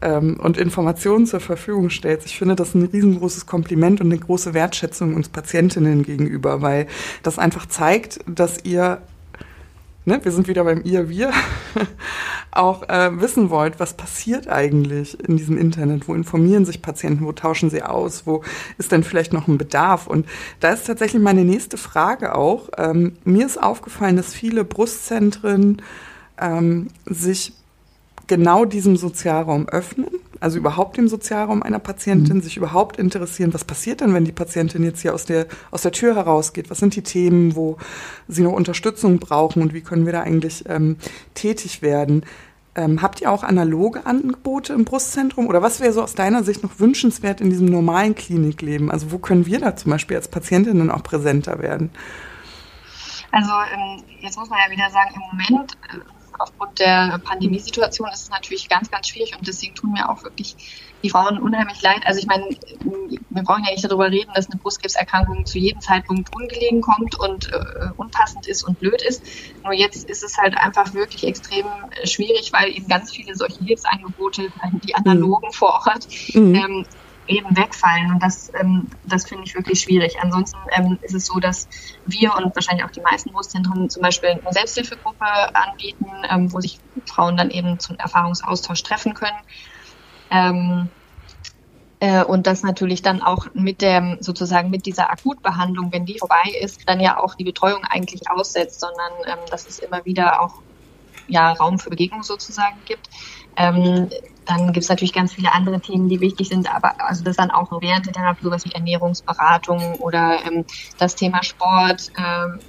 ähm, 0.02 0.38
und 0.40 0.58
Informationen 0.58 1.26
zur 1.26 1.40
Verfügung 1.40 1.90
stellst. 1.90 2.26
Ich 2.26 2.38
finde 2.38 2.56
das 2.56 2.74
ein 2.74 2.86
riesengroßes 2.86 3.46
Kompliment 3.46 4.02
und 4.02 4.08
eine 4.08 4.20
große 4.20 4.54
Wertschätzung 4.54 5.16
uns 5.16 5.30
Patientinnen 5.30 6.04
gegenüber, 6.04 6.62
weil 6.62 6.88
das 7.24 7.40
einfach 7.40 7.68
zeigt, 7.68 8.20
dass 8.28 8.64
ihr 8.64 9.02
ne, 10.06 10.20
wir 10.24 10.32
sind 10.32 10.48
wieder 10.48 10.64
beim 10.64 10.82
ihr, 10.84 11.10
wir, 11.10 11.32
auch 12.52 12.88
äh, 12.90 13.20
wissen 13.22 13.50
wollt, 13.50 13.80
was 13.80 13.94
passiert 13.94 14.48
eigentlich 14.48 15.18
in 15.28 15.38
diesem 15.38 15.58
Internet, 15.58 16.08
wo 16.08 16.14
informieren 16.14 16.66
sich 16.66 16.82
Patienten, 16.82 17.26
wo 17.26 17.32
tauschen 17.32 17.70
sie 17.70 17.84
aus, 17.84 18.24
wo 18.26 18.44
ist 18.78 18.92
denn 18.92 19.04
vielleicht 19.04 19.34
noch 19.34 19.48
ein 19.48 19.58
Bedarf? 19.58 20.08
Und 20.08 20.28
da 20.60 20.70
ist 20.72 20.88
tatsächlich 20.88 21.22
meine 21.22 21.46
nächste 21.46 21.78
Frage 21.78 22.36
auch. 22.36 22.70
Ähm, 22.78 23.18
mir 23.24 23.46
ist 23.46 23.62
aufgefallen, 23.62 24.18
dass 24.18 24.34
viele 24.34 24.66
Brustzentren 24.66 25.82
ähm, 26.40 26.88
sich 27.06 27.54
genau 28.28 28.66
diesem 28.66 28.98
Sozialraum 28.98 29.68
öffnen 29.70 30.21
also 30.42 30.58
überhaupt 30.58 30.98
dem 30.98 31.08
Sozialraum 31.08 31.64
einer 31.64 31.80
Patientin, 31.80 32.38
mhm. 32.38 32.42
sich 32.42 32.58
überhaupt 32.58 32.98
interessieren, 32.98 33.54
was 33.54 33.64
passiert 33.64 34.02
denn, 34.02 34.14
wenn 34.14 34.26
die 34.26 34.32
Patientin 34.32 34.84
jetzt 34.84 35.02
hier 35.02 35.14
aus 35.14 35.26
der, 35.26 35.46
aus 35.70 35.84
der 35.84 35.92
Tür 35.92 36.16
herausgeht? 36.16 36.70
Was 36.70 36.80
sind 36.80 36.96
die 36.96 37.04
Themen, 37.04 37.56
wo 37.56 37.78
sie 38.28 38.42
noch 38.42 38.52
Unterstützung 38.52 39.20
brauchen 39.20 39.62
und 39.62 39.74
wie 39.74 39.82
können 39.82 40.06
wir 40.06 40.14
da 40.14 40.22
eigentlich 40.22 40.66
ähm, 40.68 40.98
tätig 41.36 41.82
werden? 41.82 42.26
Ähm, 42.74 43.02
habt 43.02 43.22
ihr 43.22 43.32
auch 43.32 43.44
analoge 43.44 44.06
Angebote 44.06 44.74
im 44.74 44.84
Brustzentrum 44.86 45.48
oder 45.48 45.62
was 45.62 45.80
wäre 45.80 45.94
so 45.94 46.02
aus 46.02 46.16
deiner 46.16 46.44
Sicht 46.44 46.64
noch 46.64 46.80
wünschenswert 46.80 47.40
in 47.40 47.50
diesem 47.50 47.68
normalen 47.68 48.16
Klinikleben? 48.16 48.90
Also 48.90 49.12
wo 49.12 49.20
können 49.20 49.46
wir 49.46 49.60
da 49.60 49.76
zum 49.76 49.92
Beispiel 49.92 50.18
als 50.18 50.28
Patientinnen 50.28 50.90
auch 50.90 51.04
präsenter 51.04 51.60
werden? 51.60 51.92
Also 53.32 53.52
ähm, 53.74 54.04
jetzt 54.22 54.38
muss 54.38 54.50
man 54.50 54.60
ja 54.66 54.72
wieder 54.72 54.90
sagen, 54.90 55.10
im 55.16 55.22
Moment 55.38 55.78
äh, 55.94 56.21
aufgrund 56.42 56.80
der 56.80 57.20
Pandemiesituation 57.24 58.10
ist 58.10 58.24
es 58.24 58.30
natürlich 58.30 58.70
ganz, 58.70 58.90
ganz 58.90 59.08
schwierig 59.08 59.36
und 59.38 59.48
deswegen 59.48 59.76
tun 59.76 59.94
mir 59.94 60.10
auch 60.10 60.24
wirklich 60.24 60.56
die 61.04 61.10
Frauen 61.10 61.40
unheimlich 61.40 61.82
leid. 61.82 62.02
Also 62.06 62.20
ich 62.20 62.28
meine, 62.28 62.46
wir 62.46 63.44
brauchen 63.44 63.64
ja 63.66 63.72
nicht 63.72 63.84
darüber 63.84 64.12
reden, 64.12 64.32
dass 64.36 64.50
eine 64.50 64.60
Brustkrebserkrankung 64.60 65.46
zu 65.46 65.58
jedem 65.58 65.82
Zeitpunkt 65.82 66.34
ungelegen 66.36 66.82
kommt 66.82 67.20
und 67.20 67.52
äh, 67.52 67.90
unpassend 67.98 68.48
ist 68.48 68.64
und 68.64 68.80
blöd 68.80 69.02
ist. 69.02 69.24
Nur 69.64 69.74
jetzt 69.74 70.10
ist 70.10 70.24
es 70.24 70.38
halt 70.38 70.58
einfach 70.58 70.94
wirklich 70.94 71.26
extrem 71.26 71.66
schwierig, 72.04 72.52
weil 72.54 72.70
eben 72.70 72.88
ganz 72.88 73.12
viele 73.12 73.36
solche 73.36 73.64
Hilfsangebote, 73.64 74.52
die 74.84 74.96
analogen 74.96 75.48
mhm. 75.48 75.54
vor 75.54 75.82
Ort, 75.86 76.08
mhm. 76.34 76.56
ähm, 76.56 76.86
eben 77.28 77.56
wegfallen. 77.56 78.12
Und 78.12 78.24
das, 78.24 78.52
ähm, 78.60 78.88
das 79.06 79.28
finde 79.28 79.46
ich 79.46 79.56
wirklich 79.56 79.82
schwierig. 79.82 80.18
Ansonsten 80.22 80.58
ähm, 80.72 81.00
ist 81.02 81.14
es 81.14 81.26
so, 81.26 81.40
dass 81.40 81.68
wir 82.06 82.36
und 82.36 82.56
wahrscheinlich 82.56 82.86
auch 82.86 82.92
die 82.92 83.02
meisten 83.02 83.32
Brustzentren 83.32 83.90
zum 83.90 84.02
Beispiel 84.02 84.30
eine 84.30 84.52
Selbsthilfegruppe 84.52 85.26
anbieten, 85.56 86.08
ähm, 86.30 86.52
wo 86.52 86.60
sich 86.60 86.80
Frauen 87.06 87.38
dann 87.38 87.50
eben 87.50 87.80
zum 87.80 87.98
Erfahrungsaustausch 87.98 88.84
treffen 88.84 89.14
können. 89.14 89.38
Ähm, 90.30 90.90
äh, 92.00 92.24
und 92.24 92.48
das 92.48 92.64
natürlich 92.64 93.04
dann 93.04 93.22
auch 93.22 93.48
mit 93.54 93.82
der 93.82 94.18
sozusagen 94.22 94.72
mit 94.72 94.88
dieser 94.88 95.12
Akutbehandlung, 95.12 95.92
wenn 95.92 96.06
die 96.06 96.18
vorbei 96.18 96.56
ist, 96.60 96.88
dann 96.88 97.00
ja 97.00 97.20
auch 97.20 97.36
die 97.36 97.44
Betreuung 97.44 97.84
eigentlich 97.86 98.30
aussetzt, 98.30 98.80
sondern 98.80 99.12
ähm, 99.28 99.40
dass 99.50 99.68
es 99.68 99.80
immer 99.80 100.04
wieder 100.04 100.42
auch 100.42 100.56
ja, 101.28 101.52
Raum 101.54 101.80
für 101.80 101.92
Begegnung 101.92 102.24
sozusagen 102.24 102.78
gibt. 102.86 103.10
Ähm, 103.56 104.10
dann 104.46 104.68
gibt 104.74 104.84
es 104.84 104.90
natürlich 104.90 105.14
ganz 105.14 105.34
viele 105.34 105.54
andere 105.54 105.80
Themen, 105.80 106.10
die 106.10 106.20
wichtig 106.20 106.50
sind, 106.50 106.74
aber 106.74 106.94
also 107.00 107.24
das 107.24 107.38
dann 107.38 107.52
auch 107.52 107.72
während 107.82 108.06
der 108.06 108.14
Therapie 108.14 108.44
sowas 108.44 108.66
wie 108.66 108.72
Ernährungsberatung 108.72 109.96
oder 109.96 110.40
ähm, 110.46 110.66
das 110.98 111.16
Thema 111.16 111.44
Sport, 111.44 112.12
ähm, 112.18 112.60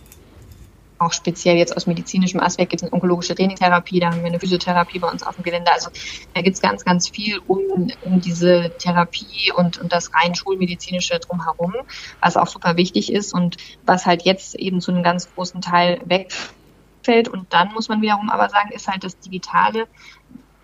auch 1.03 1.13
speziell 1.13 1.57
jetzt 1.57 1.77
aus 1.77 1.87
medizinischem 1.87 2.41
Aspekt 2.41 2.71
gibt 2.71 2.83
es 2.83 2.85
eine 2.85 2.93
onkologische 2.93 3.35
Trainingstherapie, 3.35 4.01
da 4.01 4.07
haben 4.07 4.21
wir 4.21 4.27
eine 4.27 4.39
Physiotherapie 4.39 5.01
bei 5.01 5.11
uns 5.11 5.23
auf 5.23 5.35
dem 5.35 5.43
Gelände. 5.43 5.73
Also 5.73 5.91
da 6.35 6.43
gibt 6.43 6.55
es 6.55 6.63
ganz, 6.63 6.85
ganz 6.85 7.09
viel 7.09 7.39
um, 7.47 7.91
um 8.05 8.21
diese 8.21 8.73
Therapie 8.79 9.53
und, 9.55 9.79
und 9.79 9.93
das 9.93 10.15
rein 10.15 10.35
schulmedizinische 10.35 11.19
drumherum, 11.19 11.75
was 12.21 12.37
auch 12.37 12.47
super 12.47 12.77
wichtig 12.77 13.13
ist 13.13 13.35
und 13.35 13.57
was 13.85 14.07
halt 14.07 14.23
jetzt 14.23 14.55
eben 14.55 14.81
zu 14.81 14.93
einem 14.93 15.03
ganz 15.03 15.33
großen 15.35 15.61
Teil 15.61 16.01
wegfällt. 16.05 17.29
Und 17.29 17.53
dann 17.53 17.73
muss 17.73 17.89
man 17.89 18.01
wiederum 18.01 18.31
aber 18.31 18.49
sagen, 18.49 18.71
ist 18.71 18.87
halt 18.87 19.03
das 19.03 19.19
Digitale 19.19 19.89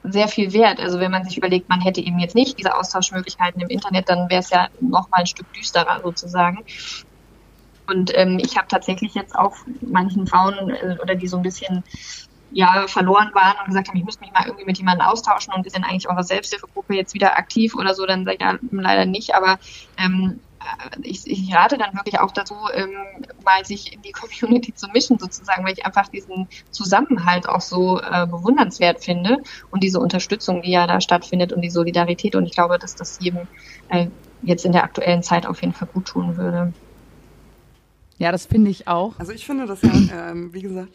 sehr 0.05 0.29
viel 0.29 0.53
wert. 0.53 0.81
Also 0.81 1.01
wenn 1.01 1.11
man 1.11 1.25
sich 1.25 1.37
überlegt, 1.37 1.69
man 1.69 1.81
hätte 1.81 2.01
eben 2.01 2.19
jetzt 2.19 2.35
nicht 2.35 2.59
diese 2.59 2.77
Austauschmöglichkeiten 2.77 3.61
im 3.61 3.69
Internet, 3.69 4.09
dann 4.09 4.31
wäre 4.31 4.41
es 4.41 4.51
ja 4.51 4.69
noch 4.81 5.11
mal 5.11 5.19
ein 5.19 5.27
Stück 5.27 5.53
düsterer 5.53 6.01
sozusagen. 6.03 6.65
Und 7.87 8.13
ähm, 8.15 8.39
ich 8.39 8.57
habe 8.57 8.69
tatsächlich 8.69 9.15
jetzt 9.15 9.35
auch 9.35 9.57
manchen 9.81 10.27
Frauen 10.27 10.71
äh, 10.71 10.99
oder 11.03 11.15
die 11.15 11.27
so 11.27 11.39
ein 11.39 11.43
bisschen 11.43 11.83
ja 12.51 12.87
verloren 12.87 13.31
waren 13.35 13.57
und 13.61 13.67
gesagt 13.67 13.89
haben, 13.89 13.97
ich 13.97 14.05
müsste 14.05 14.23
mich 14.23 14.33
mal 14.33 14.47
irgendwie 14.47 14.65
mit 14.65 14.79
jemandem 14.79 15.07
austauschen 15.07 15.53
und 15.53 15.67
ist 15.67 15.77
denn 15.77 15.85
eigentlich 15.85 16.09
eure 16.09 16.25
Selbsthilfegruppe 16.25 16.95
jetzt 16.95 17.15
wieder 17.15 17.37
aktiv 17.37 17.75
oder 17.75 17.95
so, 17.95 18.07
dann 18.07 18.25
sage 18.25 18.37
ich 18.37 18.43
ja 18.43 18.59
leider 18.71 19.05
nicht, 19.05 19.35
aber 19.35 19.59
ähm, 19.99 20.41
äh, 20.41 20.48
ich, 21.03 21.27
ich 21.27 21.55
rate 21.55 21.79
dann 21.79 21.95
wirklich 21.95 22.21
auch 22.21 22.33
dazu, 22.33 22.55
ähm, 22.75 22.91
mal 23.45 23.65
sich 23.65 23.93
in 23.93 24.03
die 24.03 24.13
Community 24.13 24.75
zu 24.75 24.89
mischen 24.89 25.19
sozusagen, 25.19 25.65
weil 25.65 25.73
ich 25.73 25.87
einfach 25.87 26.09
diesen 26.09 26.49
Zusammenhalt 26.71 27.49
auch 27.49 27.61
so 27.61 28.01
äh, 28.01 28.27
bewundernswert 28.27 29.03
finde 29.03 29.39
und 29.71 29.83
diese 29.83 30.01
Unterstützung, 30.01 30.63
die 30.63 30.73
ja 30.73 30.87
da 30.87 31.01
stattfindet 31.01 31.53
und 31.53 31.63
die 31.63 31.71
Solidarität 31.71 32.35
und 32.35 32.47
ich 32.47 32.53
glaube, 32.53 32.79
dass 32.79 32.95
das 32.95 33.19
jedem 33.21 33.49
äh, 33.89 34.09
jetzt 34.43 34.65
in 34.65 34.73
der 34.73 34.85
aktuellen 34.85 35.23
Zeit 35.23 35.47
auf 35.47 35.61
jeden 35.61 35.75
Fall 35.75 35.89
gut 35.93 36.07
tun 36.07 36.37
würde. 36.37 36.73
Ja, 38.19 38.33
das 38.33 38.47
finde 38.47 38.71
ich 38.71 38.89
auch. 38.89 39.19
Also 39.19 39.33
ich 39.33 39.47
finde 39.47 39.67
das 39.67 39.81
ja, 39.83 40.31
ähm, 40.31 40.53
wie 40.53 40.63
gesagt. 40.63 40.93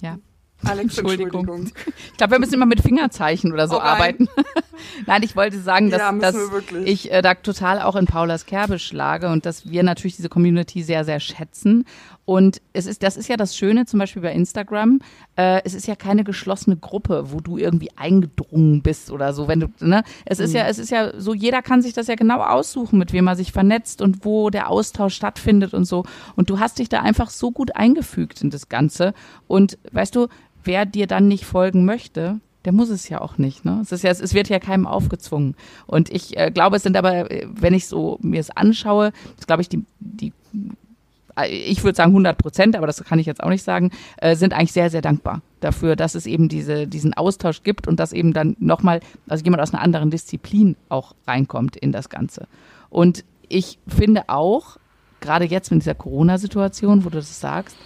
Ja. 0.00 0.18
Alex, 0.64 0.98
Entschuldigung. 0.98 1.40
Entschuldigung. 1.40 1.72
Ich 2.10 2.16
glaube, 2.16 2.32
wir 2.32 2.38
müssen 2.40 2.54
immer 2.54 2.66
mit 2.66 2.80
Fingerzeichen 2.80 3.52
oder 3.52 3.68
so 3.68 3.76
oh 3.76 3.80
arbeiten. 3.80 4.28
Nein, 5.06 5.22
ich 5.22 5.36
wollte 5.36 5.60
sagen, 5.60 5.90
dass, 5.90 6.00
ja, 6.00 6.12
dass 6.12 6.36
ich 6.84 7.12
äh, 7.12 7.22
da 7.22 7.34
total 7.34 7.80
auch 7.80 7.96
in 7.96 8.06
Paulas 8.06 8.46
Kerbe 8.46 8.78
schlage 8.78 9.28
und 9.28 9.46
dass 9.46 9.70
wir 9.70 9.82
natürlich 9.82 10.16
diese 10.16 10.28
Community 10.28 10.82
sehr, 10.82 11.04
sehr 11.04 11.20
schätzen. 11.20 11.84
Und 12.24 12.60
es 12.74 12.84
ist, 12.84 13.02
das 13.02 13.16
ist 13.16 13.28
ja 13.28 13.38
das 13.38 13.56
Schöne, 13.56 13.86
zum 13.86 13.98
Beispiel 13.98 14.20
bei 14.20 14.32
Instagram. 14.32 15.00
Äh, 15.36 15.62
es 15.64 15.72
ist 15.72 15.86
ja 15.86 15.96
keine 15.96 16.24
geschlossene 16.24 16.76
Gruppe, 16.76 17.32
wo 17.32 17.40
du 17.40 17.56
irgendwie 17.56 17.88
eingedrungen 17.96 18.82
bist 18.82 19.10
oder 19.10 19.32
so. 19.32 19.48
Wenn 19.48 19.60
du, 19.60 19.68
ne? 19.80 20.02
Es 20.26 20.38
ist 20.38 20.50
mhm. 20.50 20.56
ja, 20.56 20.66
es 20.66 20.78
ist 20.78 20.90
ja 20.90 21.18
so, 21.18 21.32
jeder 21.32 21.62
kann 21.62 21.80
sich 21.80 21.94
das 21.94 22.06
ja 22.06 22.16
genau 22.16 22.42
aussuchen, 22.42 22.98
mit 22.98 23.14
wem 23.14 23.28
er 23.28 23.36
sich 23.36 23.50
vernetzt 23.50 24.02
und 24.02 24.26
wo 24.26 24.50
der 24.50 24.68
Austausch 24.68 25.14
stattfindet 25.14 25.72
und 25.72 25.86
so. 25.86 26.04
Und 26.36 26.50
du 26.50 26.58
hast 26.60 26.80
dich 26.80 26.90
da 26.90 27.00
einfach 27.00 27.30
so 27.30 27.50
gut 27.50 27.74
eingefügt 27.74 28.42
in 28.42 28.50
das 28.50 28.68
Ganze. 28.68 29.14
Und 29.46 29.78
weißt 29.92 30.14
du, 30.14 30.28
wer 30.64 30.86
dir 30.86 31.06
dann 31.06 31.28
nicht 31.28 31.44
folgen 31.44 31.84
möchte, 31.84 32.40
der 32.64 32.72
muss 32.72 32.90
es 32.90 33.08
ja 33.08 33.20
auch 33.20 33.38
nicht. 33.38 33.64
Ne? 33.64 33.78
Es, 33.82 33.92
ist 33.92 34.02
ja, 34.02 34.10
es 34.10 34.34
wird 34.34 34.48
ja 34.48 34.58
keinem 34.58 34.86
aufgezwungen. 34.86 35.54
Und 35.86 36.10
ich 36.10 36.36
äh, 36.36 36.50
glaube, 36.50 36.76
es 36.76 36.82
sind 36.82 36.96
aber, 36.96 37.30
äh, 37.30 37.46
wenn 37.50 37.74
ich 37.74 37.86
so 37.86 38.18
mir 38.20 38.40
es 38.40 38.50
anschaue, 38.50 39.12
ist, 39.38 39.46
glaube 39.46 39.62
ich, 39.62 39.68
die, 39.68 39.84
die 40.00 40.32
äh, 41.38 41.48
ich 41.48 41.84
würde 41.84 41.96
sagen 41.96 42.10
100 42.10 42.36
Prozent, 42.36 42.76
aber 42.76 42.86
das 42.86 43.02
kann 43.04 43.18
ich 43.18 43.26
jetzt 43.26 43.42
auch 43.42 43.48
nicht 43.48 43.62
sagen, 43.62 43.90
äh, 44.18 44.36
sind 44.36 44.52
eigentlich 44.52 44.72
sehr, 44.72 44.90
sehr 44.90 45.02
dankbar 45.02 45.40
dafür, 45.60 45.96
dass 45.96 46.14
es 46.14 46.26
eben 46.26 46.48
diese, 46.48 46.86
diesen 46.86 47.14
Austausch 47.14 47.62
gibt 47.62 47.88
und 47.88 47.98
dass 47.98 48.12
eben 48.12 48.32
dann 48.32 48.56
nochmal, 48.58 49.00
also 49.28 49.44
jemand 49.44 49.62
aus 49.62 49.72
einer 49.72 49.82
anderen 49.82 50.10
Disziplin 50.10 50.76
auch 50.88 51.14
reinkommt 51.26 51.76
in 51.76 51.92
das 51.92 52.08
Ganze. 52.08 52.46
Und 52.90 53.24
ich 53.48 53.78
finde 53.86 54.24
auch, 54.28 54.76
gerade 55.20 55.44
jetzt 55.44 55.70
mit 55.70 55.82
dieser 55.82 55.94
Corona-Situation, 55.94 57.04
wo 57.04 57.08
du 57.08 57.16
das 57.16 57.40
sagst, 57.40 57.76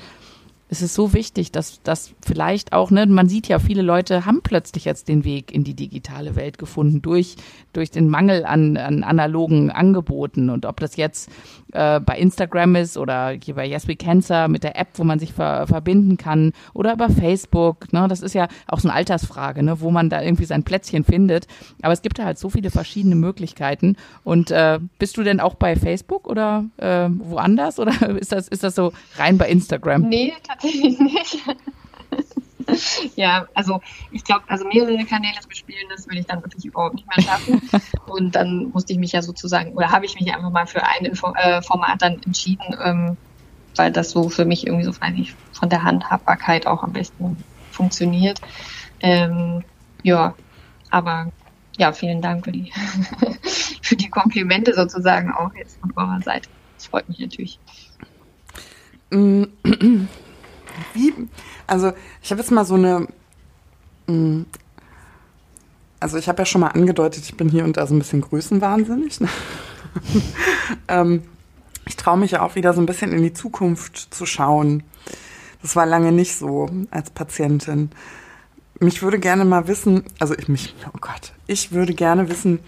es 0.72 0.80
ist 0.80 0.94
so 0.94 1.12
wichtig, 1.12 1.52
dass 1.52 1.82
das 1.82 2.14
vielleicht 2.24 2.72
auch, 2.72 2.90
ne, 2.90 3.04
man 3.04 3.28
sieht 3.28 3.46
ja, 3.46 3.58
viele 3.58 3.82
Leute 3.82 4.24
haben 4.24 4.40
plötzlich 4.42 4.86
jetzt 4.86 5.06
den 5.06 5.22
Weg 5.22 5.52
in 5.52 5.64
die 5.64 5.74
digitale 5.74 6.34
Welt 6.34 6.56
gefunden 6.56 7.02
durch, 7.02 7.36
durch 7.74 7.90
den 7.90 8.08
Mangel 8.08 8.46
an, 8.46 8.78
an 8.78 9.04
analogen 9.04 9.70
Angeboten. 9.70 10.48
Und 10.48 10.64
ob 10.64 10.80
das 10.80 10.96
jetzt 10.96 11.30
äh, 11.74 12.00
bei 12.00 12.16
Instagram 12.16 12.76
ist 12.76 12.96
oder 12.96 13.32
hier 13.32 13.54
bei 13.54 13.66
Yes 13.66 13.86
We 13.86 13.96
Cancer 13.96 14.48
mit 14.48 14.64
der 14.64 14.78
App, 14.78 14.88
wo 14.94 15.04
man 15.04 15.18
sich 15.18 15.34
ver 15.34 15.66
verbinden 15.66 16.16
kann 16.16 16.54
oder 16.72 16.94
über 16.94 17.10
Facebook, 17.10 17.92
ne, 17.92 18.08
das 18.08 18.22
ist 18.22 18.34
ja 18.34 18.48
auch 18.66 18.80
so 18.80 18.88
eine 18.88 18.96
Altersfrage, 18.96 19.62
ne, 19.62 19.78
wo 19.82 19.90
man 19.90 20.08
da 20.08 20.22
irgendwie 20.22 20.46
sein 20.46 20.62
Plätzchen 20.62 21.04
findet. 21.04 21.48
Aber 21.82 21.92
es 21.92 22.00
gibt 22.00 22.18
da 22.18 22.24
halt 22.24 22.38
so 22.38 22.48
viele 22.48 22.70
verschiedene 22.70 23.14
Möglichkeiten. 23.14 23.96
Und 24.24 24.50
äh, 24.50 24.78
bist 24.98 25.18
du 25.18 25.22
denn 25.22 25.38
auch 25.38 25.54
bei 25.54 25.76
Facebook 25.76 26.26
oder 26.26 26.64
äh, 26.78 27.10
woanders 27.10 27.78
oder 27.78 27.92
ist 28.18 28.32
das, 28.32 28.48
ist 28.48 28.64
das 28.64 28.74
so 28.74 28.94
rein 29.16 29.36
bei 29.36 29.50
Instagram? 29.50 30.08
Nee, 30.08 30.32
tatsächlich 30.42 30.61
tatsächlich 30.62 30.98
nicht. 32.66 33.16
ja, 33.16 33.46
also 33.54 33.80
ich 34.10 34.24
glaube, 34.24 34.44
also 34.46 34.64
mehrere 34.66 35.04
Kanäle 35.04 35.38
zu 35.40 35.48
bespielen, 35.48 35.88
das 35.90 36.06
würde 36.06 36.20
ich 36.20 36.26
dann 36.26 36.42
wirklich 36.42 36.64
überhaupt 36.64 36.94
nicht 36.94 37.06
mehr 37.08 37.24
schaffen. 37.24 37.62
Und 38.06 38.34
dann 38.34 38.70
musste 38.70 38.92
ich 38.92 38.98
mich 38.98 39.12
ja 39.12 39.22
sozusagen, 39.22 39.72
oder 39.72 39.90
habe 39.90 40.06
ich 40.06 40.14
mich 40.18 40.32
einfach 40.34 40.50
mal 40.50 40.66
für 40.66 40.82
ein 40.82 41.04
Info 41.04 41.32
äh, 41.34 41.62
Format 41.62 42.02
dann 42.02 42.22
entschieden, 42.22 42.76
ähm, 42.82 43.16
weil 43.76 43.90
das 43.90 44.10
so 44.10 44.28
für 44.28 44.44
mich 44.44 44.66
irgendwie 44.66 44.84
so 44.84 44.92
freilich 44.92 45.34
von 45.52 45.68
der 45.68 45.82
Handhabbarkeit 45.82 46.66
auch 46.66 46.82
am 46.82 46.92
besten 46.92 47.42
funktioniert. 47.70 48.40
Ähm, 49.00 49.64
ja, 50.02 50.34
aber 50.90 51.32
ja, 51.78 51.92
vielen 51.92 52.20
Dank 52.20 52.44
für 52.44 52.52
die, 52.52 52.72
für 53.82 53.96
die 53.96 54.10
Komplimente 54.10 54.74
sozusagen 54.74 55.32
auch 55.32 55.54
jetzt 55.54 55.80
von 55.80 55.92
eurer 55.96 56.20
Seite. 56.20 56.48
Das 56.76 56.86
freut 56.86 57.08
mich 57.08 57.18
natürlich. 57.18 57.58
Wie, 60.94 61.14
also 61.66 61.92
ich 62.22 62.30
habe 62.30 62.40
jetzt 62.40 62.50
mal 62.50 62.64
so 62.64 62.74
eine, 62.74 63.06
mm, 64.06 64.42
also 66.00 66.18
ich 66.18 66.28
habe 66.28 66.40
ja 66.40 66.46
schon 66.46 66.60
mal 66.60 66.68
angedeutet, 66.68 67.24
ich 67.24 67.36
bin 67.36 67.48
hier 67.48 67.64
und 67.64 67.76
da 67.76 67.86
so 67.86 67.94
ein 67.94 67.98
bisschen 67.98 68.20
größenwahnsinnig. 68.20 69.20
Ne? 69.20 69.28
ähm, 70.88 71.22
ich 71.86 71.96
traue 71.96 72.18
mich 72.18 72.32
ja 72.32 72.42
auch 72.42 72.54
wieder 72.54 72.74
so 72.74 72.80
ein 72.80 72.86
bisschen 72.86 73.12
in 73.12 73.22
die 73.22 73.32
Zukunft 73.32 74.14
zu 74.14 74.26
schauen. 74.26 74.82
Das 75.62 75.76
war 75.76 75.86
lange 75.86 76.12
nicht 76.12 76.36
so 76.36 76.68
als 76.90 77.10
Patientin. 77.10 77.90
Mich 78.80 79.02
würde 79.02 79.20
gerne 79.20 79.44
mal 79.44 79.68
wissen, 79.68 80.04
also 80.18 80.34
ich 80.34 80.48
mich, 80.48 80.74
oh 80.88 80.98
Gott, 81.00 81.32
ich 81.46 81.70
würde 81.70 81.94
gerne 81.94 82.28
wissen, 82.28 82.58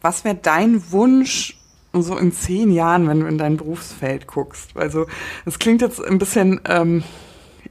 was 0.00 0.24
wäre 0.24 0.36
dein 0.36 0.90
Wunsch 0.92 1.59
so 1.92 2.16
in 2.16 2.32
zehn 2.32 2.70
Jahren, 2.70 3.08
wenn 3.08 3.20
du 3.20 3.26
in 3.26 3.38
dein 3.38 3.56
Berufsfeld 3.56 4.26
guckst? 4.26 4.76
Also 4.76 5.06
es 5.44 5.58
klingt 5.58 5.82
jetzt 5.82 6.02
ein 6.04 6.18
bisschen, 6.18 6.60
ähm, 6.66 7.02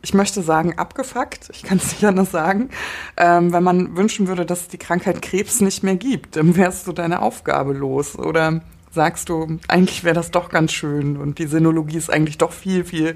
ich 0.02 0.14
möchte 0.14 0.42
sagen, 0.42 0.78
abgefuckt, 0.78 1.50
ich 1.54 1.64
kann 1.64 1.78
es 1.78 1.92
nicht 1.94 2.06
anders 2.06 2.32
sagen, 2.32 2.70
ähm, 3.18 3.54
wenn 3.54 3.64
man 3.64 3.96
wünschen 3.96 4.28
würde, 4.28 4.46
dass 4.46 4.62
es 4.62 4.68
die 4.68 4.78
Krankheit 4.78 5.22
Krebs 5.22 5.62
nicht 5.62 5.84
mehr 5.84 5.96
gibt, 5.96 6.36
dann 6.36 6.56
wärst 6.56 6.88
du 6.88 6.92
deine 6.92 7.22
Aufgabe 7.22 7.74
los. 7.74 8.18
Oder 8.18 8.62
sagst 8.92 9.30
du, 9.30 9.60
eigentlich 9.68 10.04
wäre 10.04 10.16
das 10.16 10.32
doch 10.32 10.50
ganz 10.50 10.72
schön 10.72 11.18
und 11.18 11.40
die 11.40 11.48
Sinologie 11.48 11.98
ist 11.98 12.12
eigentlich 12.12 12.38
doch 12.38 12.52
viel, 12.52 12.84
viel 12.84 13.16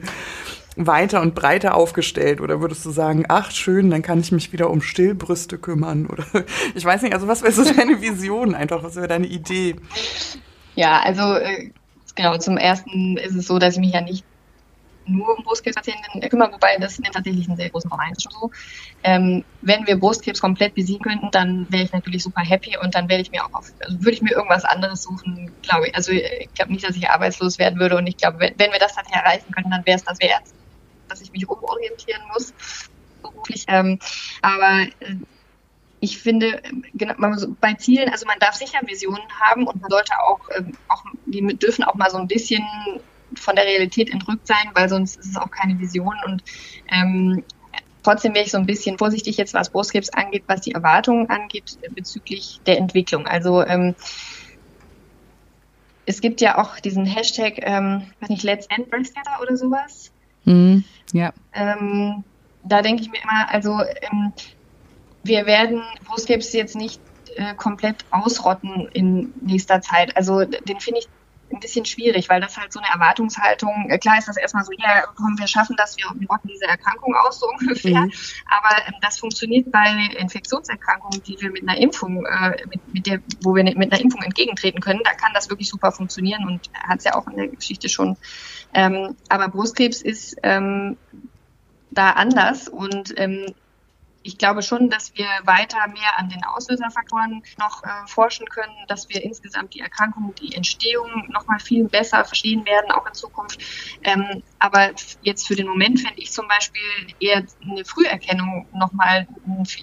weiter 0.75 1.21
und 1.21 1.35
breiter 1.35 1.75
aufgestellt? 1.75 2.41
Oder 2.41 2.61
würdest 2.61 2.85
du 2.85 2.91
sagen, 2.91 3.25
ach 3.27 3.51
schön, 3.51 3.89
dann 3.89 4.01
kann 4.01 4.19
ich 4.19 4.31
mich 4.31 4.53
wieder 4.53 4.69
um 4.69 4.81
Stillbrüste 4.81 5.57
kümmern? 5.57 6.07
Oder 6.07 6.25
ich 6.75 6.85
weiß 6.85 7.01
nicht, 7.01 7.13
also 7.13 7.27
was 7.27 7.41
wäre 7.41 7.53
so 7.53 7.63
deine 7.63 8.01
Vision 8.01 8.55
einfach, 8.55 8.83
was 8.83 8.95
wäre 8.95 9.07
deine 9.07 9.27
Idee? 9.27 9.75
Ja, 10.76 11.01
also 11.01 11.36
äh, 11.36 11.71
genau, 12.15 12.38
zum 12.38 12.57
ersten 12.57 13.17
ist 13.17 13.36
es 13.36 13.47
so, 13.47 13.59
dass 13.59 13.76
ich 13.76 13.80
mich 13.80 13.93
ja 13.93 14.01
nicht 14.01 14.26
nur 15.05 15.38
um 15.38 15.43
Brustkrebspatientinnen 15.43 16.30
kümmern, 16.30 16.53
wobei 16.53 16.78
das 16.78 16.97
in 16.97 17.11
tatsächlich 17.11 17.47
ein 17.47 17.57
sehr 17.57 17.69
großen 17.69 17.91
ist 18.11 18.24
schon 18.24 18.32
so. 18.32 18.49
Ähm, 19.03 19.43
wenn 19.61 19.86
wir 19.86 19.97
Brustkrebs 19.99 20.39
komplett 20.39 20.76
besiegen 20.76 21.01
könnten, 21.01 21.30
dann 21.32 21.67
wäre 21.69 21.84
ich 21.84 21.91
natürlich 21.91 22.24
super 22.24 22.41
happy 22.41 22.78
und 22.82 22.95
dann 22.95 23.09
werde 23.09 23.21
ich 23.21 23.32
mir 23.32 23.43
auch 23.45 23.53
auf, 23.53 23.67
also 23.80 23.97
würde 23.99 24.11
ich 24.11 24.21
mir 24.21 24.32
irgendwas 24.32 24.63
anderes 24.65 25.03
suchen, 25.03 25.55
glaube 25.61 25.88
ich. 25.88 25.95
Also 25.95 26.11
ich 26.13 26.53
glaube 26.53 26.71
nicht, 26.71 26.88
dass 26.88 26.95
ich 26.95 27.09
arbeitslos 27.09 27.59
werden 27.59 27.80
würde 27.80 27.97
und 27.97 28.07
ich 28.07 28.17
glaube, 28.17 28.39
wenn, 28.39 28.53
wenn 28.57 28.71
wir 28.71 28.80
das 28.80 28.95
dann 28.95 29.05
erreichen 29.11 29.51
können, 29.51 29.71
dann 29.71 29.86
wäre 29.86 29.97
es 29.97 30.03
das 30.05 30.19
wert, 30.21 30.43
dass 31.09 31.21
ich 31.21 31.32
mich 31.32 31.47
umorientieren 31.47 32.21
muss 32.34 32.53
beruflich. 33.21 33.65
Ähm, 33.67 33.99
aber 34.41 34.88
äh, 34.99 35.15
ich 36.03 36.19
finde, 36.19 36.61
genau, 36.93 37.13
bei 37.61 37.73
Zielen, 37.75 38.09
also 38.09 38.25
man 38.25 38.37
darf 38.39 38.55
sicher 38.55 38.79
Visionen 38.85 39.23
haben 39.39 39.65
und 39.65 39.81
man 39.81 39.89
sollte 39.89 40.11
auch, 40.27 40.39
ähm, 40.57 40.73
auch, 40.89 41.01
die 41.25 41.41
dürfen 41.57 41.85
auch 41.85 41.95
mal 41.95 42.09
so 42.09 42.17
ein 42.17 42.27
bisschen 42.27 42.61
von 43.35 43.55
der 43.55 43.65
Realität 43.65 44.11
entrückt 44.11 44.45
sein, 44.45 44.69
weil 44.73 44.89
sonst 44.89 45.17
ist 45.17 45.27
es 45.27 45.37
auch 45.37 45.49
keine 45.49 45.79
Vision 45.79 46.15
und 46.25 46.43
ähm, 46.91 47.43
Trotzdem 48.03 48.33
wäre 48.33 48.43
ich 48.43 48.51
so 48.51 48.57
ein 48.57 48.65
bisschen 48.65 48.97
vorsichtig 48.97 49.37
jetzt, 49.37 49.53
was 49.53 49.69
Brustkrebs 49.69 50.09
angeht, 50.09 50.43
was 50.47 50.59
die 50.59 50.73
Erwartungen 50.73 51.29
angeht 51.29 51.79
bezüglich 51.95 52.59
der 52.65 52.77
Entwicklung. 52.77 53.27
Also 53.27 53.65
ähm, 53.65 53.95
es 56.05 56.19
gibt 56.19 56.41
ja 56.41 56.57
auch 56.57 56.81
diesen 56.81 57.05
Hashtag, 57.05 57.59
ähm, 57.59 58.11
weiß 58.19 58.29
nicht, 58.29 58.43
Let's 58.43 58.67
End 58.67 58.89
Breast 58.89 59.15
Cancer 59.15 59.41
oder 59.41 59.55
sowas. 59.55 60.11
Mhm, 60.43 60.83
ja. 61.13 61.31
Ähm, 61.53 62.25
da 62.65 62.81
denke 62.81 63.03
ich 63.03 63.09
mir 63.09 63.23
immer, 63.23 63.49
also 63.49 63.79
ähm, 63.79 64.33
wir 65.24 65.45
werden 65.45 65.82
Brustkrebs 66.05 66.53
jetzt 66.53 66.76
nicht 66.76 66.99
äh, 67.36 67.55
komplett 67.55 68.05
ausrotten 68.11 68.88
in 68.93 69.34
nächster 69.41 69.82
Zeit. 69.82 70.15
Also 70.15 70.43
den 70.45 70.80
finde 70.80 70.99
ich 70.99 71.07
ein 71.51 71.59
bisschen 71.59 71.86
schwierig, 71.86 72.30
weil 72.30 72.41
das 72.41 72.57
halt 72.57 72.74
so 72.74 72.80
eine 72.80 72.89
Erwartungshaltung, 72.89 73.89
äh, 73.89 73.97
klar 73.97 74.17
ist 74.17 74.28
das 74.28 74.38
erstmal 74.38 74.63
so, 74.63 74.71
ja, 74.78 75.03
komm, 75.15 75.38
wir 75.38 75.47
schaffen 75.47 75.76
das, 75.78 75.97
wir, 75.97 76.05
rotten 76.28 76.47
diese 76.47 76.65
Erkrankung 76.65 77.15
aus, 77.15 77.39
so 77.39 77.47
ungefähr. 77.59 78.01
Mhm. 78.01 78.11
Aber 78.49 78.88
ähm, 78.88 78.93
das 79.01 79.19
funktioniert 79.19 79.71
bei 79.71 79.88
Infektionserkrankungen, 80.17 81.21
die 81.24 81.39
wir 81.39 81.51
mit 81.51 81.63
einer 81.63 81.78
Impfung, 81.78 82.26
äh, 82.26 82.57
mit, 82.67 82.93
mit 82.93 83.07
der, 83.07 83.21
wo 83.41 83.55
wir 83.55 83.63
mit 83.63 83.78
einer 83.78 84.01
Impfung 84.01 84.21
entgegentreten 84.21 84.82
können, 84.82 85.01
da 85.03 85.13
kann 85.13 85.32
das 85.34 85.49
wirklich 85.49 85.69
super 85.69 85.91
funktionieren 85.91 86.47
und 86.47 86.69
hat 86.74 86.99
es 86.99 87.05
ja 87.05 87.15
auch 87.15 87.28
in 87.28 87.38
der 87.38 87.47
Geschichte 87.47 87.89
schon. 87.89 88.17
Ähm, 88.74 89.15
aber 89.30 89.47
Brustkrebs 89.49 90.01
ist 90.01 90.38
ähm, 90.43 90.97
da 91.91 92.11
anders 92.11 92.67
und 92.67 93.13
ähm, 93.17 93.53
ich 94.24 94.38
glaube 94.38 94.61
schon, 94.61 94.89
dass 94.89 95.15
wir 95.15 95.28
weiter 95.43 95.88
mehr 95.88 96.17
an 96.17 96.30
den 96.30 96.43
Auslöserfaktoren 96.43 97.43
noch 97.59 97.84
äh, 97.84 97.88
forschen 98.07 98.47
können, 98.47 98.74
dass 98.88 99.09
wir 99.09 99.21
insgesamt 99.21 99.74
die 99.74 99.82
Erkrankung, 99.82 100.34
die 100.36 100.55
Entstehung 100.55 101.28
noch 101.30 101.45
mal 101.47 101.59
viel 101.59 101.88
besser 101.88 102.24
verstehen 102.26 102.65
werden, 102.65 102.91
auch 102.91 103.05
in 103.05 103.13
Zukunft. 103.13 103.61
Ähm, 104.03 104.41
aber 104.59 104.91
jetzt 105.21 105.47
für 105.47 105.55
den 105.55 105.67
Moment 105.67 105.99
fände 105.99 106.21
ich 106.21 106.32
zum 106.32 106.47
Beispiel 106.47 106.82
eher 107.19 107.43
eine 107.61 107.86
Früherkennung 107.86 108.67
noch 108.74 108.93
mal, 108.93 109.28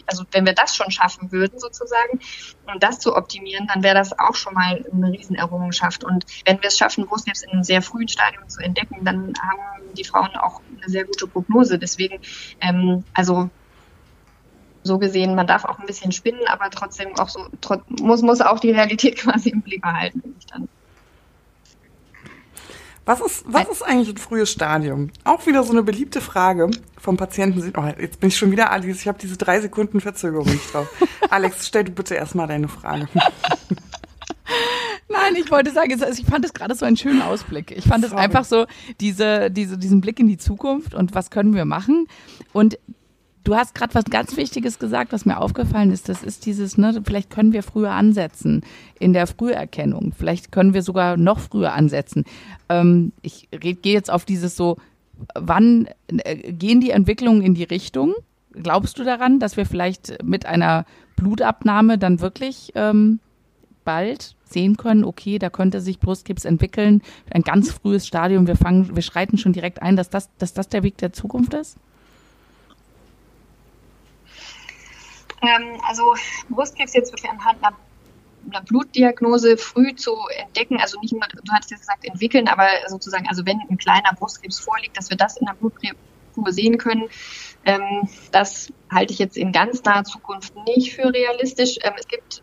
also 0.06 0.24
wenn 0.32 0.46
wir 0.46 0.54
das 0.54 0.74
schon 0.74 0.90
schaffen 0.90 1.30
würden 1.30 1.58
sozusagen, 1.58 2.20
und 2.72 2.82
das 2.82 2.98
zu 2.98 3.16
optimieren, 3.16 3.66
dann 3.66 3.82
wäre 3.82 3.94
das 3.94 4.18
auch 4.18 4.34
schon 4.34 4.54
mal 4.54 4.84
eine 4.92 5.12
Riesenerrungenschaft. 5.12 6.04
Und 6.04 6.24
wenn 6.44 6.60
wir 6.60 6.68
es 6.68 6.78
schaffen, 6.78 7.06
Brustkrebs 7.06 7.42
in 7.42 7.50
einem 7.50 7.64
sehr 7.64 7.82
frühen 7.82 8.08
Stadium 8.08 8.48
zu 8.48 8.60
entdecken, 8.62 9.04
dann 9.04 9.32
haben 9.42 9.60
die 9.94 10.04
Frauen 10.04 10.34
auch 10.36 10.60
eine 10.76 10.88
sehr 10.88 11.04
gute 11.04 11.26
Prognose. 11.26 11.78
Deswegen, 11.78 12.20
ähm, 12.60 13.04
also 13.12 13.50
so 14.82 14.98
gesehen, 14.98 15.34
man 15.34 15.46
darf 15.46 15.64
auch 15.64 15.78
ein 15.78 15.86
bisschen 15.86 16.12
spinnen, 16.12 16.40
aber 16.46 16.70
trotzdem 16.70 17.08
auch 17.18 17.28
so, 17.28 17.46
trot, 17.60 17.82
muss, 18.00 18.22
muss 18.22 18.40
auch 18.40 18.60
die 18.60 18.70
Realität 18.70 19.16
quasi 19.20 19.50
im 19.50 19.62
Blick 19.62 19.82
behalten. 19.82 20.22
Dann. 20.50 20.68
Was 23.04 23.20
ist, 23.20 23.44
was 23.46 23.68
ist 23.68 23.82
eigentlich 23.82 24.10
ein 24.10 24.18
frühes 24.18 24.50
Stadium? 24.52 25.10
Auch 25.24 25.46
wieder 25.46 25.64
so 25.64 25.72
eine 25.72 25.82
beliebte 25.82 26.20
Frage 26.20 26.70
vom 26.98 27.16
Patienten. 27.16 27.72
Oh, 27.76 27.84
jetzt 28.00 28.20
bin 28.20 28.28
ich 28.28 28.36
schon 28.36 28.52
wieder 28.52 28.70
Alice. 28.70 29.00
Ich 29.00 29.08
habe 29.08 29.18
diese 29.18 29.36
drei 29.36 29.60
Sekunden 29.60 30.00
Verzögerung 30.00 30.46
nicht 30.46 30.72
drauf. 30.72 30.86
Alex, 31.30 31.66
stell 31.66 31.84
du 31.84 31.92
bitte 31.92 32.14
erstmal 32.14 32.46
deine 32.46 32.68
Frage. 32.68 33.08
Nein, 35.08 35.34
ich 35.36 35.50
wollte 35.50 35.72
sagen, 35.72 35.90
ich 35.90 36.24
fand 36.24 36.44
es 36.44 36.54
gerade 36.54 36.74
so 36.74 36.86
einen 36.86 36.96
schönen 36.96 37.22
Ausblick. 37.22 37.72
Ich 37.72 37.84
fand 37.84 38.04
es 38.04 38.12
einfach 38.12 38.44
so, 38.44 38.66
diese, 39.00 39.50
diese, 39.50 39.76
diesen 39.76 40.00
Blick 40.00 40.20
in 40.20 40.28
die 40.28 40.38
Zukunft 40.38 40.94
und 40.94 41.14
was 41.14 41.30
können 41.30 41.54
wir 41.54 41.64
machen. 41.64 42.06
Und 42.52 42.78
Du 43.42 43.56
hast 43.56 43.74
gerade 43.74 43.94
was 43.94 44.04
ganz 44.04 44.36
Wichtiges 44.36 44.78
gesagt, 44.78 45.12
was 45.12 45.24
mir 45.24 45.38
aufgefallen 45.38 45.90
ist. 45.90 46.08
Das 46.08 46.22
ist 46.22 46.44
dieses, 46.44 46.76
ne, 46.76 47.00
vielleicht 47.04 47.30
können 47.30 47.52
wir 47.52 47.62
früher 47.62 47.92
ansetzen 47.92 48.62
in 48.98 49.12
der 49.12 49.26
Früherkennung. 49.26 50.12
Vielleicht 50.16 50.52
können 50.52 50.74
wir 50.74 50.82
sogar 50.82 51.16
noch 51.16 51.38
früher 51.38 51.72
ansetzen. 51.72 52.24
Ähm, 52.68 53.12
ich 53.22 53.48
gehe 53.50 53.94
jetzt 53.94 54.10
auf 54.10 54.24
dieses 54.24 54.56
so, 54.56 54.76
wann 55.34 55.88
äh, 56.08 56.52
gehen 56.52 56.80
die 56.80 56.90
Entwicklungen 56.90 57.42
in 57.42 57.54
die 57.54 57.64
Richtung? 57.64 58.14
Glaubst 58.52 58.98
du 58.98 59.04
daran, 59.04 59.38
dass 59.38 59.56
wir 59.56 59.64
vielleicht 59.64 60.22
mit 60.22 60.44
einer 60.44 60.84
Blutabnahme 61.16 61.98
dann 61.98 62.20
wirklich 62.20 62.72
ähm, 62.74 63.20
bald 63.84 64.36
sehen 64.44 64.76
können, 64.76 65.04
okay, 65.04 65.38
da 65.38 65.48
könnte 65.48 65.80
sich 65.80 66.00
Brustkrebs 66.00 66.44
entwickeln, 66.44 67.02
ein 67.30 67.42
ganz 67.42 67.70
frühes 67.70 68.06
Stadium, 68.06 68.46
wir 68.46 68.56
fangen, 68.56 68.94
wir 68.94 69.02
schreiten 69.02 69.38
schon 69.38 69.52
direkt 69.52 69.80
ein, 69.80 69.96
dass 69.96 70.10
das, 70.10 70.28
dass 70.38 70.52
das 70.52 70.68
der 70.68 70.82
Weg 70.82 70.98
der 70.98 71.12
Zukunft 71.12 71.54
ist? 71.54 71.76
Ähm, 75.42 75.80
also 75.86 76.14
Brustkrebs 76.48 76.94
jetzt 76.94 77.12
wirklich 77.12 77.30
anhand 77.30 77.62
einer, 77.64 77.76
einer, 78.50 78.62
Blutdiagnose 78.62 79.56
früh 79.56 79.94
zu 79.94 80.16
entdecken, 80.36 80.78
also 80.80 81.00
nicht 81.00 81.12
nur, 81.12 81.20
du 81.20 81.52
hattest 81.52 81.70
jetzt 81.70 81.80
gesagt, 81.80 82.04
entwickeln, 82.04 82.48
aber 82.48 82.66
sozusagen, 82.88 83.26
also 83.28 83.44
wenn 83.46 83.60
ein 83.70 83.78
kleiner 83.78 84.12
Brustkrebs 84.18 84.60
vorliegt, 84.60 84.96
dass 84.96 85.10
wir 85.10 85.16
das 85.16 85.36
in 85.36 85.46
der 85.46 85.54
Blutprobe 85.54 86.52
sehen 86.52 86.78
können, 86.78 87.08
ähm, 87.64 88.08
das 88.32 88.72
halte 88.90 89.12
ich 89.12 89.18
jetzt 89.18 89.36
in 89.36 89.52
ganz 89.52 89.82
naher 89.84 90.04
Zukunft 90.04 90.54
nicht 90.66 90.94
für 90.94 91.12
realistisch. 91.12 91.78
Ähm, 91.82 91.92
es 91.98 92.08
gibt 92.08 92.42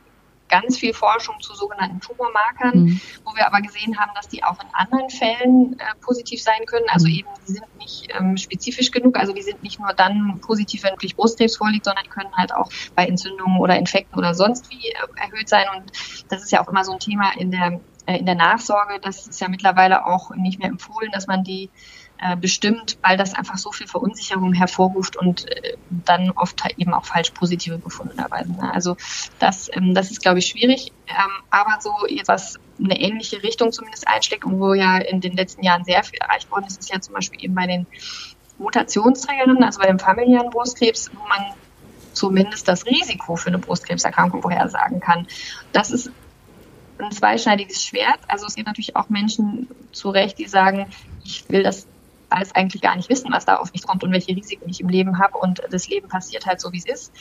ganz 0.49 0.77
viel 0.77 0.93
Forschung 0.93 1.35
zu 1.41 1.53
sogenannten 1.55 1.99
Tumormarkern, 1.99 2.85
mhm. 2.85 3.01
wo 3.25 3.35
wir 3.35 3.45
aber 3.47 3.61
gesehen 3.61 3.99
haben, 3.99 4.11
dass 4.15 4.27
die 4.27 4.43
auch 4.43 4.59
in 4.61 4.67
anderen 4.73 5.09
Fällen 5.09 5.79
äh, 5.79 5.83
positiv 6.01 6.41
sein 6.41 6.65
können. 6.65 6.85
Also 6.89 7.07
mhm. 7.07 7.13
eben, 7.13 7.29
die 7.47 7.51
sind 7.53 7.77
nicht 7.77 8.07
ähm, 8.17 8.37
spezifisch 8.37 8.91
genug. 8.91 9.17
Also 9.17 9.33
die 9.33 9.41
sind 9.41 9.63
nicht 9.63 9.79
nur 9.79 9.93
dann 9.93 10.39
positiv, 10.41 10.83
wenn 10.83 10.93
wirklich 10.93 11.15
Brustkrebs 11.15 11.57
vorliegt, 11.57 11.85
sondern 11.85 12.09
können 12.09 12.35
halt 12.35 12.53
auch 12.53 12.69
bei 12.95 13.05
Entzündungen 13.05 13.59
oder 13.59 13.77
Infekten 13.77 14.17
oder 14.17 14.33
sonst 14.33 14.69
wie 14.69 14.87
äh, 14.87 15.21
erhöht 15.21 15.49
sein. 15.49 15.65
Und 15.75 15.91
das 16.29 16.43
ist 16.43 16.51
ja 16.51 16.61
auch 16.61 16.67
immer 16.67 16.83
so 16.83 16.93
ein 16.93 16.99
Thema 16.99 17.31
in 17.37 17.51
der, 17.51 17.79
äh, 18.05 18.17
in 18.17 18.25
der 18.25 18.35
Nachsorge. 18.35 18.99
Das 19.01 19.27
ist 19.27 19.39
ja 19.39 19.47
mittlerweile 19.49 20.05
auch 20.05 20.31
nicht 20.31 20.59
mehr 20.59 20.69
empfohlen, 20.69 21.11
dass 21.11 21.27
man 21.27 21.43
die 21.43 21.69
äh, 22.19 22.35
bestimmt, 22.35 22.97
weil 23.03 23.17
das 23.17 23.33
einfach 23.33 23.57
so 23.57 23.71
viel 23.71 23.87
Verunsicherung 23.87 24.53
hervorruft 24.53 25.15
und 25.15 25.47
äh, 25.49 25.77
dann 25.89 26.31
oft 26.31 26.63
halt 26.63 26.77
eben 26.77 26.93
auch 26.93 27.05
falsch 27.05 27.31
positive 27.31 27.77
Befunde 27.77 28.15
dabei 28.15 28.43
sind. 28.43 28.57
Ne? 28.57 28.73
Also 28.73 28.97
das, 29.39 29.69
ähm, 29.73 29.93
das 29.93 30.09
ist, 30.09 30.21
glaube 30.21 30.39
ich, 30.39 30.47
schwierig. 30.47 30.91
Ähm, 31.07 31.43
aber 31.51 31.79
so 31.79 31.91
was 32.25 32.59
eine 32.79 32.99
ähnliche 32.99 33.43
Richtung 33.43 33.71
zumindest 33.71 34.07
einschlägt 34.07 34.45
und 34.45 34.59
wo 34.59 34.73
ja 34.73 34.97
in 34.97 35.21
den 35.21 35.35
letzten 35.35 35.63
Jahren 35.63 35.83
sehr 35.83 36.03
viel 36.03 36.19
erreicht 36.19 36.49
worden 36.49 36.65
ist, 36.65 36.79
ist 36.79 36.91
ja 36.91 36.99
zum 36.99 37.13
Beispiel 37.13 37.43
eben 37.43 37.55
bei 37.55 37.67
den 37.67 37.85
Mutationsträgerinnen, 38.57 39.63
also 39.63 39.79
bei 39.79 39.87
dem 39.87 39.99
familiären 39.99 40.49
Brustkrebs, 40.49 41.11
wo 41.13 41.27
man 41.27 41.53
zumindest 42.13 42.67
das 42.67 42.85
Risiko 42.85 43.35
für 43.35 43.49
eine 43.49 43.59
Brustkrebserkrankung 43.59 44.41
vorhersagen 44.41 44.99
kann. 44.99 45.27
Das 45.71 45.91
ist 45.91 46.11
ein 46.97 47.11
zweischneidiges 47.11 47.83
Schwert. 47.83 48.19
Also 48.27 48.47
es 48.47 48.55
gibt 48.55 48.67
natürlich 48.67 48.95
auch 48.95 49.09
Menschen 49.09 49.67
zu 49.91 50.09
Recht, 50.09 50.39
die 50.39 50.47
sagen, 50.47 50.87
ich 51.23 51.47
will 51.49 51.61
das 51.61 51.85
alles 52.29 52.53
eigentlich 52.55 52.81
gar 52.81 52.95
nicht 52.95 53.09
wissen, 53.09 53.31
was 53.31 53.45
da 53.45 53.57
auf 53.57 53.73
mich 53.73 53.85
kommt 53.85 54.03
und 54.03 54.11
welche 54.11 54.35
Risiken 54.35 54.69
ich 54.69 54.81
im 54.81 54.89
Leben 54.89 55.19
habe 55.19 55.37
und 55.37 55.61
das 55.69 55.87
Leben 55.87 56.07
passiert 56.07 56.45
halt 56.45 56.59
so, 56.59 56.71
wie 56.71 56.77
es 56.77 56.85
ist. 56.85 57.13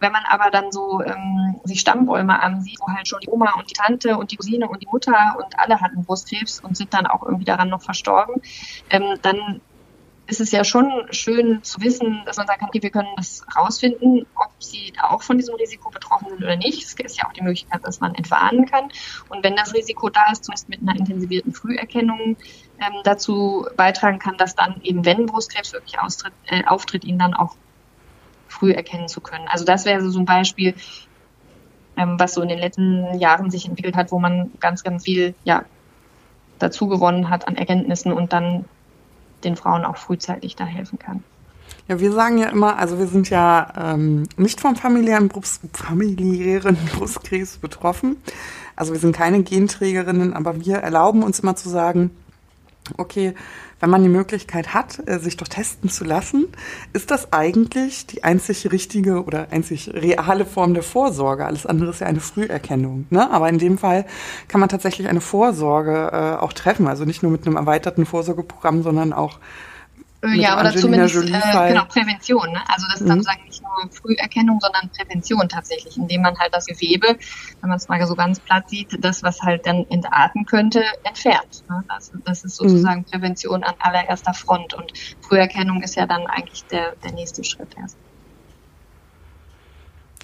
Wenn 0.00 0.12
man 0.12 0.24
aber 0.28 0.50
dann 0.50 0.70
so 0.70 1.00
ähm, 1.02 1.60
sich 1.64 1.80
Stammbäume 1.80 2.42
ansieht, 2.42 2.78
wo 2.80 2.92
halt 2.92 3.08
schon 3.08 3.20
die 3.20 3.28
Oma 3.28 3.52
und 3.58 3.70
die 3.70 3.74
Tante 3.74 4.18
und 4.18 4.32
die 4.32 4.36
Cousine 4.36 4.68
und 4.68 4.82
die 4.82 4.86
Mutter 4.86 5.36
und 5.38 5.58
alle 5.58 5.80
hatten 5.80 6.04
Brustkrebs 6.04 6.60
und 6.60 6.76
sind 6.76 6.92
dann 6.92 7.06
auch 7.06 7.22
irgendwie 7.22 7.44
daran 7.44 7.70
noch 7.70 7.82
verstorben, 7.82 8.42
ähm, 8.90 9.18
dann 9.22 9.60
ist 10.26 10.40
es 10.40 10.52
ja 10.52 10.64
schon 10.64 10.90
schön 11.10 11.62
zu 11.62 11.80
wissen, 11.80 12.22
dass 12.24 12.38
man 12.38 12.46
sagen 12.46 12.60
kann, 12.60 12.68
okay, 12.68 12.82
wir 12.82 12.90
können 12.90 13.08
das 13.16 13.44
rausfinden, 13.56 14.26
ob 14.34 14.50
sie 14.58 14.92
auch 15.02 15.22
von 15.22 15.36
diesem 15.36 15.54
Risiko 15.56 15.90
betroffen 15.90 16.28
sind 16.30 16.42
oder 16.42 16.56
nicht. 16.56 16.82
Es 16.82 16.94
ist 16.94 17.18
ja 17.18 17.28
auch 17.28 17.32
die 17.32 17.42
Möglichkeit, 17.42 17.84
dass 17.84 18.00
man 18.00 18.14
entwarnen 18.14 18.64
kann. 18.66 18.88
Und 19.28 19.44
wenn 19.44 19.54
das 19.54 19.74
Risiko 19.74 20.08
da 20.08 20.32
ist, 20.32 20.44
zumindest 20.44 20.68
mit 20.70 20.80
einer 20.80 20.98
intensivierten 20.98 21.52
Früherkennung 21.52 22.36
ähm, 22.78 22.94
dazu 23.04 23.66
beitragen 23.76 24.18
kann, 24.18 24.36
dass 24.38 24.54
dann 24.54 24.80
eben, 24.82 25.04
wenn 25.04 25.26
Brustkrebs 25.26 25.72
wirklich 25.74 25.98
austritt, 25.98 26.32
äh, 26.46 26.64
auftritt, 26.64 27.04
ihn 27.04 27.18
dann 27.18 27.34
auch 27.34 27.56
früh 28.48 28.72
erkennen 28.72 29.08
zu 29.08 29.20
können. 29.20 29.46
Also 29.48 29.64
das 29.64 29.84
wäre 29.84 30.00
so 30.08 30.18
ein 30.18 30.24
Beispiel, 30.24 30.74
ähm, 31.98 32.18
was 32.18 32.32
so 32.34 32.40
in 32.40 32.48
den 32.48 32.58
letzten 32.58 33.18
Jahren 33.18 33.50
sich 33.50 33.66
entwickelt 33.66 33.96
hat, 33.96 34.10
wo 34.10 34.18
man 34.18 34.50
ganz, 34.58 34.82
ganz 34.82 35.04
viel 35.04 35.34
ja, 35.44 35.64
dazu 36.58 36.88
gewonnen 36.88 37.28
hat 37.28 37.46
an 37.46 37.56
Erkenntnissen 37.56 38.12
und 38.12 38.32
dann 38.32 38.64
den 39.44 39.56
Frauen 39.56 39.84
auch 39.84 39.96
frühzeitig 39.96 40.56
da 40.56 40.64
helfen 40.64 40.98
kann. 40.98 41.22
Ja, 41.88 42.00
wir 42.00 42.12
sagen 42.12 42.38
ja 42.38 42.48
immer, 42.48 42.78
also 42.78 42.98
wir 42.98 43.06
sind 43.06 43.28
ja 43.28 43.72
ähm, 43.76 44.26
nicht 44.36 44.60
vom 44.60 44.74
familiären, 44.74 45.28
Brust, 45.28 45.60
familiären 45.72 46.78
Brustkrebs 46.96 47.58
betroffen. 47.58 48.16
Also 48.74 48.92
wir 48.92 49.00
sind 49.00 49.14
keine 49.14 49.42
Genträgerinnen, 49.42 50.32
aber 50.32 50.64
wir 50.64 50.76
erlauben 50.76 51.22
uns 51.22 51.40
immer 51.40 51.56
zu 51.56 51.68
sagen, 51.68 52.10
okay, 52.96 53.34
wenn 53.84 53.90
man 53.90 54.02
die 54.02 54.08
Möglichkeit 54.08 54.72
hat, 54.72 55.06
äh, 55.06 55.18
sich 55.18 55.36
doch 55.36 55.46
testen 55.46 55.90
zu 55.90 56.04
lassen, 56.04 56.46
ist 56.94 57.10
das 57.10 57.34
eigentlich 57.34 58.06
die 58.06 58.24
einzig 58.24 58.72
richtige 58.72 59.22
oder 59.22 59.48
einzig 59.50 59.92
reale 59.92 60.46
Form 60.46 60.72
der 60.72 60.82
Vorsorge. 60.82 61.44
Alles 61.44 61.66
andere 61.66 61.90
ist 61.90 62.00
ja 62.00 62.06
eine 62.06 62.20
Früherkennung. 62.20 63.04
Ne? 63.10 63.30
Aber 63.30 63.46
in 63.50 63.58
dem 63.58 63.76
Fall 63.76 64.06
kann 64.48 64.60
man 64.60 64.70
tatsächlich 64.70 65.06
eine 65.08 65.20
Vorsorge 65.20 66.10
äh, 66.12 66.42
auch 66.42 66.54
treffen. 66.54 66.88
Also 66.88 67.04
nicht 67.04 67.22
nur 67.22 67.30
mit 67.30 67.46
einem 67.46 67.56
erweiterten 67.56 68.06
Vorsorgeprogramm, 68.06 68.82
sondern 68.82 69.12
auch 69.12 69.38
ja, 70.32 70.58
oder 70.58 70.70
Angelina 70.70 71.06
zumindest 71.08 71.16
äh, 71.16 71.68
genau, 71.68 71.84
Prävention. 71.84 72.52
Ne? 72.52 72.60
Also 72.68 72.86
das 72.90 73.00
ist 73.00 73.08
dann 73.08 73.18
mhm. 73.18 73.22
sagen 73.22 73.40
nicht 73.46 73.62
nur 73.62 73.90
Früherkennung, 73.90 74.60
sondern 74.60 74.90
Prävention 74.90 75.48
tatsächlich, 75.48 75.96
indem 75.96 76.22
man 76.22 76.38
halt 76.38 76.54
das 76.54 76.66
Gewebe, 76.66 77.18
wenn 77.60 77.68
man 77.68 77.76
es 77.76 77.88
mal 77.88 78.04
so 78.06 78.14
ganz 78.14 78.40
platt 78.40 78.68
sieht, 78.68 79.04
das, 79.04 79.22
was 79.22 79.42
halt 79.42 79.66
dann 79.66 79.86
entarten 79.90 80.46
könnte, 80.46 80.82
entfernt. 81.02 81.64
Ne? 81.68 81.84
Das, 81.88 82.12
das 82.24 82.44
ist 82.44 82.56
sozusagen 82.56 83.00
mhm. 83.00 83.04
Prävention 83.04 83.64
an 83.64 83.74
allererster 83.78 84.34
Front 84.34 84.74
und 84.74 84.92
Früherkennung 85.20 85.82
ist 85.82 85.96
ja 85.96 86.06
dann 86.06 86.26
eigentlich 86.26 86.64
der, 86.66 86.94
der 86.96 87.12
nächste 87.12 87.44
Schritt 87.44 87.76
erst. 87.76 87.96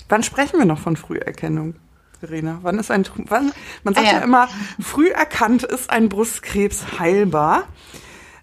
Wann 0.09 0.23
sprechen 0.23 0.59
wir 0.59 0.67
noch 0.67 0.79
von 0.79 0.97
Früherkennung? 0.97 1.77
Verena? 2.19 2.59
Wann 2.63 2.79
ist 2.79 2.91
ein, 2.91 3.07
wann, 3.29 3.53
man 3.83 3.95
sagt 3.95 4.07
ah, 4.07 4.11
ja. 4.11 4.19
ja 4.19 4.25
immer, 4.25 4.49
früh 4.79 5.09
erkannt 5.09 5.63
ist 5.63 5.89
ein 5.89 6.09
Brustkrebs 6.09 6.99
heilbar 6.99 7.65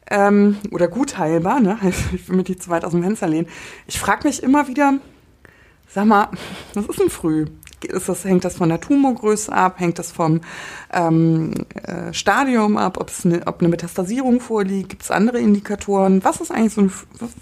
ähm, 0.09 0.57
oder 0.71 0.87
gut 0.87 1.17
heilbar, 1.17 1.59
ne? 1.59 1.77
ich 2.13 2.27
will 2.29 2.37
mich 2.37 2.49
nicht 2.49 2.63
zu 2.63 2.69
weit 2.69 2.85
aus 2.85 2.91
dem 2.91 3.03
Fenster 3.03 3.27
lehnen. 3.27 3.47
Ich 3.87 3.99
frage 3.99 4.27
mich 4.27 4.43
immer 4.43 4.67
wieder, 4.67 4.93
sag 5.87 6.05
mal, 6.05 6.29
was 6.73 6.85
ist 6.85 6.99
denn 6.99 7.09
früh? 7.09 7.45
Ist 7.83 8.09
das, 8.09 8.25
hängt 8.25 8.43
das 8.43 8.57
von 8.57 8.69
der 8.69 8.81
Tumorgröße 8.81 9.53
ab? 9.53 9.75
Hängt 9.79 9.99
das 9.99 10.11
vom 10.11 10.41
ähm, 10.91 11.53
äh, 11.83 12.11
Stadium 12.11 12.75
ab? 12.75 12.97
Eine, 13.23 13.45
ob 13.45 13.59
eine 13.59 13.69
Metastasierung 13.69 14.39
vorliegt? 14.39 14.89
Gibt 14.89 15.03
es 15.03 15.11
andere 15.11 15.37
Indikatoren? 15.37 16.23
Was 16.23 16.41
ist 16.41 16.51
eigentlich 16.51 16.73
so 16.73 16.81
ein, 16.81 16.91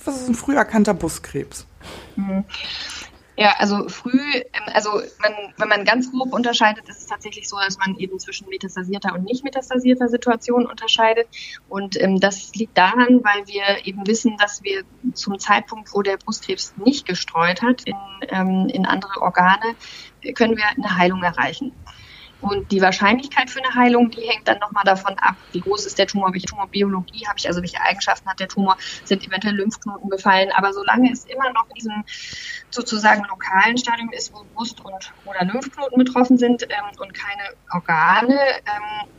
was 0.03 0.17
ist 0.17 0.27
ein 0.27 0.35
früh 0.35 0.55
erkannter 0.55 0.93
Buskrebs? 0.93 1.65
Ja, 3.37 3.55
also 3.57 3.89
früh, 3.89 4.31
ähm, 4.33 4.63
also 4.73 5.01
man, 5.19 5.53
wenn 5.57 5.67
man 5.67 5.83
ganz 5.83 6.09
grob 6.11 6.33
unterscheidet, 6.33 6.87
ist 6.87 6.99
es 6.99 7.05
tatsächlich 7.05 7.49
so, 7.49 7.57
dass 7.57 7.77
man 7.77 7.97
eben 7.97 8.17
zwischen 8.17 8.47
metastasierter 8.47 9.13
und 9.13 9.25
nicht 9.25 9.43
metastasierter 9.43 10.07
Situation 10.07 10.65
unterscheidet. 10.65 11.27
Und 11.67 12.01
ähm, 12.01 12.19
das 12.19 12.55
liegt 12.55 12.77
daran, 12.77 13.21
weil 13.23 13.45
wir 13.47 13.85
eben 13.85 14.07
wissen, 14.07 14.37
dass 14.37 14.63
wir 14.63 14.83
zum 15.13 15.37
Zeitpunkt, 15.37 15.93
wo 15.93 16.01
der 16.01 16.17
Brustkrebs 16.17 16.75
nicht 16.77 17.05
gestreut 17.05 17.61
hat 17.61 17.83
in, 17.83 17.95
ähm, 18.29 18.69
in 18.71 18.85
andere 18.85 19.21
Organe, 19.21 19.75
können 20.33 20.55
wir 20.55 20.65
eine 20.67 20.97
Heilung 20.97 21.21
erreichen. 21.21 21.73
Und 22.45 22.71
die 22.71 22.79
Wahrscheinlichkeit 22.79 23.49
für 23.49 23.63
eine 23.63 23.73
Heilung, 23.73 24.11
die 24.11 24.21
hängt 24.21 24.47
dann 24.47 24.59
nochmal 24.59 24.83
davon 24.83 25.17
ab, 25.17 25.35
wie 25.51 25.61
groß 25.61 25.87
ist 25.87 25.97
der 25.97 26.05
Tumor, 26.05 26.31
welche 26.31 26.45
Tumorbiologie 26.45 27.25
habe 27.25 27.39
ich, 27.39 27.47
also 27.47 27.59
welche 27.59 27.81
Eigenschaften 27.81 28.29
hat 28.29 28.39
der 28.39 28.47
Tumor, 28.47 28.77
sind 29.03 29.25
eventuell 29.25 29.55
Lymphknoten 29.55 30.07
befallen. 30.09 30.51
Aber 30.55 30.71
solange 30.71 31.11
es 31.11 31.25
immer 31.25 31.51
noch 31.53 31.67
in 31.69 31.73
diesem 31.73 32.03
sozusagen 32.69 33.23
lokalen 33.23 33.79
Stadium 33.79 34.11
ist, 34.11 34.31
wo 34.31 34.45
Brust 34.53 34.79
und 34.85 35.11
oder 35.25 35.43
Lymphknoten 35.43 35.97
betroffen 35.97 36.37
sind 36.37 36.61
ähm, 36.63 36.99
und 36.99 37.15
keine 37.15 37.41
Organe 37.73 38.37
ähm, 38.37 39.09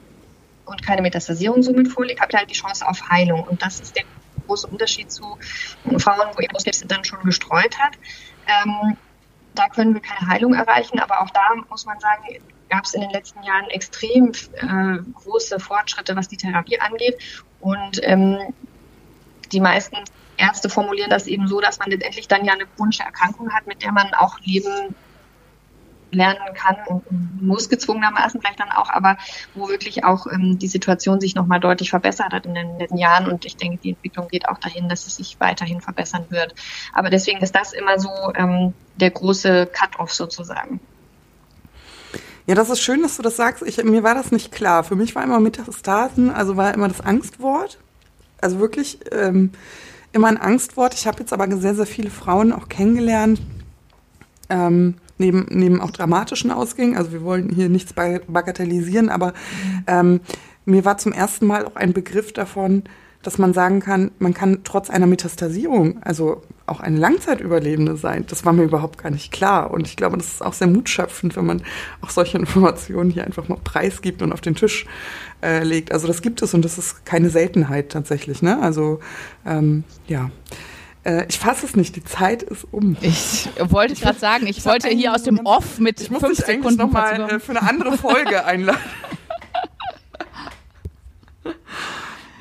und 0.66 0.87
keine 0.87 1.03
Metastasierung 1.03 1.64
somit 1.64 1.89
vorliegt, 1.89 2.20
habe 2.20 2.31
ich 2.31 2.39
halt 2.39 2.49
die 2.49 2.55
Chance 2.55 2.87
auf 2.87 3.11
Heilung. 3.11 3.43
Und 3.43 3.61
das 3.61 3.81
ist 3.81 3.97
der 3.97 4.05
große 4.47 4.68
Unterschied 4.68 5.11
zu 5.11 5.37
Frauen, 5.99 6.29
wo 6.33 6.41
ihr 6.41 6.49
Brustkrebs 6.49 6.85
dann 6.87 7.05
schon 7.05 7.24
gestreut 7.24 7.77
hat. 7.77 7.95
Ähm, 8.47 8.97
da 9.57 9.68
können 9.68 9.95
wir 9.95 10.01
keine 10.01 10.29
Heilung 10.29 10.55
erreichen, 10.55 11.01
aber 11.01 11.22
auch 11.22 11.31
da 11.31 11.41
muss 11.68 11.87
man 11.87 11.99
sagen, 11.99 12.22
gab 12.69 12.85
es 12.85 12.95
in 12.95 13.01
den 13.01 13.11
letzten 13.11 13.43
Jahren 13.43 13.69
extrem 13.71 14.33
äh, 14.55 14.99
große 15.14 15.61
Fortschritte, 15.61 16.17
was 16.17 16.29
die 16.29 16.37
Therapie 16.37 16.81
angeht. 16.81 17.19
Und 17.61 18.01
ähm, 18.03 18.39
die 19.53 19.61
meisten 19.61 19.97
Ärzte 20.37 20.69
formulieren 20.69 21.11
das 21.11 21.27
eben 21.27 21.49
so, 21.49 21.61
dass 21.61 21.79
man 21.79 21.91
letztendlich 21.91 22.29
dann 22.29 22.45
ja 22.45 22.53
eine 22.53 22.67
chronische 22.67 23.03
Erkrankung 23.03 23.53
hat, 23.53 23.67
mit 23.67 23.83
der 23.83 23.93
man 23.93 24.12
auch 24.14 24.39
leben 24.41 24.95
lernen 26.12 26.55
kann 26.55 26.77
und 26.87 27.43
muss 27.43 27.69
gezwungenermaßen 27.69 28.41
vielleicht 28.41 28.61
dann 28.61 28.71
auch, 28.71 28.91
aber 28.91 29.17
wo 29.55 29.69
wirklich 29.69 30.05
auch 30.05 30.27
ähm, 30.27 30.59
die 30.59 30.69
Situation 30.69 31.21
sich 31.21 31.35
nochmal 31.35 31.61
deutlich 31.61 31.91
verbessert 31.91 32.33
hat 32.33 32.47
in 32.47 32.55
den 32.55 32.79
letzten 32.79 32.97
Jahren 32.97 33.29
und 33.29 33.45
ich 33.45 33.57
denke, 33.57 33.79
die 33.79 33.91
Entwicklung 33.91 34.29
geht 34.29 34.49
auch 34.49 34.59
dahin, 34.59 34.89
dass 34.89 35.07
es 35.07 35.17
sich 35.17 35.39
weiterhin 35.41 35.81
verbessern 35.81 36.27
wird. 36.29 36.55
Aber 36.93 37.11
deswegen 37.11 37.41
ist 37.41 37.55
das 37.55 37.73
immer 37.73 37.99
so 37.99 38.11
ähm, 38.35 38.73
der 38.97 39.11
große 39.11 39.67
Cut-off 39.67 40.12
sozusagen. 40.12 40.81
Ja, 42.47 42.55
das 42.55 42.71
ist 42.71 42.81
schön, 42.81 43.03
dass 43.03 43.17
du 43.17 43.23
das 43.23 43.37
sagst. 43.37 43.63
Ich, 43.67 43.83
mir 43.83 44.05
war 44.05 44.15
das 44.15 44.31
nicht 44.31 44.53
klar. 44.53 44.85
Für 44.85 44.95
mich 44.95 45.17
war 45.17 45.25
immer 45.25 45.41
Metastasen, 45.41 46.31
also 46.31 46.57
war 46.57 46.73
immer 46.75 46.87
das 46.87 47.01
Angstwort. 47.01 47.79
Also 48.41 48.61
wirklich 48.61 49.01
ähm, 49.11 49.51
immer 50.13 50.29
ein 50.29 50.37
Angstwort. 50.37 50.95
Ich 50.95 51.09
habe 51.09 51.19
jetzt 51.21 51.33
aber 51.33 51.51
sehr, 51.57 51.75
sehr 51.75 51.87
viele 51.87 52.11
Frauen 52.11 52.53
auch 52.53 52.69
kennengelernt, 52.69 53.41
ähm, 54.49 54.95
neben, 55.19 55.47
neben 55.51 55.81
auch 55.81 55.91
dramatischen 55.91 56.53
Ausgängen. 56.53 56.97
Also 56.97 57.11
wir 57.11 57.23
wollen 57.23 57.49
hier 57.49 57.69
nichts 57.69 57.93
bagatellisieren, 57.93 59.09
aber 59.09 59.33
ähm, 59.89 60.21
mir 60.65 60.85
war 60.85 60.99
zum 60.99 61.13
ersten 61.13 61.47
Mal 61.47 61.65
auch 61.65 61.75
ein 61.75 61.93
Begriff 61.93 62.33
davon, 62.33 62.85
dass 63.27 63.39
man 63.39 63.53
sagen 63.53 63.81
kann, 63.81 64.12
man 64.20 64.35
kann 64.35 64.61
trotz 64.62 64.89
einer 64.89 65.09
Metastasierung, 65.09 66.01
also 66.01 66.43
auch 66.64 66.79
eine 66.79 66.97
Langzeitüberlebende 66.97 67.97
sein. 67.97 68.24
Das 68.29 68.45
war 68.45 68.53
mir 68.53 68.62
überhaupt 68.62 69.03
gar 69.03 69.11
nicht 69.11 69.33
klar. 69.33 69.72
Und 69.72 69.89
ich 69.89 69.97
glaube, 69.97 70.16
das 70.16 70.27
ist 70.29 70.45
auch 70.45 70.53
sehr 70.53 70.68
mutschöpfend, 70.68 71.35
wenn 71.35 71.45
man 71.45 71.62
auch 72.03 72.11
solche 72.11 72.39
Informationen 72.39 73.11
hier 73.11 73.24
einfach 73.24 73.49
mal 73.49 73.59
preisgibt 73.64 74.22
und 74.22 74.33
auf 74.33 74.43
den 74.43 74.55
Tisch 74.55 74.87
äh, 75.43 75.64
legt. 75.64 75.91
Also 75.91 76.07
das 76.07 76.22
gibt 76.22 76.41
es 76.41 76.55
und 76.55 76.64
das 76.64 76.79
ist 76.79 77.05
keine 77.05 77.29
Seltenheit 77.29 77.91
tatsächlich. 77.91 78.43
Ne? 78.43 78.62
Also 78.62 79.01
ähm, 79.45 79.83
ja. 80.07 80.31
Äh, 81.03 81.27
ich 81.29 81.41
fasse 81.41 81.66
es 81.66 81.74
nicht, 81.74 81.97
die 81.97 82.05
Zeit 82.05 82.45
ist 82.45 82.64
um. 82.70 82.97
Ich 83.01 83.49
wollte 83.59 83.95
gerade 83.97 84.20
sagen, 84.20 84.47
ich, 84.47 84.59
ich 84.59 84.66
wollte 84.66 84.87
hier 84.87 85.12
aus 85.12 85.24
dem 85.24 85.41
Off 85.41 85.81
mit 85.81 86.01
ich 86.01 86.12
muss 86.12 86.20
fünf 86.20 86.39
Sekunden 86.39 86.79
noch 86.79 86.93
mal 86.93 87.29
äh, 87.29 87.41
für 87.41 87.59
eine 87.59 87.68
andere 87.68 87.99
Folge 87.99 88.45
einladen. 88.45 88.79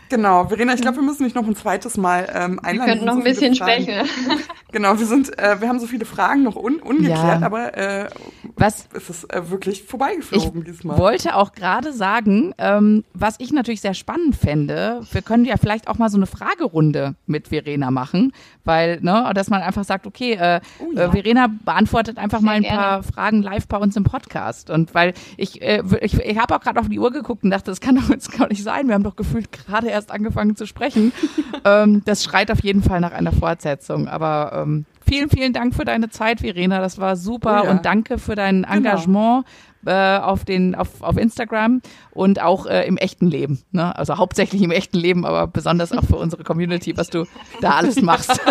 Genau, 0.10 0.47
Verena, 0.47 0.74
ich 0.74 0.82
glaube, 0.82 0.97
wir 0.97 1.03
müssen 1.03 1.24
dich 1.24 1.36
noch 1.36 1.47
ein 1.47 1.56
zweites 1.56 1.97
Mal 1.97 2.28
ähm, 2.34 2.60
einladen. 2.60 2.80
Wir 2.80 2.86
könnten 2.86 3.06
noch 3.06 3.18
ein 3.18 3.24
bisschen 3.24 3.56
sprechen. 3.56 4.08
Genau, 4.76 4.99
wir 4.99 5.06
sind, 5.06 5.39
äh, 5.39 5.62
wir 5.62 5.70
haben 5.70 5.80
so 5.80 5.88
viele 5.88 6.03
Fragen 6.03 6.43
noch 6.43 6.58
un 6.58 6.82
ungeklärt, 6.82 7.39
ja. 7.39 7.45
aber 7.45 7.78
äh, 7.78 8.10
was 8.58 8.89
ist 8.93 9.10
es 9.10 9.24
äh, 9.24 9.49
wirklich 9.49 9.84
vorbeigeflogen 9.84 10.64
ich 10.64 10.66
diesmal. 10.66 10.97
Ich 10.97 11.01
wollte 11.01 11.36
auch 11.38 11.53
gerade 11.53 11.93
sagen, 11.93 12.53
ähm, 12.58 13.06
was 13.14 13.36
ich 13.39 13.53
natürlich 13.53 13.80
sehr 13.80 13.93
spannend 13.93 14.36
fände, 14.36 14.99
wir 15.14 15.22
können 15.22 15.45
ja 15.45 15.56
vielleicht 15.56 15.88
auch 15.88 15.97
mal 15.97 16.10
so 16.10 16.18
eine 16.18 16.26
Fragerunde 16.26 17.16
mit 17.26 17.47
Verena 17.47 17.89
machen, 17.89 18.34
weil, 18.66 18.99
ne, 18.99 19.32
dass 19.34 19.49
man 19.49 19.62
einfach 19.62 19.86
sagt, 19.86 20.08
okay, 20.08 20.34
äh, 20.34 20.60
oh, 20.80 20.91
ja. 20.93 21.06
äh, 21.06 21.12
Verena 21.12 21.47
beantwortet 21.47 22.18
einfach 22.18 22.39
sehr 22.39 22.45
mal 22.45 22.56
ein 22.56 22.64
gerne. 22.64 22.78
paar 22.78 23.03
Fragen 23.03 23.43
live 23.43 23.70
bei 23.70 23.78
uns 23.78 23.95
im 23.95 24.03
Podcast. 24.03 24.70
Und 24.70 24.93
weil 24.93 25.14
ich, 25.38 25.62
äh, 25.62 25.84
ich, 26.01 26.20
ich 26.20 26.38
habe 26.38 26.53
auch 26.53 26.60
gerade 26.60 26.82
auf 26.82 26.89
die 26.89 26.99
Uhr 26.99 27.12
geguckt 27.12 27.45
und 27.45 27.51
dachte, 27.51 27.72
das 27.72 27.80
kann 27.80 27.95
doch 27.95 28.10
jetzt 28.10 28.38
gar 28.38 28.49
nicht 28.49 28.64
sein. 28.64 28.88
Wir 28.88 28.95
haben 28.95 29.03
doch 29.03 29.16
gefühlt 29.16 29.53
gerade 29.53 29.89
erst 29.95 30.11
angefangen 30.11 30.55
zu 30.55 30.67
sprechen. 30.67 31.11
ähm, 31.65 32.03
das 32.05 32.23
schreit 32.23 32.51
auf 32.51 32.63
jeden 32.63 32.83
Fall 32.83 32.99
nach 32.99 33.13
einer 33.13 33.31
Fortsetzung. 33.31 34.07
Aber 34.07 34.51
ähm, 34.53 34.85
vielen, 35.07 35.29
vielen 35.29 35.53
Dank 35.53 35.73
für 35.73 35.85
deine 35.85 36.09
Zeit, 36.09 36.41
Verena. 36.41 36.79
Das 36.79 36.99
war 36.99 37.15
super. 37.15 37.61
Oh 37.63 37.65
ja. 37.65 37.71
Und 37.71 37.85
danke 37.85 38.17
für 38.17 38.35
dein 38.35 38.63
genau. 38.63 38.75
Engagement. 38.75 39.45
Äh, 39.87 40.17
auf 40.17 40.45
den 40.45 40.73
auf, 40.73 41.03
auf 41.03 41.15
Instagram 41.15 41.79
und 42.09 42.41
auch 42.41 42.65
äh, 42.65 42.87
im 42.87 42.97
echten 42.97 43.27
Leben. 43.27 43.61
Ne? 43.71 43.95
Also 43.95 44.17
hauptsächlich 44.17 44.63
im 44.63 44.71
echten 44.71 44.97
Leben, 44.97 45.27
aber 45.27 45.45
besonders 45.45 45.91
auch 45.91 46.03
für 46.03 46.15
unsere 46.15 46.43
Community, 46.43 46.97
was 46.97 47.11
du 47.11 47.25
da 47.61 47.75
alles 47.75 48.01
machst. 48.01 48.31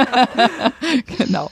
genau. 1.18 1.51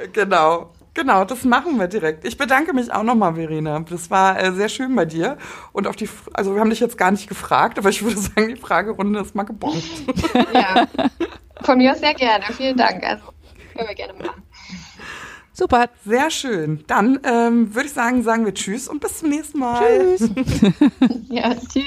Äh, 0.00 0.08
genau. 0.08 0.70
Genau, 0.94 1.24
das 1.24 1.44
machen 1.44 1.78
wir 1.78 1.88
direkt. 1.88 2.24
Ich 2.24 2.38
bedanke 2.38 2.72
mich 2.72 2.92
auch 2.92 3.02
nochmal, 3.02 3.34
Verena. 3.34 3.80
Das 3.80 4.10
war 4.10 4.40
äh, 4.40 4.52
sehr 4.52 4.68
schön 4.68 4.94
bei 4.94 5.04
dir. 5.04 5.36
Und 5.72 5.88
auf 5.88 5.96
die, 5.96 6.08
also 6.32 6.54
wir 6.54 6.60
haben 6.60 6.70
dich 6.70 6.78
jetzt 6.78 6.96
gar 6.96 7.10
nicht 7.10 7.28
gefragt, 7.28 7.78
aber 7.78 7.88
ich 7.88 8.02
würde 8.02 8.16
sagen, 8.20 8.48
die 8.48 8.56
Fragerunde 8.56 9.20
ist 9.20 9.34
mal 9.34 9.42
gebongt. 9.42 9.84
Ja, 10.52 10.86
von 11.62 11.78
mir 11.78 11.92
aus 11.92 11.98
sehr 11.98 12.14
gerne. 12.14 12.44
Vielen 12.56 12.76
Dank. 12.76 13.02
Also 13.02 13.24
können 13.74 13.88
wir 13.88 13.94
gerne 13.94 14.14
machen. 14.14 14.42
Super, 15.52 15.88
sehr 16.04 16.30
schön. 16.30 16.84
Dann 16.86 17.20
ähm, 17.24 17.74
würde 17.74 17.86
ich 17.86 17.92
sagen, 17.92 18.22
sagen 18.22 18.44
wir 18.44 18.54
Tschüss 18.54 18.88
und 18.88 19.00
bis 19.00 19.18
zum 19.18 19.30
nächsten 19.30 19.58
Mal. 19.58 20.16
Tschüss. 20.16 20.30
ja, 21.28 21.54
tschüss. 21.54 21.84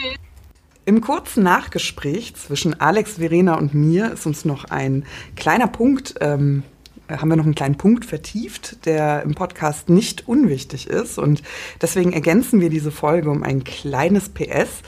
Im 0.86 1.02
kurzen 1.02 1.44
Nachgespräch 1.44 2.34
zwischen 2.36 2.80
Alex, 2.80 3.16
Verena 3.16 3.56
und 3.56 3.74
mir 3.74 4.14
ist 4.14 4.26
uns 4.26 4.46
noch 4.46 4.64
ein 4.66 5.06
kleiner 5.36 5.68
Punkt, 5.68 6.16
ähm, 6.22 6.64
haben 7.10 7.30
wir 7.30 7.36
noch 7.36 7.46
einen 7.46 7.56
kleinen 7.56 7.78
Punkt 7.78 8.06
vertieft, 8.06 8.86
der 8.86 9.24
im 9.24 9.36
Podcast 9.36 9.90
nicht 9.90 10.28
unwichtig 10.28 10.88
ist. 10.88 11.18
Und 11.18 11.42
deswegen 11.82 12.14
ergänzen 12.14 12.60
wir 12.60 12.70
diese 12.70 12.92
Folge 12.92 13.30
um 13.30 13.44
ein 13.44 13.64
kleines 13.64 14.30
PS. 14.30 14.82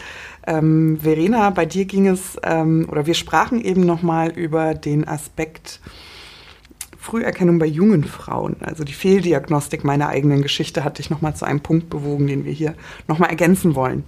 Ähm, 0.48 1.00
Verena, 1.02 1.50
bei 1.52 1.66
dir 1.66 1.86
ging 1.86 2.08
es, 2.08 2.38
ähm, 2.44 2.88
oder 2.90 3.06
wir 3.06 3.14
sprachen 3.14 3.62
eben 3.62 3.86
nochmal 3.86 4.32
über 4.32 4.74
den 4.74 5.08
Aspekt, 5.08 5.80
Früherkennung 6.98 7.60
bei 7.60 7.66
jungen 7.66 8.04
Frauen, 8.04 8.58
also 8.60 8.84
die 8.84 8.94
Fehldiagnostik 8.94 9.84
meiner 9.84 10.10
eigenen 10.10 10.42
Geschichte, 10.42 10.84
hat 10.84 11.00
dich 11.00 11.10
nochmal 11.10 11.36
zu 11.36 11.46
einem 11.46 11.62
Punkt 11.62 11.90
bewogen, 11.90 12.28
den 12.28 12.46
wir 12.46 12.52
hier 12.52 12.76
nochmal 13.08 13.30
ergänzen 13.30 13.74
wollen. 13.74 14.04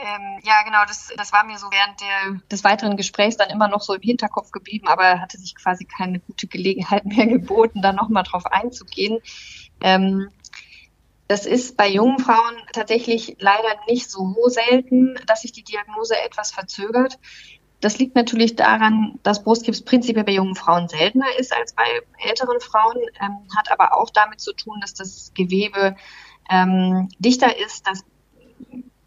Ähm, 0.00 0.38
ja, 0.44 0.62
genau, 0.62 0.84
das, 0.86 1.12
das 1.16 1.32
war 1.32 1.44
mir 1.44 1.58
so 1.58 1.66
während 1.72 2.00
der, 2.00 2.40
des 2.50 2.62
weiteren 2.62 2.96
Gesprächs 2.96 3.36
dann 3.36 3.50
immer 3.50 3.66
noch 3.66 3.80
so 3.80 3.94
im 3.94 4.00
Hinterkopf 4.00 4.52
geblieben, 4.52 4.86
aber 4.86 5.20
hatte 5.20 5.38
sich 5.38 5.56
quasi 5.56 5.84
keine 5.84 6.20
gute 6.20 6.46
Gelegenheit 6.46 7.04
mehr 7.06 7.26
geboten, 7.26 7.82
da 7.82 7.92
nochmal 7.92 8.22
drauf 8.22 8.46
einzugehen. 8.46 9.18
Ähm, 9.80 10.30
das 11.26 11.46
ist 11.46 11.76
bei 11.76 11.88
jungen 11.88 12.20
Frauen 12.20 12.56
tatsächlich 12.72 13.36
leider 13.40 13.68
nicht 13.86 14.10
so 14.10 14.34
selten, 14.46 15.18
dass 15.26 15.42
sich 15.42 15.52
die 15.52 15.64
Diagnose 15.64 16.16
etwas 16.16 16.52
verzögert. 16.52 17.18
Das 17.80 17.98
liegt 17.98 18.16
natürlich 18.16 18.56
daran, 18.56 19.18
dass 19.22 19.44
Brustkrebs 19.44 19.82
prinzipiell 19.82 20.24
bei 20.24 20.32
jungen 20.32 20.56
Frauen 20.56 20.88
seltener 20.88 21.26
ist 21.38 21.52
als 21.52 21.74
bei 21.74 21.84
älteren 22.18 22.60
Frauen, 22.60 22.96
ähm, 23.20 23.46
hat 23.56 23.70
aber 23.70 23.96
auch 23.96 24.10
damit 24.10 24.40
zu 24.40 24.52
tun, 24.52 24.80
dass 24.80 24.94
das 24.94 25.32
Gewebe 25.34 25.96
ähm, 26.50 27.08
dichter 27.18 27.58
ist, 27.58 27.86
dass 27.86 28.04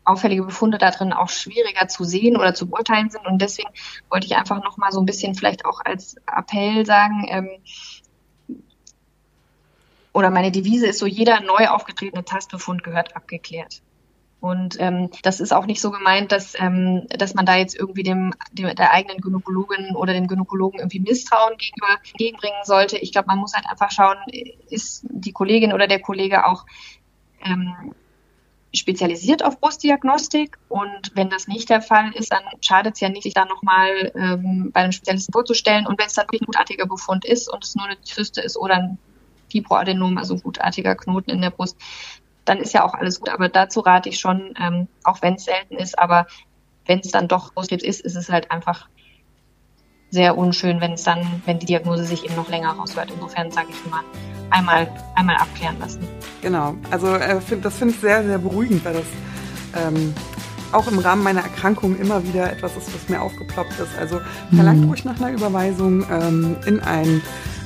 auffällige 0.04 0.44
Befunde 0.44 0.78
da 0.78 0.92
drin 0.92 1.14
auch 1.14 1.30
schwieriger 1.30 1.88
zu 1.88 2.04
sehen 2.04 2.38
oder 2.38 2.54
zu 2.54 2.70
beurteilen 2.70 3.10
sind. 3.10 3.26
Und 3.26 3.42
deswegen 3.42 3.70
wollte 4.10 4.26
ich 4.26 4.36
einfach 4.36 4.64
noch 4.64 4.78
mal 4.78 4.92
so 4.92 5.00
ein 5.00 5.06
bisschen 5.06 5.36
vielleicht 5.36 5.66
auch 5.66 5.80
als 5.84 6.16
Appell 6.26 6.86
sagen, 6.86 7.26
ähm, 7.30 7.50
oder 10.14 10.30
meine 10.30 10.52
Devise 10.52 10.88
ist 10.88 11.00
so, 11.00 11.06
jeder 11.06 11.40
neu 11.42 11.68
aufgetretene 11.68 12.26
Tastbefund 12.26 12.84
gehört 12.84 13.16
abgeklärt. 13.16 13.82
Und 14.42 14.78
ähm, 14.80 15.12
das 15.22 15.40
ist 15.40 15.54
auch 15.54 15.68
nicht 15.68 15.80
so 15.80 15.92
gemeint, 15.92 16.32
dass, 16.32 16.56
ähm, 16.60 17.06
dass 17.10 17.36
man 17.36 17.46
da 17.46 17.56
jetzt 17.58 17.76
irgendwie 17.76 18.02
dem, 18.02 18.34
dem 18.52 18.76
der 18.76 18.92
eigenen 18.92 19.22
Gynäkologin 19.22 19.96
oder 19.96 20.14
dem 20.14 20.28
Gynäkologen 20.28 20.80
irgendwie 20.80 21.00
Misstrauen 21.00 21.58
gegenüber 21.58 22.00
entgegenbringen 22.04 22.64
sollte. 22.64 22.98
Ich 22.98 23.12
glaube, 23.12 23.28
man 23.28 23.38
muss 23.38 23.54
halt 23.54 23.68
einfach 23.70 23.92
schauen, 23.92 24.18
ist 24.68 25.06
die 25.08 25.32
Kollegin 25.32 25.74
oder 25.74 25.86
der 25.86 26.02
Kollege 26.02 26.48
auch 26.48 26.66
ähm, 27.46 27.94
spezialisiert 28.74 29.44
auf 29.44 29.60
Brustdiagnostik 29.60 30.58
und 30.70 31.12
wenn 31.14 31.30
das 31.30 31.48
nicht 31.48 31.70
der 31.70 31.82
Fall 31.82 32.12
ist, 32.14 32.32
dann 32.32 32.44
schadet 32.62 32.96
es 32.96 33.02
ja 33.02 33.10
nicht, 33.10 33.24
sich 33.24 33.34
da 33.34 33.46
nochmal 33.46 34.12
ähm, 34.16 34.72
bei 34.72 34.82
einem 34.82 34.94
Spezialisten 34.94 35.34
vorzustellen 35.34 35.86
und 35.86 36.00
wenn 36.00 36.08
es 36.08 36.14
dann 36.14 36.26
wirklich 36.26 36.42
ein 36.42 36.46
gutartiger 36.46 36.86
Befund 36.86 37.26
ist 37.26 37.52
und 37.52 37.64
es 37.64 37.76
nur 37.76 37.86
eine 37.86 38.02
Zyste 38.02 38.42
ist 38.42 38.58
oder 38.58 38.76
ein 38.76 38.98
Fibroadenom, 39.50 40.18
also 40.18 40.36
ein 40.36 40.42
gutartiger 40.42 40.96
Knoten 40.96 41.32
in 41.32 41.42
der 41.42 41.50
Brust, 41.50 41.78
dann 42.46 42.60
ist 42.60 42.74
ja 42.74 42.86
auch 42.86 42.94
alles 42.94 43.20
gut. 43.20 43.30
Aber 43.30 43.50
dazu 43.50 43.82
rate 43.82 44.10
ich 44.10 44.20
schon, 44.20 44.54
ähm, 44.60 44.88
auch 45.04 45.22
wenn 45.22 45.36
es 45.36 45.46
selten 45.46 45.76
ist, 45.76 46.00
aber 46.00 46.28
wenn 46.86 47.00
es 47.00 47.12
dann 47.12 47.28
doch 47.28 47.54
Brustkrebs 47.54 47.84
ist, 47.84 48.02
ist 48.02 48.16
es 48.16 48.30
halt 48.30 48.52
einfach 48.52 48.88
sehr 50.12 50.38
unschön, 50.38 50.82
wenn 50.82 50.94
es 50.94 51.04
dann, 51.04 51.26
wenn 51.46 51.58
die 51.60 51.66
Diagnose 51.66 52.04
sich 52.04 52.26
eben 52.26 52.36
noch 52.36 52.50
länger 52.50 52.72
raushört. 52.72 53.10
Insofern 53.14 53.50
sage 53.52 53.68
ich 53.72 53.86
immer, 53.86 54.04
einmal, 54.50 54.88
einmal 55.16 55.38
abklären 55.38 55.80
lassen. 55.80 56.08
Genau, 56.42 56.76
also 56.92 57.16
äh, 57.16 57.40
find, 57.42 57.66
das 57.66 57.78
finde 57.78 57.94
ich 57.94 58.00
sehr, 58.02 58.24
sehr 58.24 58.38
beruhigend, 58.38 58.84
weil 58.84 58.94
das 58.94 59.06
ähm, 59.76 60.14
auch 60.74 60.88
im 60.88 61.00
Rahmen 61.00 61.24
meiner 61.24 61.42
Erkrankung 61.42 61.98
immer 61.98 62.24
wieder 62.26 62.52
etwas 62.52 62.76
ist, 62.76 62.94
was 62.94 63.10
mir 63.10 63.22
aufgeploppt 63.22 63.80
ist. 63.80 63.98
Also 64.00 64.20
verlangt 64.54 64.82
mhm. 64.82 64.90
ruhig 64.90 65.06
nach 65.06 65.20
einer 65.20 65.32
Überweisung 65.32 66.06
ähm, 66.12 66.58
in 66.66 66.80
ein 66.82 67.22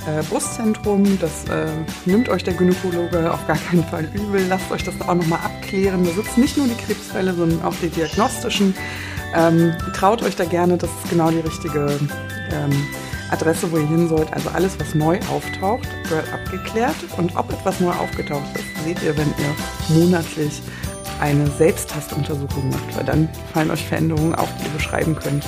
äh, 0.08 0.24
Brustzentrum. 0.24 1.18
Das 1.20 1.46
äh, 1.50 1.68
nimmt 2.06 2.30
euch 2.30 2.44
der 2.44 2.54
Gynäkologe 2.54 3.32
auf 3.32 3.46
gar 3.48 3.58
keinen 3.58 3.84
Fall 3.86 4.10
übel. 4.14 4.46
Lasst 4.48 4.72
euch 4.72 4.84
das 4.84 5.00
auch 5.02 5.16
nochmal 5.16 5.40
abklären. 5.44 6.04
Da 6.04 6.12
sitzen 6.12 6.42
nicht 6.42 6.58
nur 6.58 6.68
die 6.68 6.76
Krebsfälle, 6.76 7.34
sondern 7.34 7.64
auch 7.64 7.76
die 7.82 7.90
diagnostischen. 7.90 8.76
Ähm, 9.36 9.74
traut 9.94 10.24
euch 10.24 10.36
da 10.36 10.46
gerne, 10.46 10.78
das 10.78 10.90
ist 10.90 11.10
genau 11.10 11.30
die 11.30 11.40
richtige 11.40 12.00
ähm, 12.52 12.88
Adresse, 13.32 13.72
wo 13.72 13.78
ihr 13.78 13.88
hin 13.88 14.08
sollt. 14.08 14.32
Also 14.34 14.50
alles, 14.50 14.80
was 14.80 14.96
neu 14.96 15.20
auftaucht, 15.32 15.88
wird 16.10 16.32
abgeklärt. 16.32 16.96
Und 17.18 17.36
ob 17.36 17.52
etwas 17.52 17.80
neu 17.80 17.92
aufgetaucht 17.92 18.46
ist, 18.56 18.84
seht 18.84 19.02
ihr, 19.04 19.18
wenn 19.18 19.28
ihr 19.28 20.00
monatlich 20.00 20.62
eine 21.20 21.48
Selbsttastuntersuchung 21.48 22.70
macht, 22.70 22.96
weil 22.96 23.06
dann 23.06 23.30
fallen 23.54 23.72
euch 23.72 23.86
Veränderungen 23.86 24.36
auf, 24.36 24.50
die 24.58 24.66
ihr 24.66 24.74
beschreiben 24.74 25.16
könnt. 25.16 25.46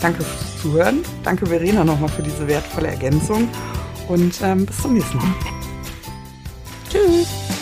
Danke 0.00 0.22
fürs 0.22 0.62
Zuhören. 0.62 1.02
Danke 1.22 1.46
Verena 1.46 1.84
nochmal 1.84 2.08
für 2.08 2.22
diese 2.22 2.46
wertvolle 2.46 2.88
Ergänzung 2.88 3.48
und 4.08 4.40
ähm, 4.42 4.66
bis 4.66 4.80
zum 4.80 4.94
nächsten 4.94 5.18
Mal. 5.18 5.34
Tschüss. 6.90 7.59